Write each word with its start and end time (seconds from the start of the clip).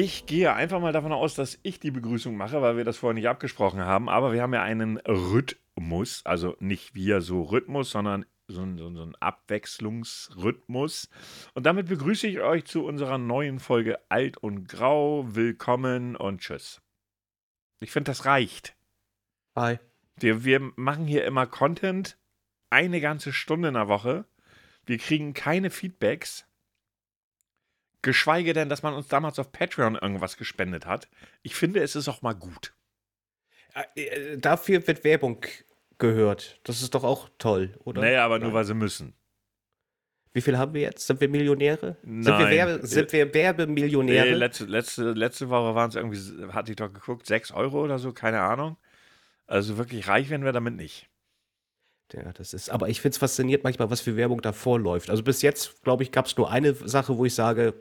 Ich 0.00 0.26
gehe 0.26 0.54
einfach 0.54 0.78
mal 0.78 0.92
davon 0.92 1.10
aus, 1.10 1.34
dass 1.34 1.58
ich 1.64 1.80
die 1.80 1.90
Begrüßung 1.90 2.36
mache, 2.36 2.62
weil 2.62 2.76
wir 2.76 2.84
das 2.84 2.98
vorher 2.98 3.14
nicht 3.14 3.28
abgesprochen 3.28 3.80
haben. 3.80 4.08
Aber 4.08 4.32
wir 4.32 4.42
haben 4.42 4.54
ja 4.54 4.62
einen 4.62 4.98
Rhythmus, 4.98 6.24
also 6.24 6.56
nicht 6.60 6.94
wir 6.94 7.20
so 7.20 7.42
Rhythmus, 7.42 7.90
sondern 7.90 8.24
so 8.46 8.62
ein, 8.62 8.78
so 8.78 8.86
ein 8.86 9.16
Abwechslungsrhythmus. 9.16 11.08
Und 11.54 11.66
damit 11.66 11.88
begrüße 11.88 12.28
ich 12.28 12.38
euch 12.38 12.64
zu 12.64 12.84
unserer 12.84 13.18
neuen 13.18 13.58
Folge 13.58 13.98
Alt 14.08 14.36
und 14.36 14.68
Grau. 14.68 15.34
Willkommen 15.34 16.14
und 16.14 16.42
tschüss. 16.42 16.80
Ich 17.80 17.90
finde, 17.90 18.12
das 18.12 18.24
reicht. 18.24 18.76
Bye. 19.52 19.80
Wir, 20.14 20.44
wir 20.44 20.60
machen 20.76 21.08
hier 21.08 21.24
immer 21.24 21.48
Content, 21.48 22.16
eine 22.70 23.00
ganze 23.00 23.32
Stunde 23.32 23.66
in 23.66 23.74
der 23.74 23.88
Woche. 23.88 24.26
Wir 24.86 24.98
kriegen 24.98 25.34
keine 25.34 25.70
Feedbacks. 25.70 26.47
Geschweige 28.02 28.52
denn, 28.52 28.68
dass 28.68 28.82
man 28.82 28.94
uns 28.94 29.08
damals 29.08 29.38
auf 29.38 29.50
Patreon 29.50 29.96
irgendwas 29.96 30.36
gespendet 30.36 30.86
hat. 30.86 31.08
Ich 31.42 31.54
finde, 31.54 31.80
es 31.80 31.96
ist 31.96 32.08
auch 32.08 32.22
mal 32.22 32.34
gut. 32.34 32.72
Äh, 33.74 34.00
äh, 34.00 34.38
dafür 34.38 34.86
wird 34.86 35.04
Werbung 35.04 35.44
gehört. 35.98 36.60
Das 36.64 36.80
ist 36.80 36.94
doch 36.94 37.04
auch 37.04 37.28
toll, 37.38 37.74
oder? 37.84 38.00
Naja, 38.00 38.24
aber 38.24 38.38
nur, 38.38 38.52
weil 38.52 38.64
sie 38.64 38.74
müssen. 38.74 39.14
Wie 40.32 40.40
viel 40.40 40.58
haben 40.58 40.74
wir 40.74 40.82
jetzt? 40.82 41.06
Sind 41.06 41.20
wir 41.20 41.28
Millionäre? 41.28 41.96
Nein. 42.02 42.22
Sind 42.22 42.38
wir, 42.38 42.50
Werbe, 42.50 42.86
sind 42.86 43.12
wir 43.12 43.34
Werbemillionäre? 43.34 44.26
Nee, 44.26 44.34
letzte, 44.34 44.66
letzte, 44.66 45.12
letzte 45.12 45.48
Woche 45.48 45.74
waren 45.74 45.88
es 45.88 45.96
irgendwie, 45.96 46.52
hatte 46.52 46.70
ich 46.70 46.76
doch 46.76 46.92
geguckt, 46.92 47.26
6 47.26 47.50
Euro 47.52 47.82
oder 47.82 47.98
so, 47.98 48.12
keine 48.12 48.40
Ahnung. 48.40 48.76
Also 49.46 49.78
wirklich 49.78 50.06
reich 50.06 50.30
werden 50.30 50.44
wir 50.44 50.52
damit 50.52 50.76
nicht. 50.76 51.08
Ja, 52.12 52.32
das 52.32 52.54
ist, 52.54 52.70
aber 52.70 52.88
ich 52.88 53.00
finde 53.00 53.14
es 53.14 53.18
fasziniert 53.18 53.64
manchmal, 53.64 53.90
was 53.90 54.00
für 54.00 54.16
Werbung 54.16 54.40
davor 54.40 54.78
läuft. 54.78 55.10
Also 55.10 55.22
bis 55.22 55.42
jetzt, 55.42 55.82
glaube 55.82 56.02
ich, 56.02 56.12
gab 56.12 56.26
es 56.26 56.36
nur 56.36 56.50
eine 56.50 56.74
Sache, 56.74 57.18
wo 57.18 57.24
ich 57.24 57.34
sage, 57.34 57.74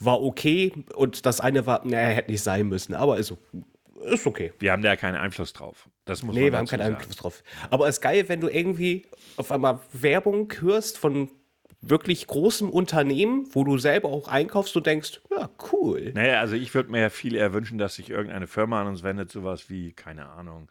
war 0.00 0.22
okay 0.22 0.72
und 0.94 1.26
das 1.26 1.40
eine 1.40 1.66
war, 1.66 1.86
naja, 1.86 2.08
hätte 2.08 2.30
nicht 2.30 2.42
sein 2.42 2.66
müssen, 2.68 2.94
aber 2.94 3.18
ist, 3.18 3.34
ist 4.06 4.26
okay. 4.26 4.52
Wir 4.58 4.72
haben 4.72 4.82
da 4.82 4.88
ja 4.88 4.96
keinen 4.96 5.16
Einfluss 5.16 5.52
drauf. 5.52 5.88
Das 6.06 6.22
muss 6.22 6.34
nee, 6.34 6.44
man 6.44 6.52
wir 6.52 6.58
haben 6.58 6.66
keinen 6.66 6.80
sagen. 6.80 6.94
Einfluss 6.96 7.16
drauf. 7.16 7.42
Aber 7.70 7.86
es 7.86 7.96
ist 7.96 8.00
geil, 8.00 8.28
wenn 8.28 8.40
du 8.40 8.48
irgendwie 8.48 9.06
auf 9.36 9.52
einmal 9.52 9.80
Werbung 9.92 10.52
hörst 10.60 10.98
von 10.98 11.30
wirklich 11.82 12.26
großem 12.26 12.68
Unternehmen, 12.68 13.48
wo 13.52 13.64
du 13.64 13.78
selber 13.78 14.08
auch 14.08 14.28
einkaufst 14.28 14.76
und 14.76 14.86
denkst, 14.86 15.20
ja, 15.30 15.48
cool. 15.72 16.12
Naja, 16.14 16.40
also 16.40 16.54
ich 16.54 16.74
würde 16.74 16.90
mir 16.90 17.00
ja 17.00 17.10
viel 17.10 17.34
eher 17.34 17.52
wünschen, 17.54 17.78
dass 17.78 17.94
sich 17.94 18.10
irgendeine 18.10 18.46
Firma 18.46 18.80
an 18.80 18.88
uns 18.88 19.02
wendet, 19.02 19.30
sowas 19.30 19.70
wie, 19.70 19.92
keine 19.92 20.28
Ahnung, 20.28 20.68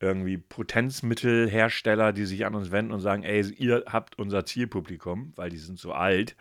irgendwie 0.00 0.38
Potenzmittelhersteller, 0.38 2.12
die 2.12 2.24
sich 2.24 2.46
an 2.46 2.54
uns 2.54 2.70
wenden 2.70 2.92
und 2.92 3.00
sagen, 3.00 3.22
ey, 3.22 3.42
ihr 3.58 3.84
habt 3.86 4.18
unser 4.18 4.46
Zielpublikum, 4.46 5.32
weil 5.36 5.50
die 5.50 5.58
sind 5.58 5.78
so 5.78 5.92
alt 5.92 6.36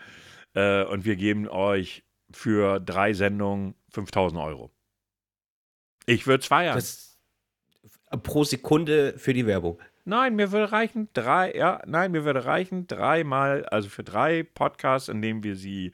äh, 0.54 0.84
und 0.86 1.04
wir 1.04 1.18
geben 1.18 1.50
euch 1.50 2.04
für 2.32 2.80
drei 2.80 3.14
Sendungen 3.14 3.76
5000 3.92 4.42
Euro. 4.42 4.72
Ich 6.06 6.28
würde 6.28 6.44
zwei 6.44 6.66
feiern. 6.66 6.76
Das, 6.76 7.20
pro 8.24 8.44
Sekunde 8.44 9.14
für 9.18 9.34
die 9.34 9.46
Werbung. 9.46 9.80
Nein, 10.06 10.36
mir 10.36 10.52
würde 10.52 10.72
reichen 10.72 11.10
drei, 11.14 11.54
ja, 11.56 11.82
nein, 11.86 12.12
mir 12.12 12.26
würde 12.26 12.46
reichen 12.46 12.88
dreimal, 12.88 13.66
also 13.66 13.90
für 13.90 14.04
drei 14.04 14.44
Podcasts, 14.44 15.08
in 15.08 15.22
denen 15.22 15.44
wir 15.44 15.56
sie 15.56 15.92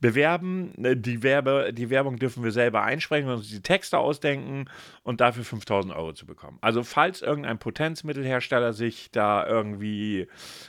bewerben. 0.00 0.72
Äh, 0.82 0.96
Die, 0.96 1.22
Werbe, 1.22 1.72
die 1.72 1.90
Werbung 1.90 2.18
dürfen 2.18 2.42
wir 2.42 2.52
selber 2.52 2.82
einsprechen 2.82 3.28
und 3.28 3.36
uns 3.36 3.50
die 3.50 3.62
Texte 3.62 3.98
ausdenken 3.98 4.66
und 5.02 5.20
dafür 5.20 5.44
5000 5.44 5.94
Euro 5.94 6.12
zu 6.12 6.26
bekommen. 6.26 6.58
Also, 6.60 6.84
falls 6.84 7.22
irgendein 7.22 7.58
Potenzmittelhersteller 7.58 8.72
sich 8.72 9.10
da 9.10 9.46
irgendwie 9.46 10.26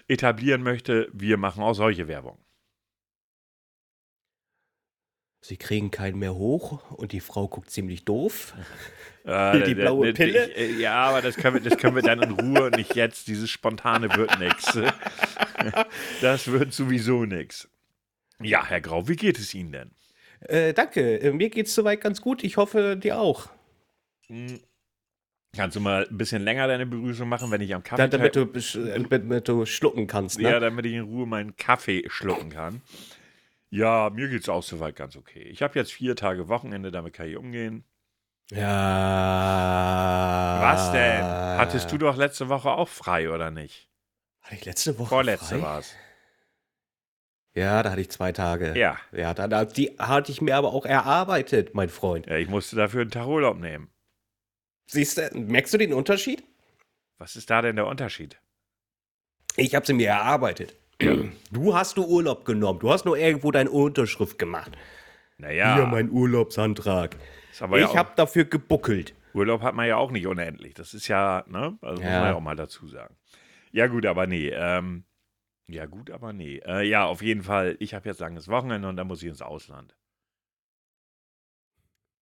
etablieren 0.08 0.64
möchte, 0.64 1.10
wir 1.14 1.38
machen 1.38 1.64
auch 1.64 1.73
solche 1.73 2.08
Werbung. 2.08 2.38
Sie 5.48 5.58
kriegen 5.58 5.92
keinen 5.92 6.17
mehr 6.17 6.33
hoch 6.33 6.92
und 6.92 7.11
die 7.11 7.20
Frau 7.20 7.48
guckt 7.48 7.70
ziemlich 7.70 8.06
doof. 8.06 8.54
Äh, 9.28 9.64
Die 9.64 9.73
d- 9.73 9.82
blaue 9.82 10.14
Pille? 10.14 10.52
Ich, 10.52 10.56
äh, 10.56 10.72
ja, 10.80 10.94
aber 11.06 11.23
das 11.23 11.36
können, 11.36 11.56
wir, 11.56 11.61
das 11.67 11.80
können 11.80 11.95
wir 11.95 12.04
dann 12.04 12.22
in 12.22 12.30
Ruhe 12.30 12.66
und 12.66 12.76
nicht 12.78 12.94
jetzt. 12.94 13.28
Dieses 13.28 13.50
spontane 13.50 14.16
wird 14.16 14.38
nix. 14.39 14.78
Das 16.22 16.52
wird 16.52 16.73
sowieso 16.73 17.26
nix. 17.26 17.67
Ja, 18.39 18.64
Herr 18.67 18.82
Grau, 18.82 19.08
wie 19.08 19.16
geht 19.16 19.39
es 19.39 19.55
Ihnen 19.55 19.72
denn? 19.72 19.92
Äh, 20.42 20.73
danke, 20.76 21.20
äh, 21.22 21.32
mir 21.32 21.50
geht's 21.50 21.73
soweit 21.73 22.02
ganz 22.02 22.22
gut. 22.22 22.44
Ich 22.44 22.58
hoffe, 22.58 22.98
dir 22.98 23.17
auch. 23.20 23.50
Hm. 24.28 24.60
Kannst 25.55 25.76
du 25.76 25.80
mal 25.80 26.05
ein 26.08 26.17
bisschen 26.17 26.44
länger 26.44 26.67
deine 26.67 26.86
Begrüßung 26.86 27.28
machen, 27.28 27.50
wenn 27.50 27.61
ich 27.61 27.73
am 27.73 27.82
Kaffee... 27.82 28.04
Da, 28.04 28.08
damit, 28.08 28.36
du, 28.36 28.42
besch- 28.44 28.78
äh, 28.80 29.04
damit 29.10 29.48
du 29.48 29.66
schlucken 29.66 30.05
kannst, 30.05 30.38
ne? 30.39 30.52
ja, 30.52 30.60
damit 30.60 30.86
ich 30.86 30.94
in 30.94 31.02
Ruhe 31.02 31.26
meinen 31.26 31.55
Kaffee 31.55 32.04
schlucken 32.10 32.50
kann. 32.52 32.82
Ja, 33.75 34.09
mir 34.09 34.30
geht 34.30 34.43
es 34.43 34.49
auch 34.49 34.63
soweit 34.63 34.95
ganz 34.95 35.17
okay. 35.17 35.41
Ich 35.41 35.61
habe 35.61 35.77
jetzt 35.77 35.91
vier 35.91 36.15
Tage 36.15 36.47
Wochenende, 36.47 36.91
damit 36.91 37.13
kann 37.13 37.27
ich 37.27 37.36
umgehen. 37.36 37.83
Ja. 38.49 38.59
Was 40.61 40.93
denn? 40.93 41.25
Hattest 41.25 41.91
du 41.91 41.97
doch 41.97 42.15
letzte 42.15 42.47
Woche 42.47 42.69
auch 42.71 42.87
frei, 42.87 43.30
oder 43.30 43.52
nicht? 43.52 43.89
Hatte 44.43 44.55
ich 44.55 44.63
letzte 44.63 44.97
Woche 44.97 45.09
Vorletzte 45.09 45.55
frei? 45.55 45.61
war 45.61 45.80
es. 45.80 45.93
Ja, 47.53 47.83
da 47.83 47.91
hatte 47.91 47.99
ich 47.99 48.09
zwei 48.11 48.31
Tage. 48.31 48.77
Ja. 48.77 48.97
Ja, 49.11 49.33
da, 49.33 49.49
da, 49.49 49.65
die 49.65 49.97
hatte 49.99 50.31
ich 50.31 50.39
mir 50.39 50.55
aber 50.55 50.73
auch 50.73 50.86
erarbeitet, 50.86 51.75
mein 51.75 51.89
Freund. 51.89 52.27
ja. 52.27 52.37
Ich 52.37 52.47
musste 52.47 52.77
dafür 52.77 53.02
einen 53.02 53.11
Tag 53.11 53.27
Urlaub 53.27 53.57
nehmen. 53.57 53.89
Siehst 54.87 55.17
du, 55.17 55.30
merkst 55.33 55.73
du 55.73 55.77
den 55.80 55.92
Unterschied? 55.93 56.45
Was 57.17 57.36
ist 57.36 57.49
da 57.49 57.61
denn 57.61 57.75
der 57.75 57.87
Unterschied? 57.87 58.39
Ich 59.57 59.75
habe 59.75 59.86
sie 59.86 59.93
mir 59.93 60.07
erarbeitet. 60.09 60.77
Du 61.00 61.73
hast 61.76 61.98
du 61.98 62.06
Urlaub 62.06 62.45
genommen. 62.45 62.80
Du 62.80 62.92
hast 62.92 63.06
nur 63.06 63.17
irgendwo 63.17 63.52
deine 63.52 63.70
Unterschrift 63.72 64.38
gemacht. 64.39 64.72
Naja, 65.38 65.76
Hier 65.76 65.86
mein 65.88 66.10
Urlaubsantrag. 66.10 67.17
ja 67.60 67.78
ich 67.78 67.86
auch, 67.86 67.95
habe 67.95 68.14
dafür 68.16 68.45
gebuckelt. 68.45 69.14
Urlaub 69.34 69.61
hat 69.61 69.76
man 69.76 69.88
ja 69.88 69.98
auch 69.98 70.11
nicht 70.11 70.28
unendlich. 70.28 70.73
Das 70.73 70.94
ist 70.94 71.08
ja, 71.10 71.44
ne? 71.48 71.78
Also 71.82 72.02
muss 72.02 72.10
Ja. 72.11 72.20
man 72.20 72.30
ja 72.30 72.36
auch 72.36 72.42
mal 72.42 72.55
dazu 72.55 72.88
sagen. 72.88 73.16
Ja, 73.72 73.88
gut, 73.88 74.05
aber 74.05 74.28
nee. 74.28 74.50
Ähm, 74.54 75.04
ja, 75.67 75.86
gut, 75.86 76.10
aber 76.11 76.32
nee. 76.32 76.61
Äh, 76.66 76.84
ja, 76.88 77.05
auf 77.05 77.22
jeden 77.22 77.44
Fall. 77.44 77.76
Ich 77.80 77.94
habe 77.94 78.08
jetzt 78.08 78.20
langes 78.22 78.48
Wochenende 78.48 78.88
und 78.88 78.95
dann 78.95 79.08
muss 79.08 79.22
ich 79.22 79.28
ins 79.28 79.42
Ausland. 79.42 79.98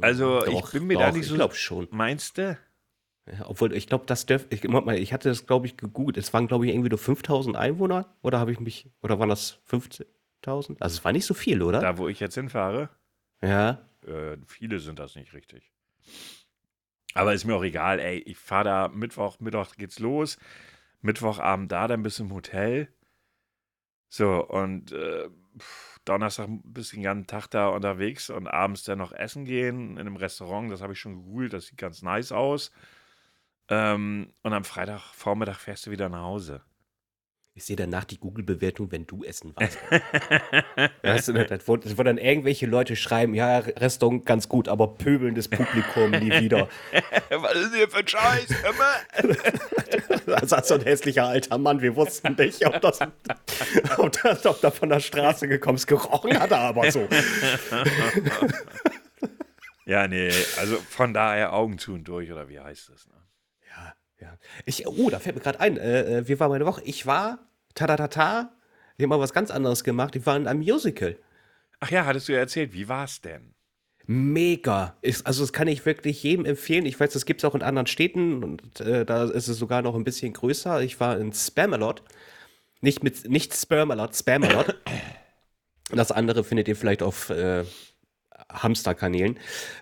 Also, 0.00 0.46
ich 0.46 0.60
Doch, 0.60 0.72
bin 0.72 0.86
mir 0.86 0.98
da 0.98 1.10
nicht 1.12 1.26
so- 1.26 1.34
Ich 1.34 1.38
glaube 1.38 1.54
schon. 1.54 1.88
Meinst 1.90 2.38
du? 2.38 2.58
Ja, 3.26 3.46
obwohl, 3.46 3.72
ich 3.72 3.86
glaube, 3.86 4.04
das 4.06 4.26
dürfte. 4.26 4.54
Ich, 4.54 4.64
ich 4.64 5.12
hatte 5.12 5.28
das, 5.28 5.46
glaube 5.46 5.66
ich, 5.66 5.76
gegoogelt. 5.76 6.18
Es 6.18 6.32
waren, 6.34 6.46
glaube 6.46 6.66
ich, 6.66 6.72
irgendwie 6.72 6.90
nur 6.90 6.98
5000 6.98 7.56
Einwohner. 7.56 8.14
Oder 8.22 8.38
habe 8.38 8.52
ich 8.52 8.60
mich. 8.60 8.90
Oder 9.02 9.18
waren 9.18 9.30
das 9.30 9.58
15.000? 9.66 10.76
Also, 10.80 10.98
es 10.98 11.04
war 11.04 11.12
nicht 11.12 11.24
so 11.24 11.32
viel, 11.34 11.62
oder? 11.62 11.80
Da, 11.80 11.96
wo 11.98 12.08
ich 12.08 12.20
jetzt 12.20 12.34
hinfahre? 12.34 12.90
Ja. 13.42 13.88
Äh, 14.06 14.36
viele 14.46 14.78
sind 14.78 14.98
das 14.98 15.14
nicht 15.16 15.32
richtig. 15.32 15.72
Aber 17.14 17.32
ist 17.32 17.44
mir 17.44 17.54
auch 17.54 17.62
egal, 17.64 17.98
ey. 18.00 18.18
Ich 18.18 18.36
fahre 18.36 18.64
da 18.64 18.88
Mittwoch, 18.88 19.40
Mittwoch 19.40 19.76
geht's 19.76 20.00
los. 20.00 20.36
Mittwochabend 21.00 21.70
da, 21.70 21.86
dann 21.86 22.02
bis 22.02 22.18
im 22.18 22.32
Hotel. 22.32 22.88
So, 24.08 24.46
und 24.46 24.92
äh, 24.92 25.28
pff, 25.58 25.93
Donnerstag 26.04 26.48
bis 26.64 26.90
den 26.90 27.02
ganzen 27.02 27.26
Tag 27.26 27.48
da 27.48 27.68
unterwegs 27.68 28.30
und 28.30 28.48
abends 28.48 28.84
dann 28.84 28.98
noch 28.98 29.12
essen 29.12 29.44
gehen 29.44 29.92
in 29.92 30.00
einem 30.00 30.16
Restaurant. 30.16 30.70
Das 30.72 30.82
habe 30.82 30.92
ich 30.92 31.00
schon 31.00 31.16
gegoogelt, 31.16 31.52
das 31.52 31.66
sieht 31.66 31.78
ganz 31.78 32.02
nice 32.02 32.32
aus. 32.32 32.70
Ähm, 33.68 34.32
und 34.42 34.52
am 34.52 34.64
Freitagvormittag 34.64 35.58
fährst 35.58 35.86
du 35.86 35.90
wieder 35.90 36.08
nach 36.08 36.22
Hause. 36.22 36.62
Ich 37.56 37.66
sehe 37.66 37.76
danach 37.76 38.02
die 38.04 38.18
Google-Bewertung, 38.18 38.90
wenn 38.90 39.06
du 39.06 39.22
essen 39.22 39.54
warst. 39.54 39.78
Weißt 41.02 41.28
du, 41.28 41.32
das, 41.34 41.68
wo, 41.68 41.76
das, 41.76 41.96
wo 41.96 42.02
dann 42.02 42.18
irgendwelche 42.18 42.66
Leute 42.66 42.96
schreiben, 42.96 43.32
ja, 43.32 43.58
Restaurant 43.58 44.26
ganz 44.26 44.48
gut, 44.48 44.66
aber 44.68 44.94
pöbelndes 44.94 45.46
Publikum 45.46 46.10
nie 46.10 46.32
wieder. 46.40 46.68
Was 47.30 47.54
ist 47.54 47.70
denn 47.70 47.78
hier 47.78 47.88
für 47.88 47.98
ein 47.98 48.08
Scheiß? 48.08 48.46
Immer? 48.50 49.36
Da 50.26 50.44
saß 50.44 50.66
so 50.66 50.74
ein 50.74 50.80
hässlicher 50.80 51.26
alter 51.28 51.56
Mann, 51.58 51.80
wir 51.80 51.94
wussten 51.94 52.34
nicht, 52.36 52.66
ob 52.66 52.80
das, 52.80 52.98
ob 53.98 54.10
das 54.20 54.46
ob 54.46 54.60
da 54.60 54.72
von 54.72 54.88
der 54.88 54.98
Straße 54.98 55.46
gekommen 55.46 55.76
ist. 55.76 55.86
Gerochen 55.86 56.36
hat 56.38 56.50
er 56.50 56.58
aber 56.58 56.90
so. 56.90 57.06
Ja, 59.86 60.08
nee, 60.08 60.30
also 60.58 60.76
von 60.76 61.12
daher 61.12 61.52
Augen 61.52 61.78
zu 61.78 61.92
und 61.92 62.04
durch, 62.04 62.32
oder 62.32 62.48
wie 62.48 62.58
heißt 62.58 62.88
das? 62.88 63.06
Ne? 63.06 63.12
Ja. 64.24 64.38
Ich, 64.64 64.86
oh, 64.86 65.10
da 65.10 65.18
fällt 65.18 65.36
mir 65.36 65.42
gerade 65.42 65.60
ein, 65.60 65.76
äh, 65.76 66.18
äh, 66.18 66.28
wie 66.28 66.40
war 66.40 66.48
meine 66.48 66.64
Woche? 66.64 66.82
Ich 66.84 67.04
war, 67.04 67.38
ta-da-ta-ta, 67.74 68.50
ich 68.96 69.02
habe 69.02 69.08
mal 69.08 69.20
was 69.20 69.34
ganz 69.34 69.50
anderes 69.50 69.84
gemacht. 69.84 70.16
Ich 70.16 70.24
war 70.24 70.36
in 70.36 70.46
einem 70.46 70.60
Musical. 70.60 71.18
Ach 71.80 71.90
ja, 71.90 72.06
hattest 72.06 72.28
du 72.28 72.32
ja 72.32 72.38
erzählt, 72.38 72.72
wie 72.72 72.88
war's 72.88 73.20
denn? 73.20 73.54
Mega. 74.06 74.96
Ist, 75.02 75.26
also 75.26 75.42
das 75.42 75.52
kann 75.52 75.68
ich 75.68 75.84
wirklich 75.84 76.22
jedem 76.22 76.46
empfehlen. 76.46 76.86
Ich 76.86 76.98
weiß, 76.98 77.12
das 77.12 77.26
gibt 77.26 77.40
es 77.40 77.44
auch 77.44 77.54
in 77.54 77.62
anderen 77.62 77.86
Städten 77.86 78.42
und 78.42 78.80
äh, 78.80 79.04
da 79.04 79.24
ist 79.24 79.48
es 79.48 79.58
sogar 79.58 79.82
noch 79.82 79.94
ein 79.94 80.04
bisschen 80.04 80.32
größer. 80.32 80.80
Ich 80.82 81.00
war 81.00 81.18
in 81.18 81.32
Spamalot. 81.32 82.02
Nicht 82.80 83.02
mit 83.02 83.28
nicht 83.28 83.54
Spermalot, 83.54 84.14
Spamalot. 84.14 84.76
Das 85.90 86.12
andere 86.12 86.44
findet 86.44 86.68
ihr 86.68 86.76
vielleicht 86.76 87.02
auf 87.02 87.28
äh, 87.30 87.64
Hamsterkanälen. 88.54 89.38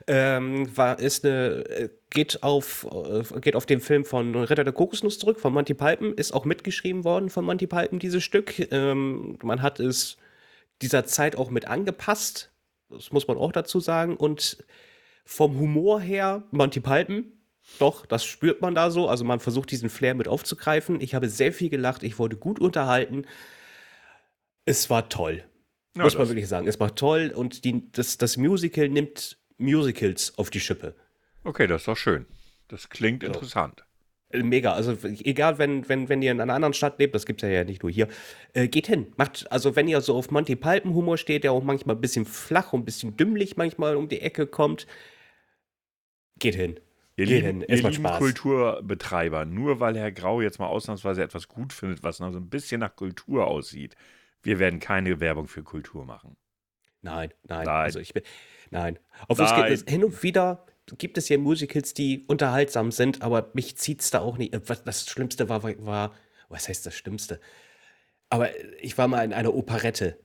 Ähm, 0.07 0.77
war, 0.77 0.99
ist 0.99 1.25
eine, 1.25 1.65
äh, 1.69 1.89
geht 2.11 2.43
auf, 2.43 2.87
äh, 2.93 3.41
geht 3.41 3.57
auf 3.57 3.67
den 3.67 3.81
Film 3.81 4.05
von 4.05 4.35
Ritter 4.35 4.65
der 4.65 4.73
Kokosnuss 4.73 5.19
zurück, 5.19 5.41
von 5.41 5.53
Monty 5.53 5.75
Python, 5.75 6.15
ist 6.15 6.33
auch 6.33 6.45
mitgeschrieben 6.45 7.05
worden 7.05 7.31
von 7.31 7.45
Monty 7.45 7.67
Python, 7.67 7.99
dieses 7.99 8.23
Stück. 8.25 8.73
Ähm, 8.73 9.39
man 9.43 9.63
hat 9.63 9.81
es 9.81 10.17
dieser 10.81 11.05
Zeit 11.05 11.37
auch 11.37 11.51
mit 11.51 11.67
angepasst, 11.69 12.51
das 12.91 13.13
muss 13.13 13.29
man 13.29 13.39
auch 13.39 13.53
dazu 13.53 13.81
sagen, 13.81 14.17
und 14.17 14.65
vom 15.25 15.59
Humor 15.59 16.01
her, 16.01 16.43
Monty 16.51 16.81
Python, 16.81 17.33
doch, 17.79 18.07
das 18.07 18.25
spürt 18.25 18.61
man 18.61 18.75
da 18.75 18.91
so. 18.91 19.09
Also 19.09 19.25
man 19.25 19.41
versucht 19.41 19.71
diesen 19.71 19.89
Flair 19.89 20.15
mit 20.15 20.29
aufzugreifen. 20.29 21.01
Ich 21.01 21.15
habe 21.15 21.29
sehr 21.29 21.53
viel 21.53 21.71
gelacht, 21.71 22.03
ich 22.03 22.19
wurde 22.19 22.37
gut 22.37 22.59
unterhalten. 22.59 23.25
Es 24.65 24.91
war 24.91 25.09
toll. 25.09 25.45
Ja, 25.97 26.05
muss 26.05 26.17
man 26.17 26.29
wirklich 26.29 26.49
sagen. 26.49 26.67
Es 26.67 26.81
war 26.81 26.95
toll 26.95 27.33
und 27.35 27.65
die, 27.65 27.91
das, 27.93 28.17
das 28.19 28.37
Musical 28.37 28.89
nimmt 28.89 29.39
Musicals 29.59 30.37
auf 30.39 30.51
die 30.51 30.61
Schippe. 30.61 30.95
Okay, 31.45 31.67
das 31.67 31.83
ist 31.83 31.89
doch 31.89 31.97
schön. 31.97 32.27
Das 32.69 32.89
klingt 32.89 33.23
so. 33.23 33.27
interessant. 33.27 33.85
Äh, 34.31 34.43
mega. 34.43 34.73
Also 34.73 34.97
egal, 35.03 35.59
wenn, 35.59 35.89
wenn, 35.89 36.09
wenn 36.09 36.23
ihr 36.23 36.33
in 36.33 36.41
einer 36.41 36.55
anderen 36.55 36.75
Stadt 36.75 36.99
lebt, 36.99 37.15
das 37.15 37.27
gibt 37.27 37.43
es 37.43 37.51
ja 37.51 37.65
nicht 37.65 37.83
nur 37.83 37.93
hier, 37.93 38.09
äh, 38.55 38.69
geht 38.69 38.87
hin. 38.87 39.13
Macht, 39.17 39.51
also 39.53 39.77
wenn 39.77 39.89
ihr 39.89 40.01
so 40.01 40.17
auf 40.17 40.31
Monty 40.31 40.57
Python 40.57 40.95
Humor 40.95 41.19
steht, 41.19 41.45
der 41.45 41.53
auch 41.53 41.63
manchmal 41.63 41.97
ein 41.97 42.01
bisschen 42.01 42.25
flach 42.25 42.73
und 42.73 42.81
ein 42.81 42.85
bisschen 42.85 43.17
dümmlich 43.17 43.57
manchmal 43.57 43.97
um 43.97 44.09
die 44.09 44.21
Ecke 44.21 44.47
kommt, 44.47 44.87
geht 46.39 46.55
hin. 46.55 46.81
Ihr 47.17 47.27
geht 47.27 47.45
lieben, 47.45 47.61
hin. 47.61 47.65
Ihr 47.69 47.91
lieben 47.91 48.05
Kulturbetreiber, 48.05 49.45
nur 49.45 49.81
weil 49.81 49.99
Herr 49.99 50.13
Grau 50.13 50.41
jetzt 50.41 50.59
mal 50.59 50.67
ausnahmsweise 50.67 51.23
etwas 51.23 51.49
gut 51.49 51.73
findet, 51.73 52.03
was 52.03 52.21
noch 52.21 52.33
so 52.33 52.39
ein 52.39 52.49
bisschen 52.49 52.81
nach 52.81 52.97
Kultur 52.97 53.47
aussieht, 53.47 53.97
wir 54.43 54.59
werden 54.59 54.81
keine 54.81 55.21
Werbung 55.21 55.49
für 55.49 55.63
Kultur 55.63 56.05
machen. 56.05 56.37
Nein, 57.01 57.33
nein. 57.45 57.65
nein. 57.65 57.85
Also 57.85 57.99
ich 57.99 58.15
bin, 58.15 58.23
nein. 58.71 58.99
Obwohl 59.29 59.47
nein. 59.47 59.73
es 59.73 59.85
hin 59.89 60.05
und 60.05 60.23
wieder 60.23 60.67
gibt 60.99 61.19
es 61.19 61.29
ja 61.29 61.39
Musicals, 61.39 61.95
die 61.95 62.25
unterhaltsam 62.27 62.93
sind, 62.93 63.23
aber 63.23 63.51
mich 63.55 63.77
zieht 63.77 64.01
es 64.01 64.11
da 64.11 64.21
auch 64.21 64.39
nicht. 64.39 64.55
Das 64.85 65.07
Schlimmste 65.07 65.49
war, 65.49 65.63
war, 65.63 66.15
was 66.49 66.69
heißt 66.69 66.85
das 66.87 66.95
Schlimmste? 66.95 67.41
Aber 68.31 68.51
ich 68.81 68.97
war 68.99 69.09
mal 69.09 69.25
in 69.25 69.33
einer 69.33 69.55
Operette. 69.55 70.19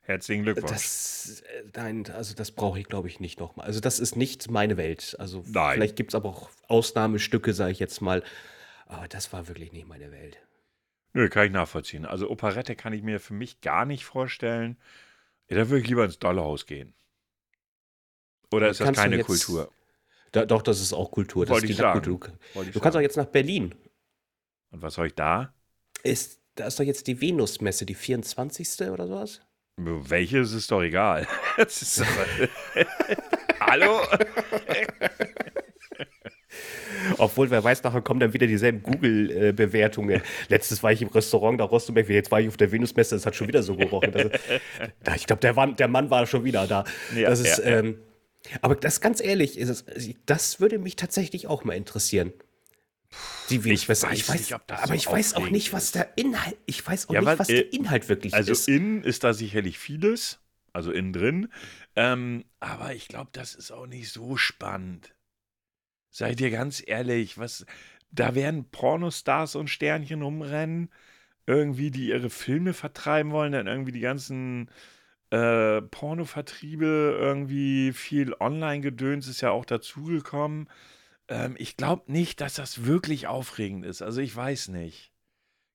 Herzlichen 0.00 0.42
Glückwunsch. 0.42 0.70
Das, 0.70 1.42
nein, 1.74 2.04
also 2.12 2.34
das 2.34 2.50
brauche 2.50 2.78
ich, 2.78 2.86
glaube 2.86 3.08
ich, 3.08 3.20
nicht 3.20 3.40
nochmal. 3.40 3.66
Also 3.66 3.80
das 3.80 3.98
ist 3.98 4.16
nicht 4.16 4.50
meine 4.50 4.76
Welt. 4.76 5.16
Also 5.18 5.44
nein. 5.46 5.74
vielleicht 5.74 5.96
gibt 5.96 6.10
es 6.10 6.14
aber 6.14 6.28
auch 6.28 6.50
Ausnahmestücke, 6.68 7.54
sage 7.54 7.72
ich 7.72 7.78
jetzt 7.78 8.02
mal. 8.02 8.22
Aber 8.86 9.08
das 9.08 9.32
war 9.32 9.48
wirklich 9.48 9.72
nicht 9.72 9.88
meine 9.88 10.12
Welt. 10.12 10.43
Nö, 11.14 11.28
kann 11.28 11.46
ich 11.46 11.52
nachvollziehen. 11.52 12.04
Also 12.04 12.28
Operette 12.28 12.74
kann 12.74 12.92
ich 12.92 13.02
mir 13.02 13.20
für 13.20 13.34
mich 13.34 13.60
gar 13.60 13.86
nicht 13.86 14.04
vorstellen. 14.04 14.76
Ja, 15.48 15.56
da 15.56 15.70
würde 15.70 15.82
ich 15.82 15.88
lieber 15.88 16.04
ins 16.04 16.18
Dollhaus 16.18 16.66
gehen. 16.66 16.92
Oder 18.50 18.68
ist 18.68 18.80
das 18.80 18.92
keine 18.96 19.16
jetzt, 19.16 19.26
Kultur? 19.26 19.70
Da, 20.32 20.44
doch, 20.44 20.62
das 20.62 20.80
ist 20.80 20.92
auch 20.92 21.12
Kultur. 21.12 21.46
Das 21.46 21.54
Wollte 21.54 21.66
ich 21.66 21.76
sagen. 21.76 22.02
Kultur. 22.02 22.32
Wollte 22.54 22.70
ich 22.70 22.74
du 22.74 22.80
kannst 22.80 22.96
auch 22.96 23.00
jetzt 23.00 23.16
nach 23.16 23.26
Berlin. 23.26 23.74
Und 24.70 24.82
was 24.82 24.94
soll 24.94 25.06
ich 25.06 25.14
da? 25.14 25.54
Ist, 26.02 26.40
da 26.56 26.66
ist 26.66 26.80
doch 26.80 26.84
jetzt 26.84 27.06
die 27.06 27.20
Venusmesse, 27.20 27.86
die 27.86 27.94
24. 27.94 28.88
oder 28.90 29.06
sowas? 29.06 29.40
Welches 29.76 30.52
ist 30.52 30.70
doch 30.70 30.82
egal. 30.82 31.26
Ist 31.58 32.02
Hallo? 33.60 34.00
Obwohl, 37.18 37.50
wer 37.50 37.62
weiß, 37.62 37.82
nachher 37.82 38.02
kommen 38.02 38.20
dann 38.20 38.32
wieder 38.32 38.46
dieselben 38.46 38.82
Google-Bewertungen. 38.82 40.22
Letztes 40.48 40.82
war 40.82 40.92
ich 40.92 41.02
im 41.02 41.08
Restaurant, 41.08 41.60
da 41.60 41.64
Rostobeck, 41.64 42.08
jetzt 42.08 42.30
war 42.30 42.40
ich 42.40 42.48
auf 42.48 42.56
der 42.56 42.72
Venusmesse, 42.72 43.16
es 43.16 43.26
hat 43.26 43.36
schon 43.36 43.48
wieder 43.48 43.62
so 43.62 43.76
gerochen. 43.76 44.12
Das, 45.02 45.16
ich 45.16 45.26
glaube, 45.26 45.40
der, 45.40 45.54
der, 45.66 45.88
Mann 45.88 46.10
war 46.10 46.26
schon 46.26 46.44
wieder 46.44 46.66
da. 46.66 46.84
Ja, 47.14 47.30
das 47.30 47.40
ist, 47.40 47.58
ja, 47.58 47.64
ähm, 47.64 47.98
aber 48.60 48.74
das 48.74 49.00
ganz 49.00 49.20
ehrlich, 49.22 49.60
es, 49.60 49.84
das 50.26 50.60
würde 50.60 50.78
mich 50.78 50.96
tatsächlich 50.96 51.46
auch 51.46 51.64
mal 51.64 51.74
interessieren. 51.74 52.32
Die 53.50 53.56
ich 53.56 53.88
weiß, 53.88 54.06
ich 54.12 54.28
weiß 54.28 54.38
nicht, 54.38 54.52
aber 54.52 54.86
so 54.86 54.94
ich 54.94 55.06
weiß 55.06 55.34
auch 55.34 55.48
nicht, 55.48 55.72
was 55.72 55.92
der 55.92 56.16
Inhalt, 56.16 56.56
ich 56.66 56.84
weiß 56.84 57.08
auch 57.08 57.14
ja, 57.14 57.20
nicht, 57.20 57.38
was 57.38 57.46
der 57.46 57.72
äh, 57.72 57.76
Inhalt 57.76 58.08
wirklich 58.08 58.34
also 58.34 58.52
ist. 58.52 58.68
Also 58.68 58.72
innen 58.72 59.04
ist 59.04 59.22
da 59.22 59.34
sicherlich 59.34 59.78
vieles, 59.78 60.40
also 60.72 60.90
innen 60.90 61.12
drin, 61.12 61.48
ähm, 61.94 62.44
aber 62.58 62.94
ich 62.94 63.06
glaube, 63.06 63.30
das 63.32 63.54
ist 63.54 63.70
auch 63.70 63.86
nicht 63.86 64.10
so 64.10 64.36
spannend. 64.36 65.13
Seid 66.14 66.40
ihr 66.40 66.52
ganz 66.52 66.80
ehrlich, 66.86 67.38
was, 67.38 67.66
da 68.12 68.36
werden 68.36 68.70
Pornostars 68.70 69.56
und 69.56 69.68
Sternchen 69.68 70.22
rumrennen, 70.22 70.92
irgendwie, 71.44 71.90
die 71.90 72.10
ihre 72.10 72.30
Filme 72.30 72.72
vertreiben 72.72 73.32
wollen, 73.32 73.50
dann 73.50 73.66
irgendwie 73.66 73.90
die 73.90 73.98
ganzen 73.98 74.70
äh, 75.30 75.82
Pornovertriebe, 75.82 77.18
irgendwie 77.18 77.92
viel 77.92 78.32
Online-Gedöns 78.38 79.26
ist 79.26 79.40
ja 79.40 79.50
auch 79.50 79.64
dazugekommen. 79.64 80.68
Ähm, 81.26 81.56
ich 81.58 81.76
glaube 81.76 82.12
nicht, 82.12 82.40
dass 82.40 82.54
das 82.54 82.84
wirklich 82.84 83.26
aufregend 83.26 83.84
ist. 83.84 84.00
Also 84.00 84.20
ich 84.20 84.36
weiß 84.36 84.68
nicht. 84.68 85.12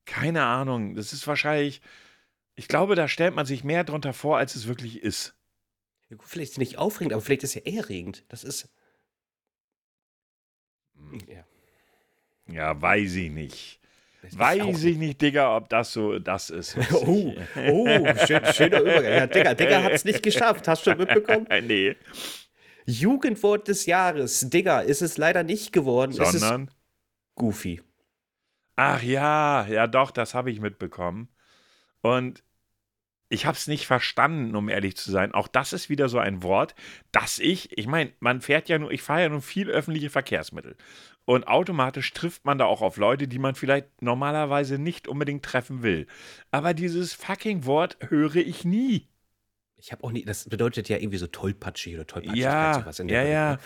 Keine 0.05 0.45
Ahnung. 0.45 0.95
Das 0.95 1.11
ist 1.11 1.27
wahrscheinlich. 1.27 1.81
Ich 2.55 2.69
glaube, 2.69 2.95
da 2.95 3.09
stellt 3.09 3.35
man 3.35 3.45
sich 3.45 3.65
mehr 3.65 3.83
drunter 3.83 4.13
vor, 4.13 4.37
als 4.37 4.55
es 4.55 4.67
wirklich 4.67 5.03
ist. 5.03 5.35
Ja, 6.09 6.15
gut, 6.15 6.29
vielleicht 6.29 6.51
ist 6.51 6.53
es 6.53 6.59
nicht 6.59 6.77
aufregend, 6.77 7.11
aber 7.11 7.21
vielleicht 7.21 7.43
ist 7.43 7.57
es 7.57 7.65
ja 7.65 7.73
erregend. 7.73 8.23
Das 8.29 8.45
ist. 8.45 8.69
Ja. 11.27 11.43
Ja, 12.53 12.81
weiß 12.81 13.15
ich 13.15 13.31
nicht. 13.31 13.79
Weiß 14.31 14.83
ich 14.83 14.97
nicht, 14.97 15.21
Digga, 15.21 15.55
ob 15.55 15.69
das 15.69 15.93
so 15.93 16.19
das 16.19 16.49
ist. 16.49 16.75
oh, 16.93 17.33
oh 17.55 17.97
schön, 18.25 18.45
schöner 18.53 18.81
Übergang. 18.81 19.13
Ja, 19.13 19.27
Digga, 19.27 19.53
Digga 19.53 19.83
hat 19.83 19.93
es 19.93 20.03
nicht 20.03 20.21
geschafft. 20.23 20.67
Hast 20.67 20.85
du 20.85 20.91
schon 20.91 20.99
mitbekommen? 20.99 21.47
nee. 21.63 21.95
Jugendwort 22.85 23.67
des 23.67 23.85
Jahres. 23.85 24.49
Digga, 24.49 24.81
ist 24.81 25.01
es 25.01 25.17
leider 25.17 25.43
nicht 25.43 25.71
geworden. 25.71 26.11
Sondern? 26.11 26.71
Goofy. 27.35 27.81
Ach 28.75 29.01
ja, 29.01 29.65
ja 29.67 29.87
doch, 29.87 30.11
das 30.11 30.33
habe 30.33 30.51
ich 30.51 30.59
mitbekommen. 30.59 31.29
Und 32.01 32.43
ich 33.29 33.45
habe 33.45 33.55
es 33.55 33.67
nicht 33.67 33.85
verstanden, 33.85 34.55
um 34.55 34.69
ehrlich 34.69 34.97
zu 34.97 35.11
sein. 35.11 35.33
Auch 35.33 35.47
das 35.47 35.71
ist 35.71 35.89
wieder 35.89 36.09
so 36.09 36.17
ein 36.17 36.41
Wort, 36.41 36.73
dass 37.11 37.37
ich, 37.37 37.77
ich 37.77 37.85
meine, 37.85 38.11
man 38.19 38.41
fährt 38.41 38.69
ja 38.69 38.79
nur, 38.79 38.91
ich 38.91 39.03
fahre 39.03 39.21
ja 39.21 39.29
nur 39.29 39.41
viel 39.41 39.69
öffentliche 39.69 40.09
Verkehrsmittel. 40.09 40.75
Und 41.25 41.47
automatisch 41.47 42.11
trifft 42.13 42.45
man 42.45 42.57
da 42.57 42.65
auch 42.65 42.81
auf 42.81 42.97
Leute, 42.97 43.27
die 43.27 43.37
man 43.37 43.53
vielleicht 43.53 44.01
normalerweise 44.01 44.79
nicht 44.79 45.07
unbedingt 45.07 45.45
treffen 45.45 45.83
will. 45.83 46.07
Aber 46.49 46.73
dieses 46.73 47.13
fucking 47.13 47.65
Wort 47.65 47.97
höre 48.09 48.37
ich 48.37 48.65
nie. 48.65 49.07
Ich 49.77 49.91
habe 49.91 50.03
auch 50.03 50.11
nie, 50.11 50.25
das 50.25 50.49
bedeutet 50.49 50.89
ja 50.89 50.97
irgendwie 50.97 51.19
so 51.19 51.27
tollpatschig 51.27 51.95
oder 51.95 52.07
tollpatschig. 52.07 52.41
Ja, 52.41 52.73
sowas 52.73 52.97
ja, 52.97 53.23
ja. 53.23 53.51
Ne? 53.53 53.59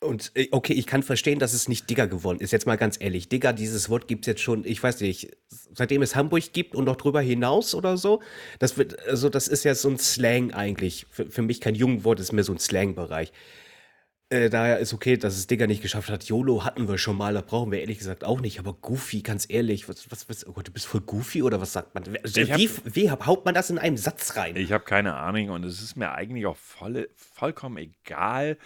Und 0.00 0.32
äh, 0.34 0.48
okay, 0.50 0.72
ich 0.72 0.86
kann 0.86 1.02
verstehen, 1.02 1.38
dass 1.38 1.52
es 1.52 1.68
nicht 1.68 1.90
Digger 1.90 2.06
geworden 2.06 2.40
ist. 2.40 2.52
Jetzt 2.52 2.66
mal 2.66 2.76
ganz 2.76 2.96
ehrlich, 2.98 3.28
Digger, 3.28 3.52
dieses 3.52 3.90
Wort 3.90 4.08
gibt 4.08 4.24
es 4.24 4.28
jetzt 4.28 4.40
schon, 4.40 4.64
ich 4.64 4.82
weiß 4.82 5.00
nicht, 5.02 5.36
seitdem 5.74 6.00
es 6.00 6.16
Hamburg 6.16 6.52
gibt 6.52 6.74
und 6.74 6.86
noch 6.86 6.96
drüber 6.96 7.20
hinaus 7.20 7.74
oder 7.74 7.98
so. 7.98 8.22
Das 8.58 8.78
wird, 8.78 8.98
also 9.06 9.28
das 9.28 9.46
ist 9.46 9.64
ja 9.64 9.74
so 9.74 9.90
ein 9.90 9.98
Slang 9.98 10.52
eigentlich. 10.52 11.06
Für, 11.10 11.26
für 11.26 11.42
mich 11.42 11.60
kein 11.60 11.74
Jugendwort, 11.74 12.18
ist 12.18 12.32
mehr 12.32 12.44
so 12.44 12.52
ein 12.52 12.58
Slang-Bereich. 12.58 13.30
Äh, 14.30 14.48
daher 14.48 14.78
ist 14.78 14.94
okay, 14.94 15.16
dass 15.16 15.36
es 15.36 15.48
Digger 15.48 15.66
nicht 15.66 15.82
geschafft 15.82 16.08
hat. 16.08 16.24
YOLO 16.24 16.64
hatten 16.64 16.88
wir 16.88 16.98
schon 16.98 17.16
mal, 17.16 17.34
da 17.34 17.42
brauchen 17.42 17.72
wir 17.72 17.80
ehrlich 17.80 17.98
gesagt 17.98 18.24
auch 18.24 18.40
nicht. 18.40 18.60
Aber 18.60 18.72
Goofy, 18.74 19.22
ganz 19.22 19.44
ehrlich, 19.50 19.88
was, 19.88 20.10
was, 20.10 20.28
was 20.28 20.46
oh 20.46 20.52
Gott, 20.52 20.68
du 20.68 20.72
bist 20.72 20.86
voll 20.86 21.00
Goofy 21.00 21.42
oder 21.42 21.60
was 21.60 21.72
sagt 21.72 21.94
man? 21.94 22.04
Wie, 22.06 22.52
hab, 22.52 22.94
wie 22.94 23.10
haut 23.10 23.44
man 23.44 23.54
das 23.54 23.70
in 23.70 23.78
einem 23.78 23.96
Satz 23.96 24.36
rein? 24.36 24.56
Ich 24.56 24.70
habe 24.70 24.84
keine 24.84 25.16
Ahnung 25.16 25.50
und 25.50 25.64
es 25.64 25.82
ist 25.82 25.96
mir 25.96 26.12
eigentlich 26.12 26.46
auch 26.46 26.56
voll, 26.56 27.10
vollkommen 27.16 27.76
egal, 27.76 28.56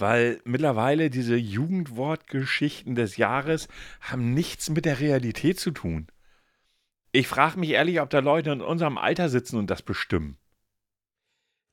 weil 0.00 0.40
mittlerweile 0.44 1.10
diese 1.10 1.36
Jugendwortgeschichten 1.36 2.94
des 2.94 3.16
Jahres 3.16 3.68
haben 4.00 4.34
nichts 4.34 4.70
mit 4.70 4.84
der 4.84 5.00
Realität 5.00 5.60
zu 5.60 5.70
tun. 5.70 6.08
Ich 7.12 7.26
frage 7.26 7.58
mich 7.58 7.70
ehrlich, 7.70 8.00
ob 8.00 8.10
da 8.10 8.18
Leute 8.18 8.50
in 8.50 8.60
unserem 8.60 8.98
Alter 8.98 9.28
sitzen 9.28 9.56
und 9.56 9.70
das 9.70 9.82
bestimmen. 9.82 10.36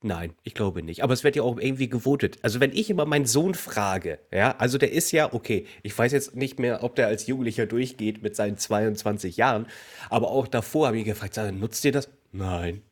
Nein, 0.02 0.34
ich 0.42 0.54
glaube 0.54 0.82
nicht. 0.82 1.02
Aber 1.02 1.14
es 1.14 1.24
wird 1.24 1.36
ja 1.36 1.42
auch 1.42 1.58
irgendwie 1.58 1.88
gewotet. 1.88 2.38
Also 2.42 2.60
wenn 2.60 2.72
ich 2.72 2.90
immer 2.90 3.06
meinen 3.06 3.26
Sohn 3.26 3.54
frage, 3.54 4.18
ja, 4.30 4.56
also 4.58 4.78
der 4.78 4.92
ist 4.92 5.10
ja, 5.10 5.32
okay, 5.32 5.66
ich 5.82 5.96
weiß 5.96 6.12
jetzt 6.12 6.36
nicht 6.36 6.58
mehr, 6.58 6.84
ob 6.84 6.94
der 6.96 7.06
als 7.06 7.26
Jugendlicher 7.26 7.66
durchgeht 7.66 8.22
mit 8.22 8.36
seinen 8.36 8.58
22 8.58 9.36
Jahren, 9.36 9.66
aber 10.10 10.30
auch 10.30 10.46
davor 10.46 10.88
habe 10.88 10.98
ich 10.98 11.04
gefragt, 11.04 11.36
nutzt 11.54 11.84
ihr 11.84 11.92
das? 11.92 12.08
Nein. 12.32 12.82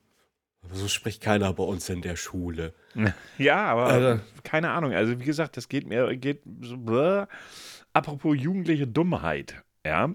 So 0.73 0.89
spricht 0.89 1.23
keiner 1.23 1.53
bei 1.53 1.65
uns 1.65 1.89
in 1.89 2.03
der 2.03 2.17
Schule. 2.17 2.75
Ja, 3.39 3.65
aber 3.67 3.87
also, 3.87 4.21
keine 4.45 4.71
Ahnung. 4.71 4.93
Also 4.93 5.19
wie 5.19 5.25
gesagt, 5.25 5.57
das 5.57 5.69
geht 5.69 5.87
mir, 5.87 6.17
geht 6.17 6.43
so, 6.61 6.77
bläh. 6.77 7.27
apropos 7.93 8.37
jugendliche 8.39 8.87
Dummheit, 8.87 9.63
ja. 9.85 10.15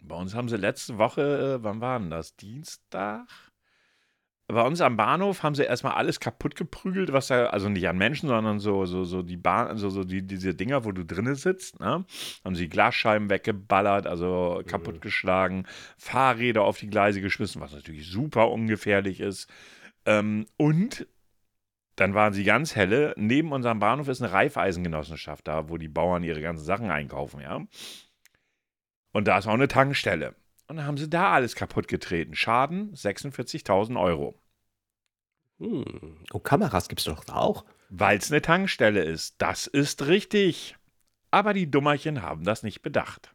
Bei 0.00 0.16
uns 0.16 0.34
haben 0.34 0.48
sie 0.48 0.56
letzte 0.56 0.98
Woche, 0.98 1.58
äh, 1.58 1.62
wann 1.62 1.80
war 1.80 1.98
denn 1.98 2.10
das? 2.10 2.36
Dienstag? 2.36 3.26
Bei 4.48 4.62
uns 4.62 4.80
am 4.80 4.96
Bahnhof 4.96 5.42
haben 5.42 5.56
sie 5.56 5.64
erstmal 5.64 5.94
alles 5.94 6.20
kaputt 6.20 6.54
geprügelt, 6.54 7.12
was 7.12 7.26
da, 7.26 7.46
also 7.46 7.68
nicht 7.68 7.88
an 7.88 7.98
Menschen, 7.98 8.28
sondern 8.28 8.60
so, 8.60 8.86
so, 8.86 9.02
so 9.02 9.22
die 9.22 9.36
Bahn, 9.36 9.76
so, 9.76 9.90
so 9.90 10.04
die, 10.04 10.24
diese 10.24 10.54
Dinger, 10.54 10.84
wo 10.84 10.92
du 10.92 11.04
drinnen 11.04 11.34
sitzt, 11.34 11.80
ne? 11.80 12.04
Haben 12.44 12.54
sie 12.54 12.68
Glasscheiben 12.68 13.28
weggeballert, 13.28 14.06
also 14.06 14.60
mhm. 14.62 14.66
kaputtgeschlagen, 14.68 15.66
Fahrräder 15.98 16.62
auf 16.62 16.78
die 16.78 16.88
Gleise 16.88 17.20
geschmissen, 17.20 17.60
was 17.60 17.72
natürlich 17.72 18.08
super 18.08 18.50
ungefährlich 18.52 19.20
ist. 19.20 19.50
Ähm, 20.04 20.46
und 20.56 21.08
dann 21.96 22.14
waren 22.14 22.32
sie 22.32 22.44
ganz 22.44 22.76
helle. 22.76 23.14
Neben 23.16 23.50
unserem 23.50 23.80
Bahnhof 23.80 24.06
ist 24.06 24.22
eine 24.22 24.32
Reifeisengenossenschaft, 24.32 25.48
da 25.48 25.68
wo 25.68 25.76
die 25.76 25.88
Bauern 25.88 26.22
ihre 26.22 26.40
ganzen 26.40 26.64
Sachen 26.64 26.90
einkaufen, 26.90 27.40
ja. 27.40 27.66
Und 29.12 29.26
da 29.26 29.38
ist 29.38 29.46
auch 29.48 29.54
eine 29.54 29.66
Tankstelle. 29.66 30.36
Und 30.68 30.76
dann 30.76 30.86
haben 30.86 30.96
sie 30.96 31.08
da 31.08 31.32
alles 31.32 31.54
kaputt 31.54 31.88
getreten. 31.88 32.34
Schaden 32.34 32.92
46.000 32.94 34.00
Euro. 34.00 34.40
Hm. 35.58 36.16
Oh, 36.32 36.38
Kameras 36.38 36.88
gibt 36.88 37.00
es 37.00 37.06
doch 37.06 37.26
auch. 37.28 37.64
Weil 37.88 38.18
es 38.18 38.30
eine 38.30 38.42
Tankstelle 38.42 39.02
ist. 39.02 39.36
Das 39.38 39.66
ist 39.66 40.06
richtig. 40.06 40.76
Aber 41.30 41.54
die 41.54 41.70
Dummerchen 41.70 42.22
haben 42.22 42.44
das 42.44 42.62
nicht 42.62 42.82
bedacht. 42.82 43.32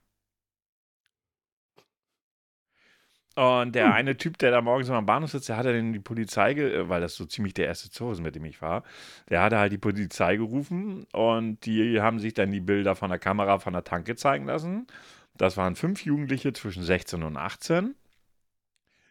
Und 3.35 3.75
der 3.75 3.87
hm. 3.87 3.93
eine 3.93 4.17
Typ, 4.17 4.37
der 4.39 4.51
da 4.51 4.61
morgens 4.61 4.89
am 4.89 5.05
Bahnhof 5.05 5.31
sitzt, 5.31 5.47
der 5.47 5.55
hatte 5.55 5.73
dann 5.73 5.93
die 5.93 5.99
Polizei, 5.99 6.51
äh, 6.51 6.89
weil 6.89 6.99
das 6.99 7.15
so 7.15 7.25
ziemlich 7.25 7.53
der 7.53 7.67
erste 7.67 7.89
Zug 7.89 8.11
ist, 8.11 8.21
mit 8.21 8.35
dem 8.35 8.43
ich 8.43 8.61
war, 8.61 8.83
der 9.29 9.41
hatte 9.41 9.57
halt 9.57 9.71
die 9.71 9.77
Polizei 9.77 10.35
gerufen 10.35 11.05
und 11.13 11.65
die 11.65 12.01
haben 12.01 12.19
sich 12.19 12.33
dann 12.33 12.51
die 12.51 12.59
Bilder 12.59 12.95
von 12.95 13.09
der 13.09 13.19
Kamera 13.19 13.59
von 13.59 13.71
der 13.71 13.85
Tanke 13.85 14.15
zeigen 14.17 14.45
lassen. 14.47 14.85
Das 15.37 15.57
waren 15.57 15.75
fünf 15.75 16.05
Jugendliche 16.05 16.53
zwischen 16.53 16.83
16 16.83 17.23
und 17.23 17.37
18, 17.37 17.95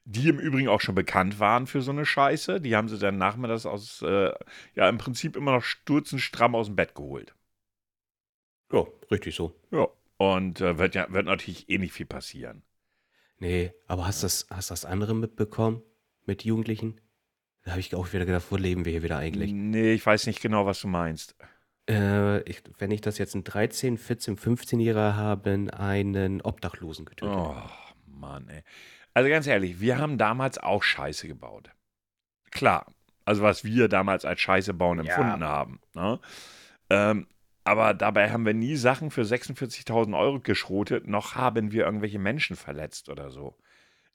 die 0.05 0.29
im 0.29 0.39
Übrigen 0.39 0.69
auch 0.69 0.81
schon 0.81 0.95
bekannt 0.95 1.39
waren 1.39 1.67
für 1.67 1.83
so 1.83 1.91
eine 1.91 2.07
Scheiße. 2.07 2.61
Die 2.61 2.77
haben 2.77 2.89
sie 2.89 2.99
dann 2.99 3.19
nachmittags 3.19 3.67
aus, 3.67 4.03
äh, 4.03 4.33
ja, 4.75 4.89
im 4.89 4.99
Prinzip 4.99 5.37
immer 5.37 5.53
noch 5.53 5.63
stürzenstramm 5.65 6.55
aus 6.55 6.67
dem 6.67 6.77
Bett 6.77 6.95
geholt. 6.95 7.35
Ja, 8.73 8.87
richtig 9.11 9.35
so. 9.35 9.55
Ja. 9.71 9.89
Und 10.17 10.61
äh, 10.61 10.79
wird 10.79 10.95
ja 10.95 11.11
wird 11.11 11.27
natürlich 11.27 11.69
eh 11.69 11.79
nicht 11.79 11.93
viel 11.93 12.07
passieren. 12.07 12.63
Nee, 13.39 13.73
aber 13.87 14.07
hast 14.07 14.23
du 14.23 14.27
das, 14.27 14.47
hast 14.51 14.71
das 14.71 14.85
andere 14.85 15.15
mitbekommen 15.15 15.83
mit 16.27 16.45
Jugendlichen? 16.45 17.01
Da 17.63 17.73
habe 17.73 17.81
ich 17.81 17.95
auch 17.95 18.13
wieder 18.13 18.27
gedacht, 18.27 18.47
wo 18.51 18.57
leben 18.57 18.85
wir 18.85 18.93
hier 18.93 19.03
wieder 19.03 19.19
eigentlich? 19.19 19.53
Nee, 19.53 19.93
ich 19.93 20.05
weiß 20.05 20.27
nicht 20.27 20.41
genau, 20.41 20.67
was 20.67 20.81
du 20.81 20.89
meinst. 20.89 21.37
Äh, 21.91 22.43
ich, 22.43 22.63
wenn 22.79 22.93
ich 22.93 23.01
das 23.01 23.19
jetzt 23.19 23.35
ein 23.35 23.43
13, 23.43 23.99
14, 23.99 24.39
15-Jähriger 24.39 25.17
haben 25.17 25.69
einen 25.71 26.41
Obdachlosen 26.41 27.05
getötet. 27.05 27.35
Oh, 27.35 27.57
Mann, 28.07 28.49
ey. 28.49 28.63
Also 29.13 29.29
ganz 29.29 29.47
ehrlich, 29.49 29.81
wir 29.81 29.99
haben 29.99 30.17
damals 30.17 30.59
auch 30.59 30.85
Scheiße 30.85 31.27
gebaut. 31.27 31.71
Klar. 32.53 32.87
Also 33.25 33.43
was 33.43 33.65
wir 33.65 33.89
damals 33.89 34.25
als 34.25 34.41
Scheiße 34.41 34.73
bauen 34.73 35.01
empfunden 35.01 35.41
ja. 35.41 35.49
haben. 35.49 35.81
Ne? 35.95 36.21
Ähm, 36.91 37.27
aber 37.65 37.93
dabei 37.93 38.31
haben 38.31 38.47
wir 38.47 38.55
nie 38.55 38.77
Sachen 38.77 39.11
für 39.11 39.23
46.000 39.23 40.19
Euro 40.19 40.41
geschrotet, 40.41 41.07
noch 41.07 41.35
haben 41.35 41.73
wir 41.73 41.85
irgendwelche 41.85 42.19
Menschen 42.19 42.57
verletzt 42.57 43.09
oder 43.09 43.31
so. 43.31 43.57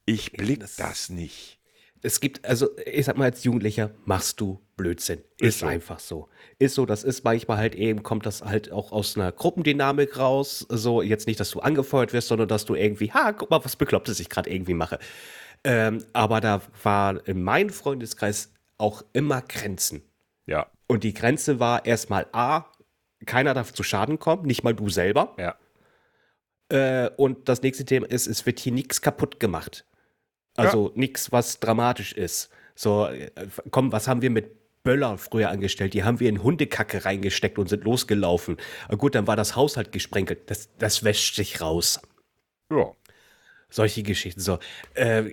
Ich 0.05 0.31
blick 0.31 0.61
das, 0.61 0.75
das 0.77 1.09
nicht. 1.09 1.59
Es 2.05 2.19
gibt, 2.19 2.45
also 2.45 2.69
ich 2.85 3.05
sag 3.05 3.17
mal, 3.17 3.25
als 3.25 3.43
Jugendlicher 3.43 3.89
machst 4.05 4.39
du 4.39 4.61
Blödsinn. 4.77 5.21
Ist, 5.39 5.47
ist 5.47 5.59
so. 5.59 5.65
einfach 5.65 5.99
so. 5.99 6.29
Ist 6.59 6.75
so, 6.75 6.85
das 6.85 7.03
ist 7.03 7.23
manchmal 7.23 7.57
halt 7.57 7.73
eben, 7.73 8.03
kommt 8.03 8.27
das 8.27 8.43
halt 8.43 8.71
auch 8.71 8.91
aus 8.91 9.17
einer 9.17 9.31
Gruppendynamik 9.31 10.19
raus. 10.19 10.67
So, 10.69 11.01
jetzt 11.01 11.25
nicht, 11.25 11.39
dass 11.39 11.49
du 11.49 11.61
angefeuert 11.61 12.13
wirst, 12.13 12.27
sondern 12.27 12.47
dass 12.47 12.65
du 12.65 12.75
irgendwie, 12.75 13.11
ha, 13.11 13.33
guck 13.33 13.49
mal, 13.49 13.65
was 13.65 13.75
Beklopptes 13.75 14.19
ich 14.19 14.29
gerade 14.29 14.51
irgendwie 14.51 14.75
mache. 14.75 14.99
Ähm, 15.63 16.03
aber 16.13 16.41
da 16.41 16.61
war 16.83 17.27
in 17.27 17.41
meinem 17.41 17.71
Freundeskreis 17.71 18.51
auch 18.77 19.03
immer 19.13 19.41
Grenzen. 19.41 20.03
Ja. 20.45 20.67
Und 20.85 21.03
die 21.03 21.13
Grenze 21.15 21.59
war 21.59 21.87
erstmal 21.87 22.27
A, 22.33 22.65
keiner 23.25 23.55
darf 23.55 23.73
zu 23.73 23.81
Schaden 23.81 24.19
kommen, 24.19 24.45
nicht 24.45 24.63
mal 24.63 24.75
du 24.75 24.89
selber. 24.89 25.35
Ja. 25.39 25.55
Äh, 26.69 27.09
und 27.17 27.49
das 27.49 27.63
nächste 27.63 27.83
Thema 27.83 28.07
ist, 28.07 28.27
es 28.27 28.45
wird 28.45 28.59
hier 28.59 28.73
nichts 28.73 29.01
kaputt 29.01 29.39
gemacht. 29.39 29.85
Also 30.55 30.87
ja. 30.87 30.93
nichts, 30.95 31.31
was 31.31 31.59
dramatisch 31.59 32.13
ist. 32.13 32.49
So, 32.75 33.07
äh, 33.07 33.29
komm, 33.71 33.91
was 33.91 34.07
haben 34.07 34.21
wir 34.21 34.29
mit 34.29 34.83
Böller 34.83 35.17
früher 35.17 35.49
angestellt? 35.49 35.93
Die 35.93 36.03
haben 36.03 36.19
wir 36.19 36.29
in 36.29 36.43
Hundekacke 36.43 37.05
reingesteckt 37.05 37.57
und 37.57 37.67
sind 37.67 37.83
losgelaufen. 37.83 38.57
Gut, 38.97 39.15
dann 39.15 39.27
war 39.27 39.35
das 39.35 39.55
Haus 39.55 39.77
halt 39.77 39.91
gesprenkelt. 39.91 40.49
Das, 40.49 40.69
das 40.77 41.03
wäscht 41.03 41.35
sich 41.35 41.61
raus. 41.61 41.99
Ja. 42.71 42.91
Solche 43.69 44.03
Geschichten. 44.03 44.39
So, 44.39 44.59
äh, 44.93 45.23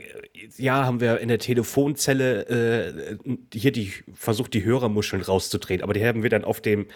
ja, 0.56 0.84
haben 0.84 1.00
wir 1.00 1.20
in 1.20 1.28
der 1.28 1.38
Telefonzelle 1.38 2.42
äh, 2.48 3.16
hier 3.52 3.72
die 3.72 3.92
versucht, 4.14 4.54
die 4.54 4.64
Hörermuscheln 4.64 5.22
rauszudrehen, 5.22 5.82
aber 5.82 5.92
die 5.92 6.04
haben 6.04 6.22
wir 6.22 6.30
dann 6.30 6.44
auf 6.44 6.60
dem 6.60 6.86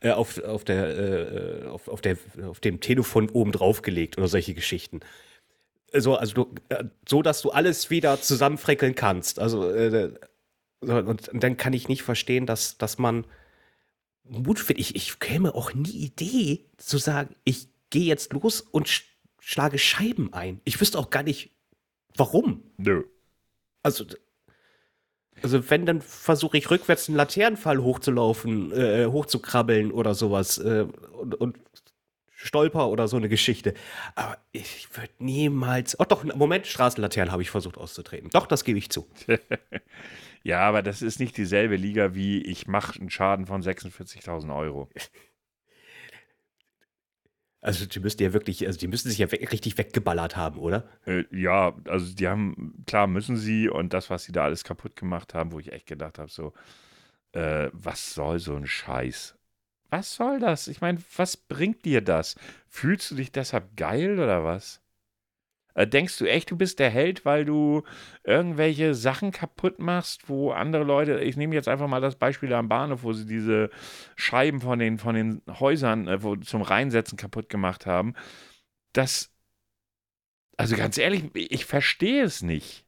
äh, 0.00 0.10
auf, 0.10 0.42
auf, 0.42 0.64
der, 0.64 1.64
äh, 1.64 1.66
auf, 1.66 1.88
auf, 1.88 2.00
der, 2.00 2.16
auf 2.48 2.60
dem 2.60 2.80
Telefon 2.80 3.28
oben 3.30 3.52
drauf 3.52 3.82
gelegt 3.82 4.18
oder 4.18 4.28
solche 4.28 4.54
Geschichten. 4.54 5.00
So, 5.92 6.16
also 6.16 6.34
du, 6.34 6.54
äh, 6.68 6.84
so, 7.08 7.22
dass 7.22 7.42
du 7.42 7.50
alles 7.50 7.90
wieder 7.90 8.20
zusammenfreckeln 8.20 8.94
kannst. 8.94 9.38
Also, 9.38 9.70
äh, 9.70 10.12
und, 10.80 11.28
und, 11.28 11.42
dann 11.42 11.56
kann 11.56 11.72
ich 11.72 11.88
nicht 11.88 12.02
verstehen, 12.02 12.46
dass, 12.46 12.78
dass 12.78 12.98
man 12.98 13.26
Mut 14.24 14.58
findet. 14.58 14.80
Ich, 14.80 14.94
ich 14.94 15.18
käme 15.18 15.54
auch 15.54 15.74
nie 15.74 15.90
Idee 15.90 16.66
zu 16.76 16.98
sagen, 16.98 17.34
ich 17.44 17.68
gehe 17.90 18.04
jetzt 18.04 18.32
los 18.32 18.60
und 18.60 18.88
sch 18.88 19.06
schlage 19.42 19.78
Scheiben 19.78 20.32
ein. 20.32 20.60
Ich 20.64 20.80
wüsste 20.80 20.98
auch 20.98 21.10
gar 21.10 21.22
nicht, 21.22 21.50
warum. 22.14 22.62
Nö. 22.76 23.04
Also, 23.82 24.04
also 25.42 25.70
wenn, 25.70 25.86
dann 25.86 26.02
versuche 26.02 26.58
ich 26.58 26.70
rückwärts 26.70 27.08
einen 27.08 27.16
Laternenfall 27.16 27.82
hochzulaufen, 27.82 28.70
äh, 28.72 29.06
hochzukrabbeln 29.06 29.90
oder 29.90 30.14
sowas 30.14 30.58
äh, 30.58 30.86
und, 31.18 31.34
und 31.34 31.58
stolper 32.42 32.88
oder 32.88 33.06
so 33.06 33.16
eine 33.16 33.28
Geschichte. 33.28 33.74
Aber 34.14 34.38
ich 34.52 34.88
würde 34.96 35.12
niemals. 35.18 35.98
Oh 36.00 36.04
doch, 36.04 36.24
Moment, 36.24 36.66
Straßenlaternen 36.66 37.32
habe 37.32 37.42
ich 37.42 37.50
versucht 37.50 37.76
auszutreten. 37.76 38.30
Doch, 38.30 38.46
das 38.46 38.64
gebe 38.64 38.78
ich 38.78 38.90
zu. 38.90 39.06
ja, 40.42 40.60
aber 40.60 40.82
das 40.82 41.02
ist 41.02 41.20
nicht 41.20 41.36
dieselbe 41.36 41.76
Liga 41.76 42.14
wie 42.14 42.42
ich 42.42 42.66
mache 42.66 42.98
einen 42.98 43.10
Schaden 43.10 43.46
von 43.46 43.62
46.000 43.62 44.56
Euro. 44.56 44.88
Also 47.62 47.84
die 47.84 48.00
müssten 48.00 48.22
ja 48.22 48.32
wirklich, 48.32 48.66
also 48.66 48.78
die 48.78 48.88
müssen 48.88 49.10
sich 49.10 49.18
ja 49.18 49.30
we 49.30 49.38
richtig 49.52 49.76
weggeballert 49.76 50.34
haben, 50.34 50.58
oder? 50.58 50.88
Äh, 51.04 51.24
ja, 51.30 51.76
also 51.88 52.14
die 52.14 52.26
haben, 52.26 52.82
klar 52.86 53.06
müssen 53.06 53.36
sie 53.36 53.68
und 53.68 53.92
das, 53.92 54.08
was 54.08 54.24
sie 54.24 54.32
da 54.32 54.44
alles 54.44 54.64
kaputt 54.64 54.96
gemacht 54.96 55.34
haben, 55.34 55.52
wo 55.52 55.58
ich 55.60 55.70
echt 55.70 55.86
gedacht 55.86 56.18
habe, 56.18 56.30
so, 56.30 56.54
äh, 57.32 57.68
was 57.74 58.14
soll 58.14 58.38
so 58.38 58.56
ein 58.56 58.66
Scheiß? 58.66 59.36
Was 59.90 60.14
soll 60.14 60.38
das? 60.38 60.68
Ich 60.68 60.80
meine, 60.80 61.02
was 61.16 61.36
bringt 61.36 61.84
dir 61.84 62.00
das? 62.00 62.36
Fühlst 62.68 63.10
du 63.10 63.16
dich 63.16 63.32
deshalb 63.32 63.76
geil 63.76 64.18
oder 64.18 64.44
was? 64.44 64.80
Äh, 65.74 65.86
denkst 65.86 66.18
du 66.18 66.26
echt, 66.26 66.50
du 66.50 66.56
bist 66.56 66.78
der 66.78 66.90
Held, 66.90 67.24
weil 67.24 67.44
du 67.44 67.82
irgendwelche 68.24 68.94
Sachen 68.94 69.32
kaputt 69.32 69.78
machst, 69.78 70.28
wo 70.28 70.50
andere 70.50 70.84
Leute, 70.84 71.20
ich 71.20 71.36
nehme 71.36 71.54
jetzt 71.54 71.68
einfach 71.68 71.88
mal 71.88 72.00
das 72.00 72.16
Beispiel 72.16 72.52
am 72.52 72.68
Bahnhof, 72.68 73.02
wo 73.02 73.12
sie 73.12 73.26
diese 73.26 73.70
Scheiben 74.16 74.60
von 74.60 74.78
den, 74.78 74.98
von 74.98 75.14
den 75.14 75.42
Häusern 75.48 76.08
äh, 76.08 76.22
wo, 76.22 76.36
zum 76.36 76.62
Reinsetzen 76.62 77.16
kaputt 77.16 77.48
gemacht 77.48 77.86
haben. 77.86 78.14
Das, 78.92 79.30
also 80.56 80.76
ganz 80.76 80.98
ehrlich, 80.98 81.30
ich 81.34 81.64
verstehe 81.64 82.24
es 82.24 82.42
nicht. 82.42 82.84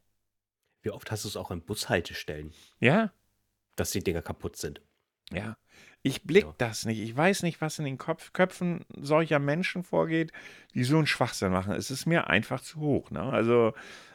Wie 0.81 0.91
oft 0.91 1.11
hast 1.11 1.23
du 1.23 1.29
es 1.29 1.37
auch 1.37 1.49
an 1.51 1.61
Bushaltestellen? 1.61 2.53
Ja. 2.79 3.11
Dass 3.75 3.91
die 3.91 4.03
Dinger 4.03 4.21
kaputt 4.21 4.57
sind. 4.57 4.81
Ja. 5.31 5.57
Ich 6.05 6.23
blick 6.23 6.43
ja. 6.43 6.53
das 6.57 6.85
nicht. 6.85 6.99
Ich 6.99 7.15
weiß 7.15 7.43
nicht, 7.43 7.61
was 7.61 7.79
in 7.79 7.85
den 7.85 7.97
Kopf, 7.97 8.33
Köpfen 8.33 8.85
solcher 8.93 9.39
Menschen 9.39 9.83
vorgeht, 9.83 10.33
die 10.73 10.83
so 10.83 10.97
einen 10.97 11.07
Schwachsinn 11.07 11.53
machen. 11.53 11.73
Es 11.73 11.89
ist 11.89 12.05
mir 12.05 12.27
einfach 12.27 12.61
zu 12.61 12.81
hoch. 12.81 13.09
Ne? 13.09 13.21
Also 13.21 13.73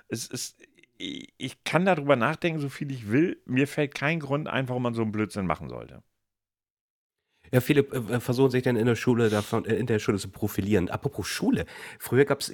es 0.08 0.26
ist, 0.26 0.60
ich 0.98 1.64
kann 1.64 1.86
darüber 1.86 2.14
nachdenken, 2.14 2.60
so 2.60 2.68
viel 2.68 2.90
ich 2.90 3.10
will. 3.10 3.40
Mir 3.46 3.66
fällt 3.66 3.94
kein 3.94 4.20
Grund 4.20 4.48
ein, 4.48 4.68
warum 4.68 4.82
man 4.82 4.92
so 4.92 5.00
einen 5.00 5.12
Blödsinn 5.12 5.46
machen 5.46 5.70
sollte. 5.70 6.02
Ja, 7.52 7.62
viele 7.62 7.80
äh, 7.80 8.20
versuchen 8.20 8.50
sich 8.50 8.62
dann 8.62 8.76
in 8.76 8.86
der 8.86 8.96
Schule 8.96 9.30
davon, 9.30 9.64
äh, 9.64 9.76
in 9.76 9.86
der 9.86 9.98
Schule 9.98 10.18
zu 10.18 10.28
profilieren. 10.28 10.90
Apropos 10.90 11.26
Schule. 11.26 11.64
Früher 11.98 12.26
gab 12.26 12.40
es 12.40 12.50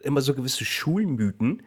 immer 0.00 0.20
so 0.20 0.32
gewisse 0.32 0.64
Schulmythen, 0.64 1.66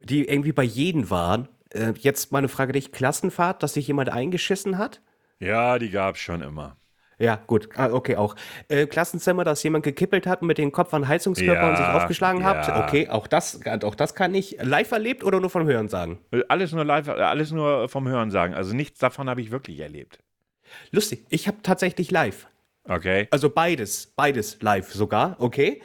die 0.00 0.24
irgendwie 0.26 0.52
bei 0.52 0.64
jedem 0.64 1.10
waren. 1.10 1.48
Äh, 1.70 1.92
jetzt 1.98 2.32
meine 2.32 2.48
Frage 2.48 2.72
dich: 2.72 2.90
Klassenfahrt, 2.90 3.62
dass 3.62 3.74
sich 3.74 3.86
jemand 3.86 4.08
eingeschissen 4.08 4.78
hat? 4.78 5.00
Ja, 5.42 5.78
die 5.78 5.90
gab 5.90 6.14
es 6.14 6.20
schon 6.20 6.40
immer. 6.40 6.76
Ja, 7.18 7.36
gut, 7.46 7.68
ah, 7.76 7.90
okay, 7.92 8.16
auch. 8.16 8.34
Äh, 8.68 8.86
Klassenzimmer, 8.86 9.44
dass 9.44 9.62
jemand 9.62 9.84
gekippelt 9.84 10.26
hat 10.26 10.42
und 10.42 10.48
mit 10.48 10.58
dem 10.58 10.72
Kopf 10.72 10.94
an 10.94 11.06
Heizungskörper 11.06 11.70
und 11.70 11.76
sich 11.76 11.86
aufgeschlagen 11.86 12.40
ja. 12.40 12.46
hat. 12.46 12.88
Okay, 12.88 13.08
auch 13.08 13.26
das, 13.26 13.60
auch 13.64 13.94
das 13.94 14.14
kann 14.14 14.34
ich 14.34 14.56
live 14.60 14.90
erlebt 14.90 15.22
oder 15.22 15.40
nur 15.40 15.50
vom 15.50 15.66
Hören 15.66 15.88
sagen? 15.88 16.18
Alles 16.48 16.72
nur 16.72 16.84
live, 16.84 17.08
alles 17.08 17.52
nur 17.52 17.88
vom 17.88 18.08
Hören 18.08 18.30
sagen. 18.30 18.54
Also 18.54 18.74
nichts 18.74 18.98
davon 18.98 19.28
habe 19.28 19.40
ich 19.40 19.50
wirklich 19.50 19.80
erlebt. 19.80 20.18
Lustig, 20.90 21.24
ich 21.28 21.46
habe 21.46 21.58
tatsächlich 21.62 22.10
live. 22.10 22.48
Okay. 22.88 23.28
Also 23.30 23.50
beides, 23.50 24.12
beides 24.16 24.60
live 24.60 24.92
sogar, 24.92 25.36
okay. 25.38 25.82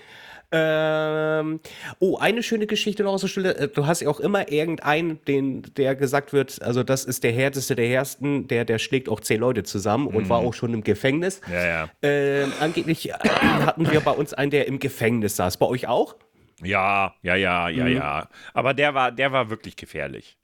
Ähm, 0.49 1.59
oh, 1.99 2.17
eine 2.17 2.41
schöne 2.41 2.67
Geschichte 2.67 3.03
noch 3.03 3.13
aus 3.13 3.21
der 3.21 3.27
Schule. 3.27 3.55
Äh, 3.55 3.67
du 3.67 3.85
hast 3.85 4.01
ja 4.01 4.09
auch 4.09 4.21
immer 4.21 4.49
irgendeinen, 4.49 5.23
den, 5.25 5.63
der 5.75 5.95
gesagt 5.95 6.31
wird, 6.31 6.61
also 6.61 6.83
das 6.83 7.03
ist 7.03 7.23
der 7.23 7.33
härteste 7.33 7.75
der 7.75 7.87
Härsten, 7.87 8.47
der, 8.47 8.63
der 8.63 8.79
schlägt 8.79 9.09
auch 9.09 9.19
zehn 9.19 9.41
Leute 9.41 9.63
zusammen 9.63 10.07
und 10.07 10.25
mhm. 10.25 10.29
war 10.29 10.39
auch 10.39 10.53
schon 10.53 10.73
im 10.73 10.83
Gefängnis. 10.83 11.41
Ja, 11.51 11.65
ja. 11.65 11.89
Ähm, 12.01 12.53
angeblich 12.61 13.11
hatten 13.13 13.91
wir 13.91 13.99
bei 13.99 14.11
uns 14.11 14.33
einen, 14.33 14.51
der 14.51 14.67
im 14.67 14.79
Gefängnis 14.79 15.35
saß. 15.35 15.57
Bei 15.57 15.65
euch 15.65 15.87
auch? 15.87 16.15
Ja, 16.63 17.13
ja, 17.21 17.35
ja, 17.35 17.67
ja, 17.69 17.83
mhm. 17.83 17.95
ja. 17.95 18.29
Aber 18.53 18.73
der 18.73 18.93
war, 18.93 19.11
der 19.11 19.31
war 19.31 19.49
wirklich 19.49 19.75
gefährlich. 19.75 20.37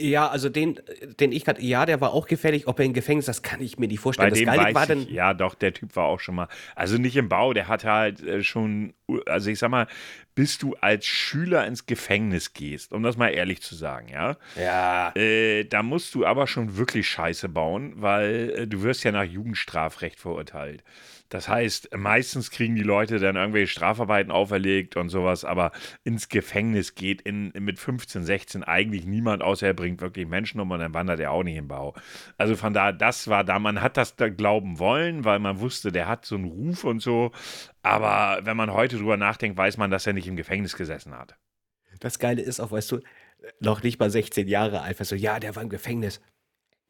Ja, 0.00 0.28
also 0.28 0.48
den, 0.48 0.80
den 1.18 1.32
ich 1.32 1.44
gerade, 1.44 1.62
ja, 1.62 1.86
der 1.86 2.00
war 2.00 2.12
auch 2.12 2.26
gefährlich. 2.26 2.66
Ob 2.66 2.78
er 2.78 2.84
im 2.84 2.92
Gefängnis, 2.92 3.26
das 3.26 3.42
kann 3.42 3.60
ich 3.60 3.78
mir 3.78 3.86
nicht 3.86 4.00
vorstellen. 4.00 4.30
Bei 4.30 4.36
dem 4.36 4.46
das 4.46 4.56
Geile 4.56 4.74
weiß 4.74 4.88
war 4.88 4.96
ich, 4.96 5.10
ja 5.10 5.34
doch, 5.34 5.54
der 5.54 5.72
Typ 5.74 5.94
war 5.96 6.06
auch 6.06 6.20
schon 6.20 6.34
mal, 6.34 6.48
also 6.74 6.98
nicht 6.98 7.16
im 7.16 7.28
Bau, 7.28 7.52
der 7.52 7.68
hat 7.68 7.84
halt 7.84 8.22
äh, 8.22 8.42
schon, 8.42 8.94
also 9.26 9.50
ich 9.50 9.58
sag 9.58 9.70
mal, 9.70 9.86
bis 10.34 10.58
du 10.58 10.74
als 10.80 11.06
Schüler 11.06 11.66
ins 11.66 11.86
Gefängnis 11.86 12.52
gehst, 12.52 12.92
um 12.92 13.02
das 13.02 13.16
mal 13.16 13.28
ehrlich 13.28 13.60
zu 13.62 13.74
sagen, 13.74 14.08
ja, 14.08 14.36
ja, 14.56 15.12
äh, 15.16 15.64
da 15.64 15.82
musst 15.82 16.14
du 16.14 16.24
aber 16.24 16.46
schon 16.46 16.76
wirklich 16.76 17.08
Scheiße 17.08 17.48
bauen, 17.48 17.94
weil 17.96 18.54
äh, 18.56 18.66
du 18.66 18.82
wirst 18.82 19.04
ja 19.04 19.12
nach 19.12 19.24
Jugendstrafrecht 19.24 20.18
verurteilt. 20.18 20.82
Das 21.30 21.48
heißt, 21.48 21.96
meistens 21.96 22.50
kriegen 22.50 22.74
die 22.74 22.82
Leute 22.82 23.20
dann 23.20 23.36
irgendwelche 23.36 23.68
Strafarbeiten 23.68 24.32
auferlegt 24.32 24.96
und 24.96 25.10
sowas, 25.10 25.44
aber 25.44 25.70
ins 26.02 26.28
Gefängnis 26.28 26.96
geht 26.96 27.22
in, 27.22 27.52
mit 27.56 27.78
15, 27.78 28.24
16 28.24 28.64
eigentlich 28.64 29.06
niemand, 29.06 29.40
außer 29.40 29.68
er 29.68 29.74
bringt 29.74 30.00
wirklich 30.00 30.26
Menschen 30.26 30.60
um 30.60 30.72
und 30.72 30.80
dann 30.80 30.92
wandert 30.92 31.20
er 31.20 31.30
auch 31.30 31.44
nicht 31.44 31.56
im 31.56 31.68
Bau. 31.68 31.94
Also 32.36 32.56
von 32.56 32.74
daher, 32.74 32.92
das 32.92 33.28
war 33.28 33.44
da, 33.44 33.60
man 33.60 33.80
hat 33.80 33.96
das 33.96 34.16
da 34.16 34.28
glauben 34.28 34.80
wollen, 34.80 35.24
weil 35.24 35.38
man 35.38 35.60
wusste, 35.60 35.92
der 35.92 36.08
hat 36.08 36.26
so 36.26 36.34
einen 36.34 36.46
Ruf 36.46 36.82
und 36.82 37.00
so. 37.00 37.30
Aber 37.82 38.40
wenn 38.44 38.56
man 38.56 38.72
heute 38.72 38.96
drüber 38.96 39.16
nachdenkt, 39.16 39.56
weiß 39.56 39.76
man, 39.76 39.92
dass 39.92 40.08
er 40.08 40.12
nicht 40.12 40.26
im 40.26 40.34
Gefängnis 40.36 40.76
gesessen 40.76 41.16
hat. 41.16 41.36
das 42.00 42.18
Geile 42.18 42.42
ist 42.42 42.58
auch, 42.58 42.72
weißt 42.72 42.90
du, 42.90 43.00
noch 43.60 43.84
nicht 43.84 44.00
mal 44.00 44.10
16 44.10 44.48
Jahre 44.48 44.82
alt, 44.82 44.98
weißt 44.98 45.12
du, 45.12 45.16
ja, 45.16 45.38
der 45.38 45.54
war 45.54 45.62
im 45.62 45.68
Gefängnis. 45.68 46.20